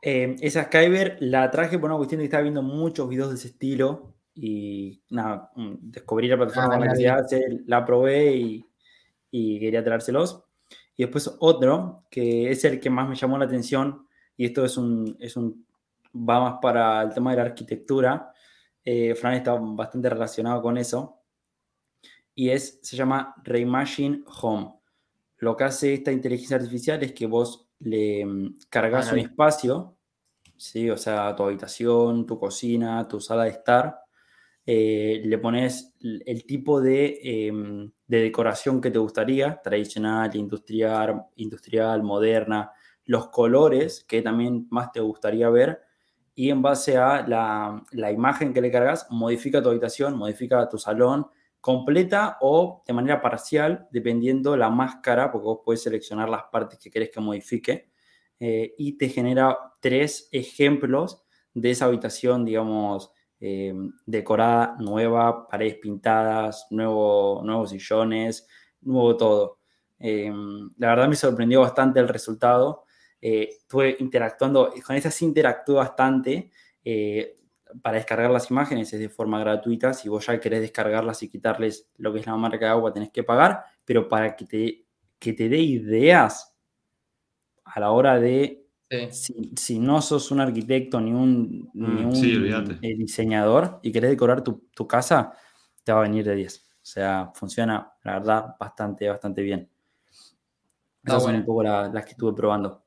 Eh, 0.01 0.35
esa 0.41 0.63
Skyber 0.65 1.17
la 1.19 1.49
traje 1.51 1.77
por 1.77 1.89
una 1.89 1.97
cuestión 1.97 2.19
de 2.19 2.23
que 2.23 2.27
estaba 2.27 2.41
viendo 2.43 2.63
muchos 2.63 3.07
videos 3.07 3.29
de 3.29 3.35
ese 3.35 3.49
estilo 3.49 4.15
y 4.33 5.01
nada, 5.09 5.51
mm, 5.55 5.73
descubrí 5.81 6.27
la 6.27 6.37
plataforma 6.37 6.67
Ah, 6.75 6.77
con 6.77 6.87
la 6.87 6.93
que 6.93 6.97
mira 6.97 7.27
se 7.27 7.35
hace, 7.37 7.59
la 7.67 7.85
probé 7.85 8.33
y, 8.35 8.65
y 9.29 9.59
quería 9.59 9.83
traérselos. 9.83 10.43
Y 10.95 11.03
después 11.03 11.35
otro, 11.39 12.05
que 12.09 12.51
es 12.51 12.63
el 12.65 12.79
que 12.79 12.89
más 12.89 13.07
me 13.07 13.15
llamó 13.15 13.37
la 13.37 13.45
atención, 13.45 14.07
y 14.37 14.45
esto 14.45 14.65
es 14.65 14.77
un, 14.77 15.15
es 15.19 15.35
un 15.35 15.65
va 16.15 16.39
más 16.39 16.59
para 16.61 17.01
el 17.01 17.13
tema 17.13 17.31
de 17.31 17.37
la 17.37 17.43
arquitectura. 17.43 18.33
Eh, 18.83 19.15
Fran 19.15 19.33
está 19.35 19.53
bastante 19.53 20.09
relacionado 20.09 20.61
con 20.61 20.77
eso. 20.77 21.19
Y 22.35 22.49
es, 22.49 22.79
se 22.81 22.95
llama 22.95 23.35
Reimagine 23.43 24.23
Home. 24.41 24.73
Lo 25.37 25.55
que 25.55 25.63
hace 25.63 25.93
esta 25.93 26.11
inteligencia 26.11 26.57
artificial 26.57 27.01
es 27.03 27.13
que 27.13 27.25
vos 27.25 27.67
le 27.79 28.25
mm, 28.25 28.57
cargas 28.69 29.09
Ah, 29.09 29.13
un 29.13 29.19
espacio, 29.19 29.97
¿sí? 30.55 30.89
o 30.89 30.97
sea, 30.97 31.35
tu 31.35 31.43
habitación, 31.43 32.25
tu 32.25 32.39
cocina, 32.39 33.07
tu 33.07 33.19
sala 33.19 33.45
de 33.45 33.51
estar, 33.51 34.00
eh, 34.65 35.21
le 35.25 35.37
pones 35.37 35.95
el 36.01 36.45
tipo 36.45 36.81
de, 36.81 37.19
em, 37.23 37.91
de 38.07 38.21
decoración 38.21 38.79
que 38.81 38.91
te 38.91 38.99
gustaría, 38.99 39.59
tradicional, 39.63 40.35
industrial, 40.35 41.25
industrial, 41.35 42.03
moderna, 42.03 42.71
los 43.05 43.29
colores 43.29 44.05
que 44.07 44.21
también 44.21 44.67
más 44.69 44.91
te 44.91 44.99
gustaría 44.99 45.49
ver, 45.49 45.81
y 46.35 46.49
en 46.49 46.61
base 46.61 46.97
a 46.97 47.27
la, 47.27 47.83
la 47.91 48.11
imagen 48.11 48.53
que 48.53 48.61
le 48.61 48.71
cargas, 48.71 49.07
modifica 49.09 49.61
tu 49.61 49.69
habitación, 49.69 50.17
modifica 50.17 50.67
tu 50.69 50.77
salón 50.77 51.27
completa 51.59 52.37
o 52.41 52.83
de 52.87 52.93
manera 52.93 53.21
parcial, 53.21 53.87
dependiendo 53.91 54.57
la 54.57 54.69
máscara, 54.69 55.31
porque 55.31 55.45
vos 55.45 55.59
puedes 55.63 55.83
seleccionar 55.83 56.29
las 56.29 56.43
partes 56.51 56.79
que 56.79 56.89
querés 56.89 57.11
que 57.11 57.19
modifique, 57.19 57.91
eh, 58.39 58.73
y 58.77 58.97
te 58.97 59.09
genera 59.09 59.57
tres 59.79 60.27
ejemplos 60.31 61.23
de 61.53 61.71
esa 61.71 61.85
habitación, 61.85 62.45
digamos, 62.45 63.11
eh, 63.43 63.73
decorada, 64.05 64.75
nueva, 64.79 65.47
paredes 65.47 65.77
pintadas, 65.77 66.67
nuevo, 66.69 67.41
nuevos 67.43 67.71
sillones, 67.71 68.47
nuevo 68.81 69.17
todo. 69.17 69.57
Eh, 69.97 70.31
la 70.77 70.89
verdad 70.89 71.07
me 71.07 71.15
sorprendió 71.15 71.61
bastante 71.61 71.99
el 71.99 72.07
resultado. 72.07 72.85
Eh, 73.19 73.49
estuve 73.49 73.97
interactuando, 73.99 74.71
con 74.85 74.95
esas 74.95 75.19
interactué 75.23 75.75
bastante. 75.75 76.51
para 77.81 77.97
descargar 77.97 78.29
las 78.29 78.51
imágenes 78.51 78.93
es 78.93 78.99
de 78.99 79.09
forma 79.09 79.39
gratuita. 79.39 79.93
Si 79.93 80.07
vos 80.07 80.27
ya 80.27 80.39
querés 80.39 80.61
descargarlas 80.61 81.23
y 81.23 81.29
quitarles 81.29 81.89
lo 81.97 82.13
que 82.13 82.19
es 82.19 82.27
la 82.27 82.35
marca 82.35 82.65
de 82.65 82.71
agua, 82.71 82.93
tenés 82.93 83.09
que 83.11 83.23
pagar. 83.23 83.63
Pero 83.85 84.07
para 84.07 84.35
que 84.35 84.45
te, 84.45 84.85
que 85.17 85.33
te 85.33 85.49
dé 85.49 85.57
ideas 85.57 86.55
a 87.65 87.79
la 87.79 87.91
hora 87.91 88.19
de 88.19 88.60
Sí. 88.91 89.07
si, 89.09 89.51
si 89.57 89.79
no 89.79 90.01
sos 90.01 90.31
un 90.31 90.39
arquitecto 90.41 90.99
ni 91.01 91.11
un, 91.13 91.69
ni 91.73 92.03
Mm, 92.03 92.05
un 92.05 92.13
sí, 92.13 92.77
eh, 92.81 92.95
diseñador 92.97 93.79
y 93.83 93.91
querés 93.91 94.11
decorar 94.11 94.43
tu, 94.43 94.69
tu 94.75 94.87
casa, 94.87 95.33
te 95.83 95.91
va 95.93 95.99
a 95.99 96.03
venir 96.03 96.25
de 96.25 96.35
10. 96.35 96.59
O 96.75 96.85
sea, 96.85 97.31
funciona, 97.35 97.93
la 98.03 98.13
verdad, 98.13 98.55
bastante, 98.59 99.07
bastante 99.09 99.41
bien. 99.43 99.69
Esas 101.05 101.21
son 101.21 101.35
un 101.35 101.45
poco 101.45 101.61
la- 101.61 101.89
las 101.89 102.03
que 102.05 102.13
estuve 102.13 102.33
probando. 102.33 102.83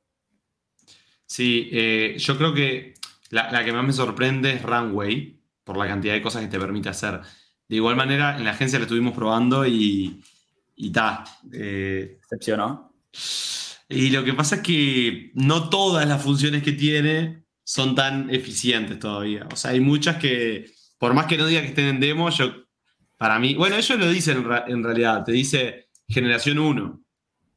Sí, 1.26 1.68
eh, 1.72 2.16
yo 2.18 2.36
creo 2.36 2.54
que 2.54 2.94
la, 3.30 3.50
la 3.50 3.64
que 3.64 3.72
más 3.72 3.84
me 3.84 3.92
sorprende 3.92 4.52
es 4.54 4.62
Runway, 4.62 5.40
por 5.64 5.76
la 5.76 5.86
cantidad 5.86 6.14
de 6.14 6.22
cosas 6.22 6.42
que 6.42 6.48
te 6.48 6.58
permite 6.60 6.88
hacer. 6.90 7.20
De 7.68 7.76
igual 7.76 7.96
manera, 7.96 8.36
en 8.36 8.44
la 8.44 8.50
agencia 8.50 8.78
la 8.78 8.84
estuvimos 8.84 9.14
probando 9.14 9.66
y, 9.66 10.22
y 10.76 10.90
ta. 10.92 11.24
eh, 11.52 12.20
¿Decepcionó? 12.22 12.92
Y 13.88 14.10
lo 14.10 14.24
que 14.24 14.32
pasa 14.34 14.56
es 14.56 14.60
que 14.62 15.30
no 15.34 15.68
todas 15.68 16.06
las 16.08 16.22
funciones 16.22 16.62
que 16.62 16.72
tiene 16.72 17.44
son 17.62 17.94
tan 17.94 18.30
eficientes 18.30 18.98
todavía. 18.98 19.46
O 19.52 19.56
sea, 19.56 19.72
hay 19.72 19.80
muchas 19.80 20.16
que, 20.16 20.70
por 20.98 21.14
más 21.14 21.26
que 21.26 21.36
no 21.38 21.46
diga 21.46 21.60
que 21.62 21.68
estén 21.68 21.86
en 21.86 22.00
demo, 22.00 22.28
yo, 22.30 22.52
para 23.16 23.38
mí, 23.38 23.54
bueno, 23.54 23.76
ellos 23.76 23.98
lo 23.98 24.08
dicen 24.10 24.44
en, 24.66 24.82
realidad, 24.84 25.24
te 25.24 25.32
dice 25.32 25.88
generación 26.08 26.58
1. 26.58 27.00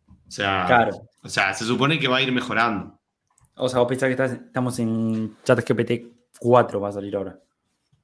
O 0.07 0.31
sea, 0.31 0.65
Claro. 0.67 1.09
o 1.23 1.29
sea, 1.29 1.53
se 1.53 1.65
supone 1.65 1.99
que 1.99 2.07
va 2.07 2.17
a 2.17 2.21
ir 2.21 2.31
mejorando. 2.31 2.99
O 3.55 3.67
sea, 3.67 3.79
vos 3.79 3.87
pensás 3.87 4.07
que 4.07 4.11
estás- 4.11 4.33
estamos 4.33 4.77
en 4.79 5.35
ChatGPT 5.43 5.91
4, 6.39 6.79
va 6.79 6.89
a 6.89 6.93
salir 6.93 7.15
ahora. 7.15 7.39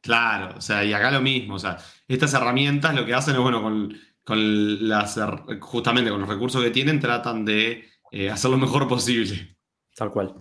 Claro, 0.02 0.58
o 0.58 0.62
sea, 0.62 0.84
y 0.84 0.92
acá 0.92 1.12
lo 1.12 1.22
mismo, 1.22 1.56
o 1.56 1.60
sea, 1.60 1.78
estas 2.08 2.34
herramientas 2.34 2.94
lo 2.94 3.06
que 3.06 3.14
hacen 3.14 3.36
es, 3.36 3.40
bueno, 3.40 3.62
con, 3.62 3.98
con 4.24 4.88
las, 4.90 5.18
justamente 5.62 6.12
con 6.12 6.20
los 6.20 6.30
recursos 6.30 6.62
que 6.62 6.72
tienen, 6.72 7.00
tratan 7.00 7.46
de 7.46 7.88
eh, 8.14 8.30
hacer 8.30 8.50
lo 8.52 8.58
mejor 8.58 8.88
posible. 8.88 9.58
Tal 9.96 10.12
cual. 10.12 10.34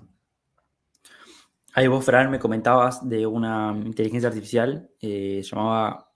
Ahí 1.75 1.87
vos, 1.87 2.05
Fran, 2.05 2.31
me 2.31 2.39
comentabas 2.39 3.07
de 3.09 3.27
una 3.27 3.75
inteligencia 3.85 4.29
artificial, 4.29 4.91
eh, 5.01 5.43
llamaba, 5.43 6.11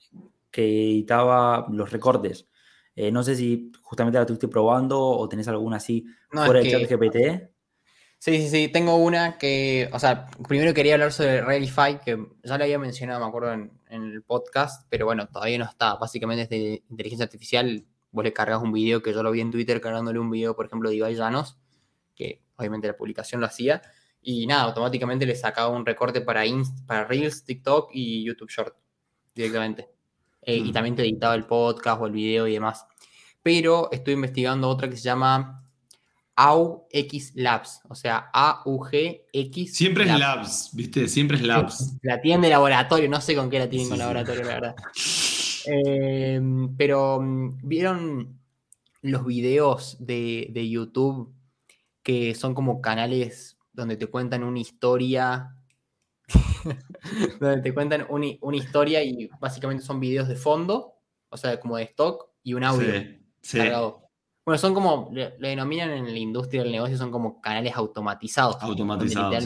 que 0.50 0.62
editaba 0.64 1.66
los 1.70 1.90
recortes. 1.90 2.46
Eh, 2.94 3.10
no 3.10 3.22
sé 3.22 3.36
si 3.36 3.72
justamente 3.82 4.18
la 4.18 4.22
estuviste 4.22 4.48
probando 4.48 5.00
o 5.00 5.28
tenés 5.28 5.48
alguna 5.48 5.76
así 5.76 6.06
No, 6.32 6.44
fuera 6.44 6.60
es 6.60 6.66
de 6.66 6.70
que- 6.70 6.86
ChatGPT. 6.86 7.50
Sí, 8.18 8.38
sí, 8.38 8.48
sí. 8.48 8.68
Tengo 8.68 8.96
una 8.96 9.36
que, 9.36 9.90
o 9.92 9.98
sea, 9.98 10.26
primero 10.48 10.72
quería 10.72 10.94
hablar 10.94 11.12
sobre 11.12 11.42
Realify, 11.42 12.00
que 12.00 12.16
ya 12.42 12.56
le 12.56 12.64
había 12.64 12.78
mencionado, 12.78 13.20
me 13.20 13.26
acuerdo, 13.26 13.52
en, 13.52 13.70
en 13.88 14.04
el 14.04 14.22
podcast, 14.22 14.86
pero 14.88 15.04
bueno, 15.04 15.28
todavía 15.28 15.58
no 15.58 15.66
está. 15.66 15.96
Básicamente 15.96 16.42
es 16.44 16.48
de 16.48 16.82
inteligencia 16.88 17.24
artificial. 17.24 17.84
Vos 18.10 18.24
le 18.24 18.32
cargas 18.32 18.62
un 18.62 18.72
video, 18.72 19.02
que 19.02 19.12
yo 19.12 19.22
lo 19.22 19.30
vi 19.30 19.40
en 19.40 19.50
Twitter 19.50 19.80
cargándole 19.80 20.18
un 20.18 20.30
video, 20.30 20.54
por 20.56 20.66
ejemplo, 20.66 20.88
de 20.90 20.96
Ibai 20.96 21.14
Llanos, 21.14 21.56
que 22.14 22.42
obviamente 22.56 22.86
la 22.86 22.96
publicación 22.96 23.40
lo 23.40 23.46
hacía, 23.46 23.82
y 24.22 24.46
nada, 24.46 24.62
automáticamente 24.62 25.26
le 25.26 25.34
sacaba 25.36 25.68
un 25.68 25.84
recorte 25.84 26.20
para, 26.20 26.44
Inst- 26.46 26.84
para 26.86 27.04
Reels, 27.04 27.44
TikTok 27.44 27.90
y 27.92 28.24
YouTube 28.24 28.50
Short 28.50 28.74
directamente. 29.34 29.88
Eh, 30.42 30.56
Y 30.56 30.70
Mm. 30.70 30.72
también 30.72 30.96
te 30.96 31.02
editaba 31.02 31.34
el 31.34 31.44
podcast 31.44 32.00
o 32.00 32.06
el 32.06 32.12
video 32.12 32.46
y 32.48 32.52
demás. 32.54 32.86
Pero 33.42 33.88
estoy 33.92 34.14
investigando 34.14 34.68
otra 34.68 34.88
que 34.88 34.96
se 34.96 35.02
llama 35.02 35.62
AUX 36.36 37.34
Labs, 37.34 37.80
o 37.88 37.94
sea, 37.94 38.30
AUGX. 38.32 39.74
Siempre 39.74 40.04
es 40.04 40.18
Labs, 40.18 40.70
¿viste? 40.74 41.08
Siempre 41.08 41.36
es 41.38 41.42
Labs. 41.44 41.94
La 42.02 42.20
tienen 42.20 42.42
de 42.42 42.50
laboratorio, 42.50 43.08
no 43.08 43.20
sé 43.20 43.34
con 43.34 43.48
qué 43.50 43.58
la 43.58 43.68
tienen 43.68 43.88
con 43.88 43.98
laboratorio, 43.98 44.42
la 44.44 44.48
verdad. 44.54 44.76
Eh, 45.66 46.40
pero, 46.76 47.20
mm, 47.20 47.58
¿vieron 47.62 48.40
los 49.02 49.24
videos 49.24 49.96
de, 50.00 50.48
de 50.50 50.68
YouTube 50.68 51.32
que 52.02 52.34
son 52.34 52.54
como 52.54 52.80
canales 52.80 53.58
donde 53.72 53.96
te 53.96 54.06
cuentan 54.06 54.42
una 54.42 54.58
historia 54.58 55.56
donde 57.40 57.62
te 57.62 57.74
cuentan 57.74 58.06
una, 58.08 58.56
historia 58.56 59.02
y 59.02 59.28
básicamente 59.40 59.84
son 59.84 60.00
videos 60.00 60.28
de 60.28 60.36
fondo, 60.36 60.94
o 61.28 61.36
sea, 61.36 61.58
como 61.60 61.76
de 61.76 61.84
stock 61.84 62.30
y 62.42 62.54
un 62.54 62.64
audio 62.64 62.92
cargado. 63.50 64.02
Bueno, 64.44 64.58
son 64.58 64.74
como, 64.74 65.10
lo 65.12 65.48
denominan 65.48 65.90
en 65.90 66.04
la 66.04 66.18
industria 66.18 66.62
del 66.62 66.72
negocio, 66.72 66.96
son 66.96 67.10
como 67.10 67.40
canales 67.40 67.74
automatizados. 67.74 68.56
Automatizados. 68.60 69.44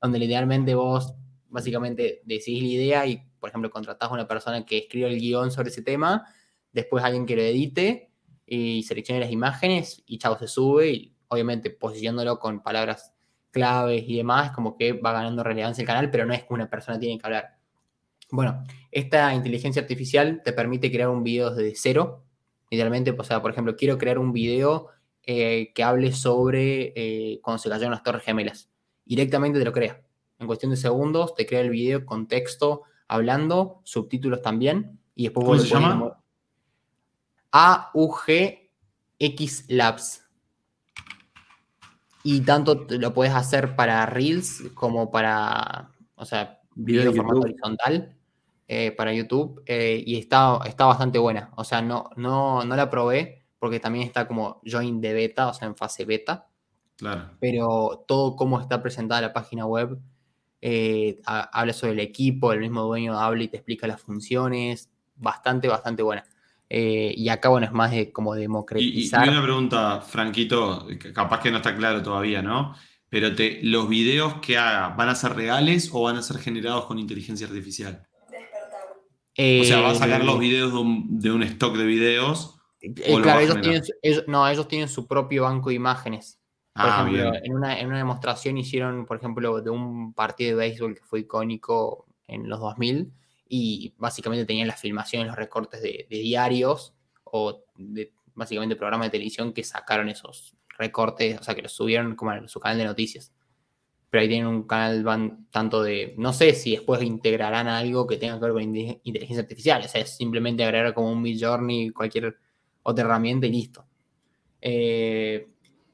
Donde 0.00 0.18
literalmente, 0.18 0.74
vos 0.74 1.14
básicamente 1.48 2.22
decís 2.24 2.60
la 2.60 2.68
idea 2.68 3.06
y, 3.06 3.22
por 3.42 3.50
ejemplo, 3.50 3.68
contratás 3.68 4.08
a 4.08 4.14
una 4.14 4.26
persona 4.28 4.64
que 4.64 4.78
escriba 4.78 5.08
el 5.08 5.18
guion 5.18 5.50
sobre 5.50 5.70
ese 5.70 5.82
tema, 5.82 6.24
después 6.72 7.04
alguien 7.04 7.26
que 7.26 7.36
lo 7.36 7.42
edite 7.42 8.12
y 8.46 8.84
seleccione 8.84 9.20
las 9.20 9.32
imágenes 9.32 10.02
y 10.06 10.18
chavo 10.18 10.38
se 10.38 10.46
sube 10.46 10.90
y 10.90 11.14
obviamente 11.26 11.70
posicionándolo 11.70 12.38
con 12.38 12.62
palabras 12.62 13.12
claves 13.50 14.04
y 14.06 14.16
demás, 14.16 14.52
como 14.52 14.76
que 14.76 14.92
va 14.92 15.12
ganando 15.12 15.42
relevancia 15.42 15.82
el 15.82 15.86
canal, 15.88 16.10
pero 16.10 16.24
no 16.24 16.32
es 16.32 16.44
que 16.44 16.54
una 16.54 16.70
persona 16.70 17.00
tiene 17.00 17.18
que 17.18 17.26
hablar. 17.26 17.56
Bueno, 18.30 18.64
esta 18.92 19.34
inteligencia 19.34 19.82
artificial 19.82 20.40
te 20.42 20.52
permite 20.52 20.90
crear 20.90 21.08
un 21.08 21.24
video 21.24 21.50
desde 21.50 21.74
cero, 21.74 22.24
Idealmente, 22.72 23.10
o 23.10 23.22
sea, 23.22 23.42
por 23.42 23.50
ejemplo, 23.50 23.76
quiero 23.76 23.98
crear 23.98 24.18
un 24.18 24.32
video 24.32 24.88
eh, 25.24 25.72
que 25.74 25.82
hable 25.82 26.10
sobre 26.10 26.94
eh, 26.96 27.38
cuando 27.42 27.58
se 27.58 27.68
cayeron 27.68 27.90
las 27.90 28.02
torres 28.02 28.22
gemelas. 28.22 28.70
Directamente 29.04 29.58
te 29.58 29.66
lo 29.66 29.72
crea. 29.72 30.02
En 30.38 30.46
cuestión 30.46 30.70
de 30.70 30.78
segundos 30.78 31.34
te 31.34 31.44
crea 31.44 31.60
el 31.60 31.68
video 31.68 32.06
con 32.06 32.26
texto, 32.28 32.84
hablando, 33.12 33.80
subtítulos 33.84 34.42
también, 34.42 34.98
y 35.14 35.24
después 35.24 35.44
¿Cómo 35.46 35.58
se 35.58 35.68
llama? 35.68 36.18
AUGX 37.50 38.50
Labs. 39.68 40.26
Y 42.24 42.40
tanto 42.40 42.86
lo 42.88 43.12
puedes 43.12 43.34
hacer 43.34 43.76
para 43.76 44.06
Reels 44.06 44.62
como 44.74 45.10
para, 45.10 45.90
o 46.14 46.24
sea, 46.24 46.60
video, 46.74 47.10
de 47.10 47.16
formato 47.16 47.40
horizontal. 47.40 48.16
Eh, 48.68 48.90
para 48.92 49.12
YouTube 49.12 49.62
eh, 49.66 50.02
y 50.06 50.16
está, 50.16 50.58
está 50.64 50.86
bastante 50.86 51.18
buena. 51.18 51.50
O 51.56 51.64
sea, 51.64 51.82
no, 51.82 52.08
no, 52.16 52.64
no 52.64 52.74
la 52.74 52.88
probé 52.88 53.44
porque 53.58 53.80
también 53.80 54.06
está 54.06 54.26
como 54.26 54.62
join 54.64 54.98
de 55.00 55.12
beta, 55.12 55.48
o 55.48 55.52
sea, 55.52 55.68
en 55.68 55.76
fase 55.76 56.06
beta. 56.06 56.48
Claro. 56.96 57.32
Pero 57.38 58.04
todo 58.08 58.34
cómo 58.34 58.58
está 58.60 58.80
presentada 58.82 59.20
la 59.20 59.34
página 59.34 59.66
web, 59.66 59.98
eh, 60.62 61.20
habla 61.26 61.74
sobre 61.74 61.92
el 61.92 62.00
equipo, 62.00 62.52
el 62.52 62.60
mismo 62.60 62.82
dueño 62.82 63.18
habla 63.18 63.42
y 63.42 63.48
te 63.48 63.58
explica 63.58 63.86
las 63.86 64.00
funciones, 64.00 64.88
bastante, 65.16 65.68
bastante 65.68 66.02
buena. 66.02 66.24
y 66.70 67.28
acá, 67.28 67.50
bueno, 67.50 67.66
es 67.66 67.72
más 67.72 67.90
de 67.90 68.10
como 68.10 68.34
democratizar. 68.34 69.26
Y, 69.26 69.28
y, 69.28 69.32
una 69.32 69.42
pregunta, 69.42 70.00
Franquito, 70.00 70.86
capaz 71.12 71.40
que 71.40 71.50
no 71.50 71.58
está 71.58 71.76
claro 71.76 72.02
todavía, 72.02 72.40
¿no? 72.40 72.74
Pero 73.12 73.34
te, 73.34 73.60
¿los 73.62 73.90
videos 73.90 74.36
que 74.40 74.56
haga 74.56 74.88
van 74.96 75.10
a 75.10 75.14
ser 75.14 75.34
reales 75.34 75.90
o 75.92 76.04
van 76.04 76.16
a 76.16 76.22
ser 76.22 76.38
generados 76.38 76.86
con 76.86 76.98
inteligencia 76.98 77.46
artificial? 77.46 78.06
o 79.38 79.64
sea, 79.64 79.80
va 79.80 79.90
a 79.90 79.94
sacar 79.94 80.24
los 80.24 80.36
eh, 80.36 80.38
videos 80.38 80.72
de 80.72 81.30
un, 81.30 81.42
stock 81.42 81.76
de 81.76 81.84
videos. 81.84 82.58
Eh, 82.80 82.94
claro, 83.22 83.40
ellos 83.40 83.60
tienen, 83.60 83.82
no, 84.26 84.48
ellos 84.48 84.68
tienen 84.68 84.88
su 84.88 85.06
propio 85.06 85.44
banco 85.44 85.70
de 85.70 85.76
imágenes. 85.76 86.38
Por 86.74 86.84
ah, 86.86 87.06
ejemplo, 87.06 87.32
En, 87.42 87.54
una, 87.54 87.78
en 87.78 87.86
una 87.88 87.98
demostración 87.98 88.56
hicieron, 88.56 89.04
por 89.04 89.18
ejemplo, 89.18 89.60
de 89.60 89.70
un 89.70 90.14
partido 90.14 90.50
de 90.50 90.68
béisbol 90.68 90.94
que 90.94 91.04
fue 91.04 91.20
icónico 91.20 92.06
en 92.26 92.48
los 92.48 92.60
2000 92.60 93.12
y 93.48 93.94
básicamente 93.98 94.46
tenían 94.46 94.68
las 94.68 94.80
filmaciones, 94.80 95.28
los 95.28 95.36
recortes 95.36 95.82
de, 95.82 96.06
diarios 96.08 96.94
o 97.24 97.64
de 97.76 98.12
básicamente 98.34 98.76
programas 98.76 99.08
de 99.08 99.12
televisión 99.12 99.52
que 99.52 99.64
sacaron 99.64 100.08
esos 100.08 100.56
recortes, 100.78 101.38
o 101.38 101.42
sea, 101.42 101.54
que 101.54 101.62
los 101.62 101.72
subieron 101.72 102.16
como 102.16 102.30
a 102.30 102.48
su 102.48 102.58
canal 102.58 102.78
de 102.78 102.84
noticias 102.84 103.32
pero 104.12 104.20
ahí 104.20 104.28
tienen 104.28 104.46
un 104.46 104.64
canal 104.64 105.02
van 105.04 105.46
tanto 105.50 105.82
de, 105.82 106.14
no 106.18 106.34
sé 106.34 106.52
si 106.52 106.72
después 106.72 107.02
integrarán 107.02 107.66
algo 107.66 108.06
que 108.06 108.18
tenga 108.18 108.34
que 108.34 108.44
ver 108.44 108.52
con 108.52 108.62
inteligencia 108.62 109.40
artificial, 109.40 109.82
o 109.82 109.88
sea, 109.88 110.02
es 110.02 110.14
simplemente 110.14 110.62
agregar 110.62 110.92
como 110.92 111.10
un 111.10 111.22
Midjourney, 111.22 111.88
cualquier 111.88 112.36
otra 112.82 113.06
herramienta 113.06 113.46
y 113.46 113.52
listo. 113.52 113.86
Eh, 114.60 115.48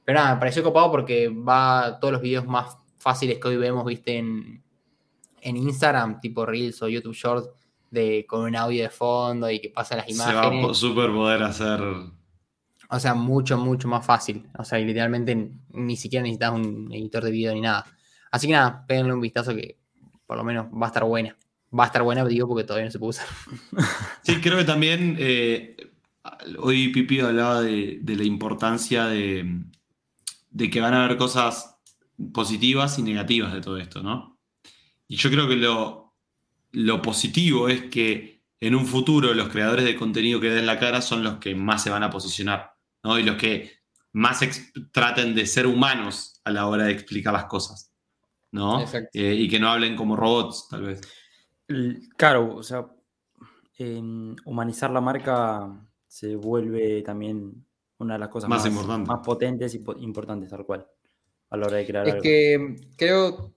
pero 0.08 0.20
nada, 0.20 0.36
me 0.36 0.40
pareció 0.40 0.62
copado 0.62 0.90
porque 0.90 1.28
va 1.28 1.98
todos 2.00 2.12
los 2.12 2.22
videos 2.22 2.46
más 2.46 2.78
fáciles 2.96 3.38
que 3.38 3.48
hoy 3.48 3.58
vemos, 3.58 3.84
viste, 3.84 4.16
en, 4.16 4.64
en 5.42 5.56
Instagram, 5.58 6.18
tipo 6.18 6.46
Reels 6.46 6.80
o 6.80 6.88
YouTube 6.88 7.12
Shorts, 7.12 7.50
de, 7.90 8.24
con 8.26 8.40
un 8.40 8.56
audio 8.56 8.84
de 8.84 8.88
fondo 8.88 9.50
y 9.50 9.60
que 9.60 9.68
pasan 9.68 9.98
las 9.98 10.08
imágenes. 10.08 10.60
Se 10.60 10.66
va 10.66 10.70
a 10.70 10.74
super 10.74 11.10
poder 11.10 11.42
hacer. 11.42 11.82
O 12.88 12.98
sea, 12.98 13.12
mucho, 13.12 13.58
mucho 13.58 13.86
más 13.86 14.06
fácil. 14.06 14.48
O 14.58 14.64
sea, 14.64 14.78
literalmente 14.78 15.50
ni 15.74 15.94
siquiera 15.94 16.22
necesitas 16.22 16.52
un 16.52 16.88
editor 16.90 17.24
de 17.24 17.30
video 17.30 17.52
ni 17.52 17.60
nada. 17.60 17.84
Así 18.30 18.46
que 18.46 18.54
nada, 18.54 18.86
péguenle 18.86 19.12
un 19.12 19.20
vistazo 19.20 19.54
que 19.54 19.76
por 20.26 20.38
lo 20.38 20.42
menos 20.42 20.68
va 20.72 20.86
a 20.86 20.88
estar 20.88 21.04
buena. 21.04 21.36
Va 21.78 21.84
a 21.84 21.86
estar 21.88 22.02
buena, 22.02 22.24
digo, 22.24 22.48
porque 22.48 22.64
todavía 22.64 22.86
no 22.86 22.92
se 22.92 22.98
puede 22.98 23.10
usar. 23.10 23.26
Sí, 24.22 24.40
creo 24.40 24.56
que 24.56 24.64
también 24.64 25.16
eh, 25.18 25.76
hoy 26.60 26.88
Pipi 26.88 27.20
hablaba 27.20 27.60
de, 27.60 28.00
la 28.06 28.24
importancia 28.24 29.04
de, 29.04 29.64
que 30.56 30.80
van 30.80 30.94
a 30.94 31.04
haber 31.04 31.16
cosas 31.16 31.76
positivas 32.32 32.98
y 32.98 33.02
negativas 33.02 33.52
de 33.52 33.60
todo 33.60 33.78
esto, 33.78 34.02
¿no? 34.02 34.38
Y 35.06 35.16
yo 35.16 35.30
creo 35.30 35.48
que 35.48 35.56
lo, 35.56 36.14
lo 36.72 37.02
positivo 37.02 37.68
es 37.68 37.84
que 37.84 38.42
en 38.60 38.74
un 38.74 38.86
futuro 38.86 39.32
los 39.34 39.48
creadores 39.48 39.84
de 39.84 39.96
contenido 39.96 40.40
que 40.40 40.50
den 40.50 40.66
la 40.66 40.78
cara 40.78 41.00
son 41.00 41.22
los 41.22 41.38
que 41.38 41.54
más 41.54 41.82
se 41.82 41.90
van 41.90 42.02
a 42.02 42.10
posicionar, 42.10 42.72
¿no? 43.02 43.18
Y 43.18 43.22
los 43.22 43.36
que 43.36 43.78
más 44.12 44.40
traten 44.92 45.34
de 45.34 45.46
ser 45.46 45.66
humanos 45.66 46.40
a 46.44 46.50
la 46.50 46.66
hora 46.66 46.84
de 46.84 46.92
explicar 46.92 47.32
las 47.32 47.44
cosas. 47.44 47.88
¿no? 48.50 48.84
Eh, 49.12 49.34
y 49.34 49.48
que 49.48 49.58
no 49.58 49.68
hablen 49.68 49.96
como 49.96 50.16
robots, 50.16 50.68
tal 50.68 50.82
vez. 50.82 51.00
Claro, 52.16 52.56
o 52.56 52.62
sea, 52.62 52.86
humanizar 54.44 54.90
la 54.90 55.00
marca 55.00 55.68
se 56.06 56.36
vuelve 56.36 57.02
también 57.02 57.66
una 57.98 58.14
de 58.14 58.20
las 58.20 58.28
cosas 58.28 58.48
más, 58.48 58.70
más, 58.70 59.20
potentes 59.24 59.74
y 59.74 59.84
importantes, 59.98 60.50
tal 60.50 60.64
cual, 60.64 60.86
a 61.50 61.56
la 61.56 61.66
hora 61.66 61.76
de 61.78 61.86
crear. 61.86 62.08
Es 62.08 62.22
que 62.22 62.76
creo, 62.96 63.54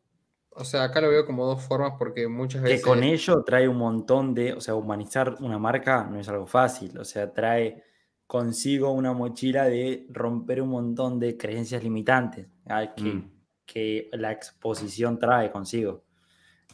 o 0.50 0.64
sea, 0.64 0.84
acá 0.84 1.02
lo 1.02 1.10
veo 1.10 1.26
como 1.26 1.46
dos 1.46 1.62
formas 1.62 1.94
porque 1.98 2.28
muchas 2.28 2.62
veces. 2.62 2.80
Que 2.80 2.88
con 2.88 3.04
ello 3.04 3.44
trae 3.44 3.68
un 3.68 3.78
montón 3.78 4.34
de, 4.34 4.54
o 4.54 4.62
sea, 4.62 4.76
humanizar 4.76 5.38
una 5.40 5.60
marca 5.60 6.06
no 6.06 6.20
es 6.20 6.28
algo 6.30 6.48
fácil, 6.48 6.98
o 6.98 7.06
sea, 7.06 7.32
trae 7.32 7.84
consigo 8.26 8.92
una 8.92 9.14
mochila 9.14 9.66
de 9.66 10.08
romper 10.10 10.62
un 10.62 10.70
montón 10.70 11.20
de 11.20 11.38
creencias 11.38 11.84
limitantes. 11.84 12.48
que, 12.96 13.04
mm 13.04 13.42
que 13.72 14.10
la 14.14 14.32
exposición 14.32 15.18
trae 15.18 15.50
consigo. 15.50 16.04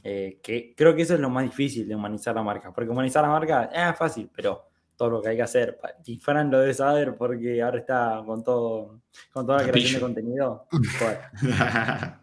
Eh, 0.04 0.40
que 0.42 0.74
creo 0.76 0.96
que 0.96 1.04
eso 1.04 1.14
es 1.14 1.20
lo 1.20 1.30
más 1.30 1.44
difícil 1.44 1.88
de 1.88 1.96
humanizar 1.96 2.34
la 2.34 2.42
marca, 2.42 2.74
porque 2.74 2.90
humanizar 2.90 3.22
la 3.24 3.30
marca 3.30 3.66
es 3.66 3.98
fácil, 3.98 4.30
pero 4.36 4.67
todo 4.98 5.10
lo 5.10 5.22
que 5.22 5.30
hay 5.30 5.36
que 5.38 5.44
hacer, 5.44 5.80
y 6.06 6.18
Fran 6.18 6.52
lo 6.52 6.60
debe 6.60 6.74
saber 6.74 7.16
porque 7.16 7.62
ahora 7.62 7.80
está 7.80 8.24
con 8.26 8.44
todo, 8.44 9.02
con 9.32 9.46
toda 9.46 9.62
la 9.62 9.70
creación 9.70 9.94
de 9.94 10.00
contenido. 10.00 10.68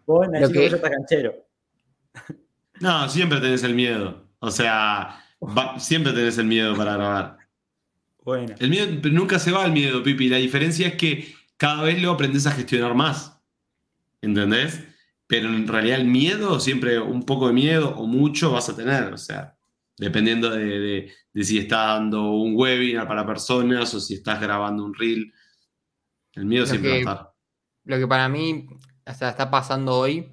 Bueno, 0.05 0.49
que... 0.51 0.69
ya 0.69 0.75
está 0.75 0.91
canchero. 0.91 1.33
No, 2.81 3.09
siempre 3.09 3.39
tenés 3.39 3.63
el 3.63 3.73
miedo. 3.73 4.27
O 4.39 4.51
sea, 4.51 5.23
siempre 5.77 6.11
tenés 6.11 6.37
el 6.37 6.45
miedo 6.45 6.75
para 6.75 6.97
grabar. 6.97 7.37
Bueno. 8.23 8.53
El 8.59 8.69
miedo, 8.69 8.87
pero 9.01 9.15
nunca 9.15 9.39
se 9.39 9.51
va 9.51 9.65
el 9.65 9.71
miedo, 9.71 10.03
Pipi. 10.03 10.27
La 10.27 10.37
diferencia 10.37 10.87
es 10.89 10.95
que 10.95 11.33
cada 11.57 11.83
vez 11.83 12.01
lo 12.01 12.11
aprendes 12.11 12.45
a 12.45 12.51
gestionar 12.51 12.93
más. 12.93 13.35
¿entendés? 14.25 14.83
Pero 15.27 15.49
en 15.49 15.67
realidad 15.67 15.99
el 15.99 16.07
miedo, 16.07 16.59
siempre 16.59 16.99
un 16.99 17.23
poco 17.23 17.47
de 17.47 17.53
miedo 17.53 17.95
o 17.95 18.05
mucho 18.05 18.51
vas 18.51 18.69
a 18.69 18.75
tener, 18.75 19.13
o 19.13 19.17
sea, 19.17 19.54
dependiendo 19.97 20.49
de, 20.49 21.11
si 21.33 21.57
estás 21.57 21.87
dando 21.87 22.31
un 22.31 22.55
webinar 22.55 23.07
para 23.07 23.25
personas 23.25 23.93
o 23.93 23.99
si 23.99 24.15
estás 24.15 24.41
grabando 24.41 24.83
un 24.83 24.93
reel, 24.93 25.33
el 26.33 26.45
miedo 26.45 26.65
siempre 26.65 26.89
va 26.89 26.95
a 26.95 26.99
estar. 26.99 27.33
Lo 27.85 27.97
que 27.97 28.07
para 28.07 28.27
mí 28.29 28.67
está 29.05 29.49
pasando 29.49 29.97
hoy, 29.97 30.31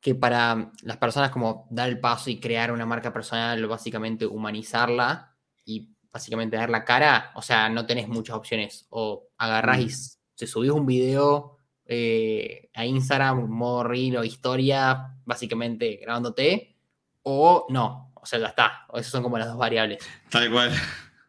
que 0.00 0.14
para 0.14 0.70
las 0.82 0.96
personas 0.98 1.30
como 1.30 1.66
dar 1.70 1.88
el 1.88 1.98
paso 1.98 2.30
y 2.30 2.38
crear 2.38 2.72
una 2.72 2.86
marca 2.86 3.12
personal, 3.12 3.66
básicamente 3.66 4.26
humanizarla 4.26 5.36
y 5.64 5.90
básicamente 6.12 6.56
dar 6.56 6.70
la 6.70 6.84
cara, 6.84 7.32
o 7.34 7.42
sea, 7.42 7.68
no 7.68 7.86
tenés 7.86 8.08
muchas 8.08 8.36
opciones. 8.36 8.86
O 8.90 9.28
agarrás 9.38 9.80
y 9.80 9.86
mm. 9.86 9.90
se 10.34 10.46
subís 10.46 10.70
un 10.70 10.86
video 10.86 11.56
eh, 11.84 12.70
a 12.74 12.84
Instagram, 12.84 13.48
modo 13.48 13.82
reel 13.82 14.18
o 14.18 14.24
historia, 14.24 15.16
básicamente 15.24 15.96
grabándote, 15.96 16.76
o 17.22 17.66
no, 17.70 18.07
o 18.22 18.26
sea, 18.26 18.38
ya 18.38 18.46
está. 18.46 18.86
Esas 18.94 19.12
son 19.12 19.22
como 19.22 19.38
las 19.38 19.48
dos 19.48 19.56
variables. 19.56 20.04
Tal 20.30 20.50
cual. 20.50 20.72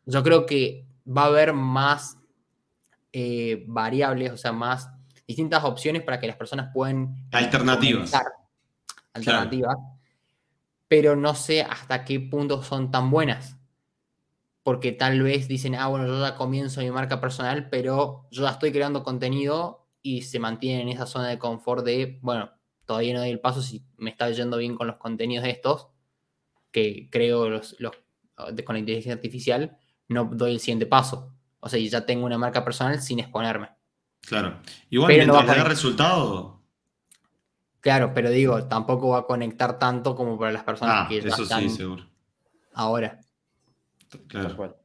Yo 0.05 0.23
creo 0.23 0.45
que 0.45 0.85
va 1.05 1.23
a 1.23 1.27
haber 1.27 1.53
más 1.53 2.17
eh, 3.11 3.63
variables, 3.67 4.31
o 4.31 4.37
sea, 4.37 4.51
más 4.51 4.89
distintas 5.27 5.63
opciones 5.63 6.03
para 6.03 6.19
que 6.19 6.27
las 6.27 6.35
personas 6.35 6.71
puedan... 6.73 7.27
Alternativas. 7.31 8.11
Alternativas. 9.13 9.75
Pero 10.87 11.15
no 11.15 11.35
sé 11.35 11.61
hasta 11.61 12.03
qué 12.03 12.19
punto 12.19 12.63
son 12.63 12.91
tan 12.91 13.11
buenas. 13.11 13.57
Porque 14.63 14.91
tal 14.91 15.21
vez 15.21 15.47
dicen, 15.47 15.75
ah, 15.75 15.87
bueno, 15.87 16.07
yo 16.07 16.19
ya 16.19 16.35
comienzo 16.35 16.81
mi 16.81 16.91
marca 16.91 17.21
personal, 17.21 17.69
pero 17.69 18.27
yo 18.31 18.43
ya 18.43 18.49
estoy 18.49 18.71
creando 18.71 19.03
contenido 19.03 19.87
y 20.01 20.23
se 20.23 20.39
mantienen 20.39 20.87
en 20.87 20.89
esa 20.89 21.05
zona 21.05 21.27
de 21.27 21.39
confort 21.39 21.85
de, 21.85 22.19
bueno, 22.21 22.51
todavía 22.85 23.13
no 23.13 23.19
doy 23.19 23.29
el 23.29 23.39
paso 23.39 23.61
si 23.61 23.85
me 23.97 24.09
está 24.09 24.29
yendo 24.31 24.57
bien 24.57 24.75
con 24.75 24.87
los 24.87 24.97
contenidos 24.97 25.43
de 25.43 25.51
estos, 25.51 25.89
que 26.71 27.09
creo 27.11 27.49
los, 27.49 27.75
los, 27.79 27.93
de- 28.53 28.63
con 28.63 28.75
la 28.75 28.79
inteligencia 28.79 29.13
artificial, 29.13 29.77
no 30.07 30.25
doy 30.25 30.53
el 30.53 30.59
siguiente 30.59 30.85
paso. 30.85 31.33
O 31.59 31.67
sea, 31.69 31.77
y 31.79 31.89
ya 31.89 32.05
tengo 32.05 32.25
una 32.25 32.37
marca 32.37 32.63
personal 32.63 33.01
sin 33.01 33.19
exponerme. 33.19 33.69
Claro. 34.21 34.59
Igual 34.89 35.07
Pero 35.09 35.25
no 35.27 35.33
mientras 35.33 35.47
va 35.49 35.51
a 35.51 35.55
le 35.55 35.63
da 35.63 35.69
resultado. 35.69 36.59
Claro, 37.81 38.13
pero 38.13 38.29
digo, 38.29 38.65
tampoco 38.65 39.09
va 39.09 39.19
a 39.19 39.25
conectar 39.25 39.79
tanto 39.79 40.15
como 40.15 40.37
para 40.37 40.51
las 40.51 40.63
personas 40.63 40.95
Ah, 40.97 41.07
que 41.07 41.21
ya 41.21 41.29
eso 41.29 41.43
están 41.43 41.61
sí, 41.61 41.69
seguro. 41.69 42.05
ahora. 42.73 43.19
Claro. 44.27 44.55
cual. 44.57 44.75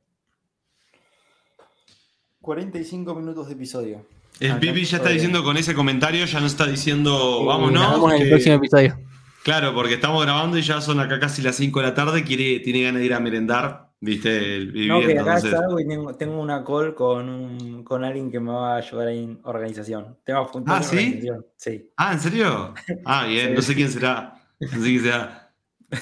45 2.41 3.15
minutos 3.15 3.47
de 3.49 3.55
episodio. 3.55 4.07
El 4.41 4.59
Pipi 4.59 4.85
ya 4.85 4.99
está 4.99 5.11
diciendo 5.11 5.43
con 5.45 5.57
ese 5.57 5.75
comentario, 5.75 6.25
ya 6.27 6.41
nos 6.41 6.53
está 6.53 6.67
diciendo, 6.67 7.39
Sí, 7.41 7.47
vámonos. 7.47 7.83
Nos 7.83 7.93
vemos 7.93 8.13
en 8.13 8.17
el 8.19 8.25
que- 8.25 8.31
próximo 8.31 8.55
episodio. 8.57 8.99
Claro, 9.45 9.75
porque 9.75 9.95
estamos 9.95 10.23
grabando 10.25 10.57
y 10.59 10.63
ya 10.63 10.81
son 10.81 10.99
acá 11.01 11.21
casi 11.21 11.43
las 11.43 11.55
5 11.57 11.81
de 11.81 11.87
la 11.87 11.95
tarde, 11.95 12.25
quiere, 12.25 12.61
tiene 12.61 12.83
ganas 12.83 13.01
de 13.01 13.07
ir 13.07 13.13
a 13.15 13.21
merendar, 13.21 13.91
viste, 14.01 14.57
el 14.57 14.73
Pipi, 14.73 14.89
No, 14.89 15.01
que 15.01 15.13
acá 15.19 15.21
entonces- 15.37 15.51
salgo 15.51 15.79
y 15.79 15.87
tengo, 15.87 16.15
tengo 16.15 16.41
una 16.41 16.65
call 16.65 16.95
con, 16.95 17.29
un, 17.29 17.85
con 17.85 18.05
alguien 18.05 18.31
que 18.31 18.41
me 18.41 18.51
va 18.53 18.75
a 18.75 18.77
ayudar 18.79 19.09
en 19.11 19.39
organización. 19.45 20.17
Tengo 20.25 20.51
Ah, 20.67 20.83
¿sí? 20.83 20.97
organización. 20.97 21.47
Sí. 21.57 21.91
Ah, 21.97 22.13
¿en 22.15 22.21
serio? 22.21 22.75
Ah, 23.05 23.27
bien, 23.29 23.49
Sí. 23.49 23.55
no 23.55 23.63
sé 23.63 23.75
quién 23.75 23.91
será. 23.91 24.35
No 24.61 24.69
sé 24.69 24.79
quién 24.83 25.01
será. 25.03 25.53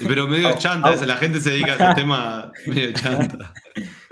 Pero 0.07 0.29
medio 0.29 0.49
Au, 0.49 0.57
chanta, 0.59 0.95
la 1.05 1.17
gente 1.17 1.41
se 1.41 1.51
dedica 1.51 1.73
a 1.73 1.75
esos 1.75 1.95
temas 1.97 2.47
medio 2.67 2.93
chanta. 2.93 3.53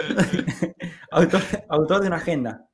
autor, 1.13 1.41
autor 1.69 2.01
de 2.01 2.07
una 2.09 2.17
agenda. 2.17 2.67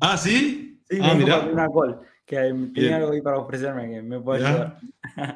Ah, 0.00 0.16
¿sí? 0.18 0.80
Sí, 0.88 0.98
ah, 1.02 1.14
mirá. 1.14 1.40
una 1.40 1.66
call. 1.66 1.98
Que 2.28 2.52
Bien. 2.52 2.92
algo 2.92 3.12
ahí 3.12 3.22
para 3.22 3.38
ofrecerme 3.38 3.88
que 3.90 4.02
me 4.02 4.20
puede 4.20 4.46
ayudar. 4.46 4.78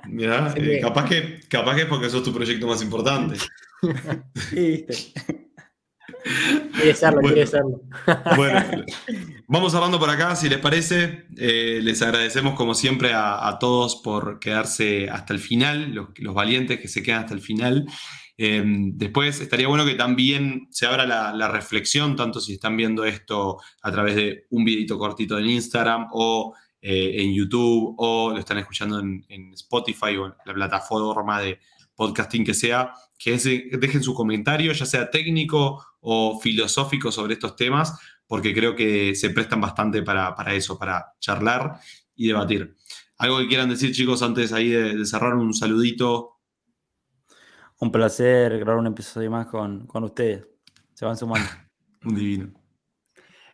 Mirá, 0.09 0.53
Sí, 0.55 0.61
eh, 0.61 0.81
capaz, 0.81 1.09
que, 1.09 1.41
capaz 1.49 1.75
que 1.75 1.83
es 1.83 1.87
porque 1.89 2.11
sos 2.11 2.23
tu 2.23 2.33
proyecto 2.35 2.67
más 2.67 2.83
importante. 2.83 3.37
Sí, 4.51 4.85
viste. 4.87 5.13
Quiere 6.75 6.95
serlo, 6.95 7.21
Bueno. 7.21 7.35
quiere 7.35 7.47
serlo. 7.51 7.81
Bueno, 8.37 8.85
vamos 9.49 9.75
hablando 9.75 9.99
por 9.99 10.09
acá, 10.09 10.37
si 10.37 10.49
les 10.49 10.59
parece. 10.59 11.27
Eh, 11.37 11.81
les 11.83 12.01
agradecemos 12.03 12.55
como 12.55 12.75
siempre 12.75 13.13
a, 13.13 13.49
a 13.49 13.59
todos 13.59 13.97
por 13.97 14.39
quedarse 14.39 15.09
hasta 15.11 15.33
el 15.33 15.41
final, 15.41 15.93
los, 15.93 16.09
los 16.19 16.33
valientes 16.35 16.79
que 16.79 16.87
se 16.87 17.03
quedan 17.03 17.21
hasta 17.23 17.35
el 17.35 17.41
final. 17.41 17.87
Eh, 18.39 18.63
después 18.65 19.41
estaría 19.41 19.67
bueno 19.67 19.85
que 19.85 19.95
también 19.95 20.69
se 20.71 20.87
abra 20.87 21.07
la, 21.07 21.33
la 21.33 21.49
reflexión, 21.49 22.15
tanto 22.15 22.41
si 22.41 22.55
están 22.55 22.77
viendo 22.77 23.05
esto 23.05 23.59
a 23.83 23.91
través 23.91 24.15
de 24.15 24.47
un 24.51 24.65
videito 24.65 24.99
cortito 24.99 25.39
en 25.39 25.47
Instagram 25.51 26.07
o 26.13 26.55
eh, 26.83 27.23
en 27.23 27.33
YouTube 27.33 27.95
o 27.97 28.33
lo 28.33 28.39
están 28.39 28.59
escuchando 28.59 28.99
en, 28.99 29.25
en 29.29 29.55
Spotify 29.55 30.17
o 30.17 30.27
en 30.27 30.35
la 30.45 30.53
plataforma 30.53 31.41
de 31.41 31.61
podcasting 31.95 32.45
que 32.45 32.55
sea, 32.55 32.93
que 33.17 33.39
dejen 33.79 34.03
su 34.03 34.15
comentario, 34.15 34.73
ya 34.73 34.85
sea 34.85 35.09
técnico 35.09 35.85
o 36.01 36.41
filosófico 36.41 37.13
sobre 37.13 37.35
estos 37.35 37.55
temas, 37.55 37.97
porque 38.27 38.53
creo 38.53 38.75
que 38.75 39.15
se 39.15 39.31
prestan 39.31 39.61
bastante 39.61 40.03
para, 40.03 40.35
para 40.35 40.55
eso, 40.55 40.77
para 40.77 41.15
charlar 41.21 41.79
y 42.17 42.27
debatir. 42.27 42.77
Algo 43.19 43.39
que 43.39 43.47
quieran 43.47 43.69
decir, 43.69 43.93
chicos, 43.93 44.23
antes 44.23 44.53
ahí 44.53 44.71
de, 44.71 44.97
de 44.97 45.07
cerrar 45.07 45.37
un 45.37 45.55
saludito. 45.55 46.41
Un 47.79 47.93
placer 47.93 48.59
grabar 48.59 48.81
un 48.81 48.89
episodio 48.89 49.31
más 49.31 49.47
con, 49.47 49.87
con 49.87 50.03
ustedes. 50.03 50.45
Se 50.95 51.05
van 51.05 51.17
sumando. 51.17 51.49
Un 52.05 52.17
divino. 52.17 52.62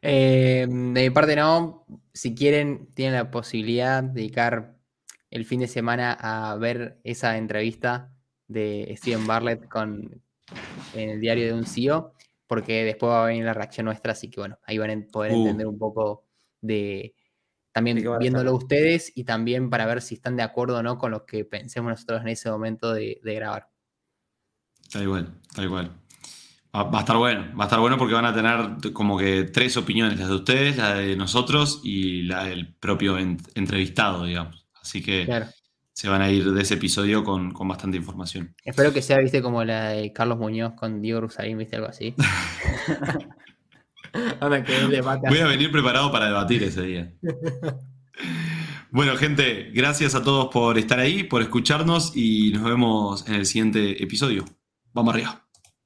Eh, 0.03 0.67
de 0.69 1.01
mi 1.03 1.11
parte 1.11 1.37
no, 1.37 1.85
si 2.13 2.35
quieren, 2.35 2.89
tienen 2.95 3.15
la 3.15 3.31
posibilidad 3.31 4.03
de 4.03 4.13
dedicar 4.13 4.77
el 5.31 5.45
fin 5.45 5.61
de 5.61 5.69
semana 5.69 6.13
a 6.13 6.57
ver 6.57 7.01
esa 7.05 7.37
entrevista 7.37 8.13
de 8.47 8.95
Steven 8.97 9.27
Bartlett 9.27 9.69
con, 9.69 10.23
en 10.95 11.11
el 11.11 11.21
diario 11.21 11.47
de 11.47 11.53
un 11.53 11.67
CEO, 11.67 12.15
porque 12.47 12.85
después 12.85 13.11
va 13.11 13.25
a 13.25 13.27
venir 13.27 13.45
la 13.45 13.55
reacción 13.55 13.87
nuestra, 13.87 14.13
así 14.13 14.31
que 14.31 14.41
bueno, 14.41 14.59
ahí 14.65 14.79
van 14.79 14.91
a 14.91 15.07
poder 15.13 15.33
Uh. 15.33 15.41
entender 15.41 15.67
un 15.67 15.79
poco 15.79 16.25
de 16.61 17.15
también 17.73 17.97
¿De 17.97 18.03
qué 18.03 18.09
va 18.09 18.17
a 18.17 18.19
viéndolo 18.19 18.55
ustedes 18.55 19.13
y 19.15 19.25
también 19.25 19.71
para 19.71 19.87
ver 19.87 20.03
si 20.03 20.15
están 20.15 20.37
de 20.37 20.43
acuerdo 20.43 20.79
o 20.79 20.83
no 20.83 20.99
con 20.99 21.11
lo 21.13 21.27
que 21.27 21.45
pensemos 21.45 21.91
nosotros 21.91 22.23
en 22.23 22.29
ese 22.29 22.51
momento 22.51 22.93
de, 22.93 23.21
de 23.23 23.35
grabar. 23.35 23.69
Tal 24.91 25.07
cual, 25.07 25.41
tal 25.55 25.69
cual. 25.69 25.91
Va, 26.75 26.83
va 26.85 26.99
a 26.99 27.01
estar 27.01 27.17
bueno, 27.17 27.47
va 27.59 27.65
a 27.65 27.67
estar 27.67 27.81
bueno 27.81 27.97
porque 27.97 28.15
van 28.15 28.27
a 28.27 28.35
tener 28.35 28.93
como 28.93 29.17
que 29.19 29.45
tres 29.45 29.77
opiniones, 29.77 30.19
las 30.19 30.29
de 30.29 30.35
ustedes, 30.35 30.77
la 30.77 30.95
de 30.95 31.17
nosotros 31.17 31.81
y 31.83 32.23
la 32.23 32.45
del 32.45 32.75
propio 32.75 33.19
en- 33.19 33.39
entrevistado, 33.55 34.25
digamos. 34.25 34.67
Así 34.81 35.03
que 35.03 35.25
Claro. 35.25 35.47
se 35.93 36.09
van 36.09 36.21
a 36.23 36.31
ir 36.31 36.53
de 36.53 36.61
ese 36.63 36.75
episodio 36.75 37.25
con, 37.25 37.53
con 37.53 37.67
bastante 37.69 37.97
información. 37.97 38.55
Espero 38.65 38.93
que 38.93 39.01
sea, 39.03 39.19
viste, 39.19 39.41
como 39.43 39.65
la 39.65 39.89
de 39.91 40.13
Carlos 40.13 40.39
Muñoz 40.39 40.75
con 40.75 41.01
Diego 41.01 41.23
Rusarín, 41.23 41.57
viste, 41.59 41.77
algo 41.77 41.89
así. 41.89 42.15
Anda, 44.41 44.63
que 44.65 45.01
Voy 45.29 45.39
a 45.39 45.47
venir 45.47 45.71
preparado 45.71 46.11
para 46.13 46.27
debatir 46.27 46.63
ese 46.63 46.83
día. 46.83 47.13
Bueno, 48.91 49.17
gente, 49.19 49.71
gracias 49.75 50.15
a 50.15 50.23
todos 50.23 50.49
por 50.51 50.79
estar 50.79 50.99
ahí, 50.99 51.23
por 51.23 51.43
escucharnos 51.43 52.17
y 52.17 52.53
nos 52.53 52.65
vemos 52.65 53.29
en 53.29 53.35
el 53.35 53.45
siguiente 53.45 54.03
episodio. 54.03 54.47
Vamos 54.95 55.13
arriba. 55.13 55.47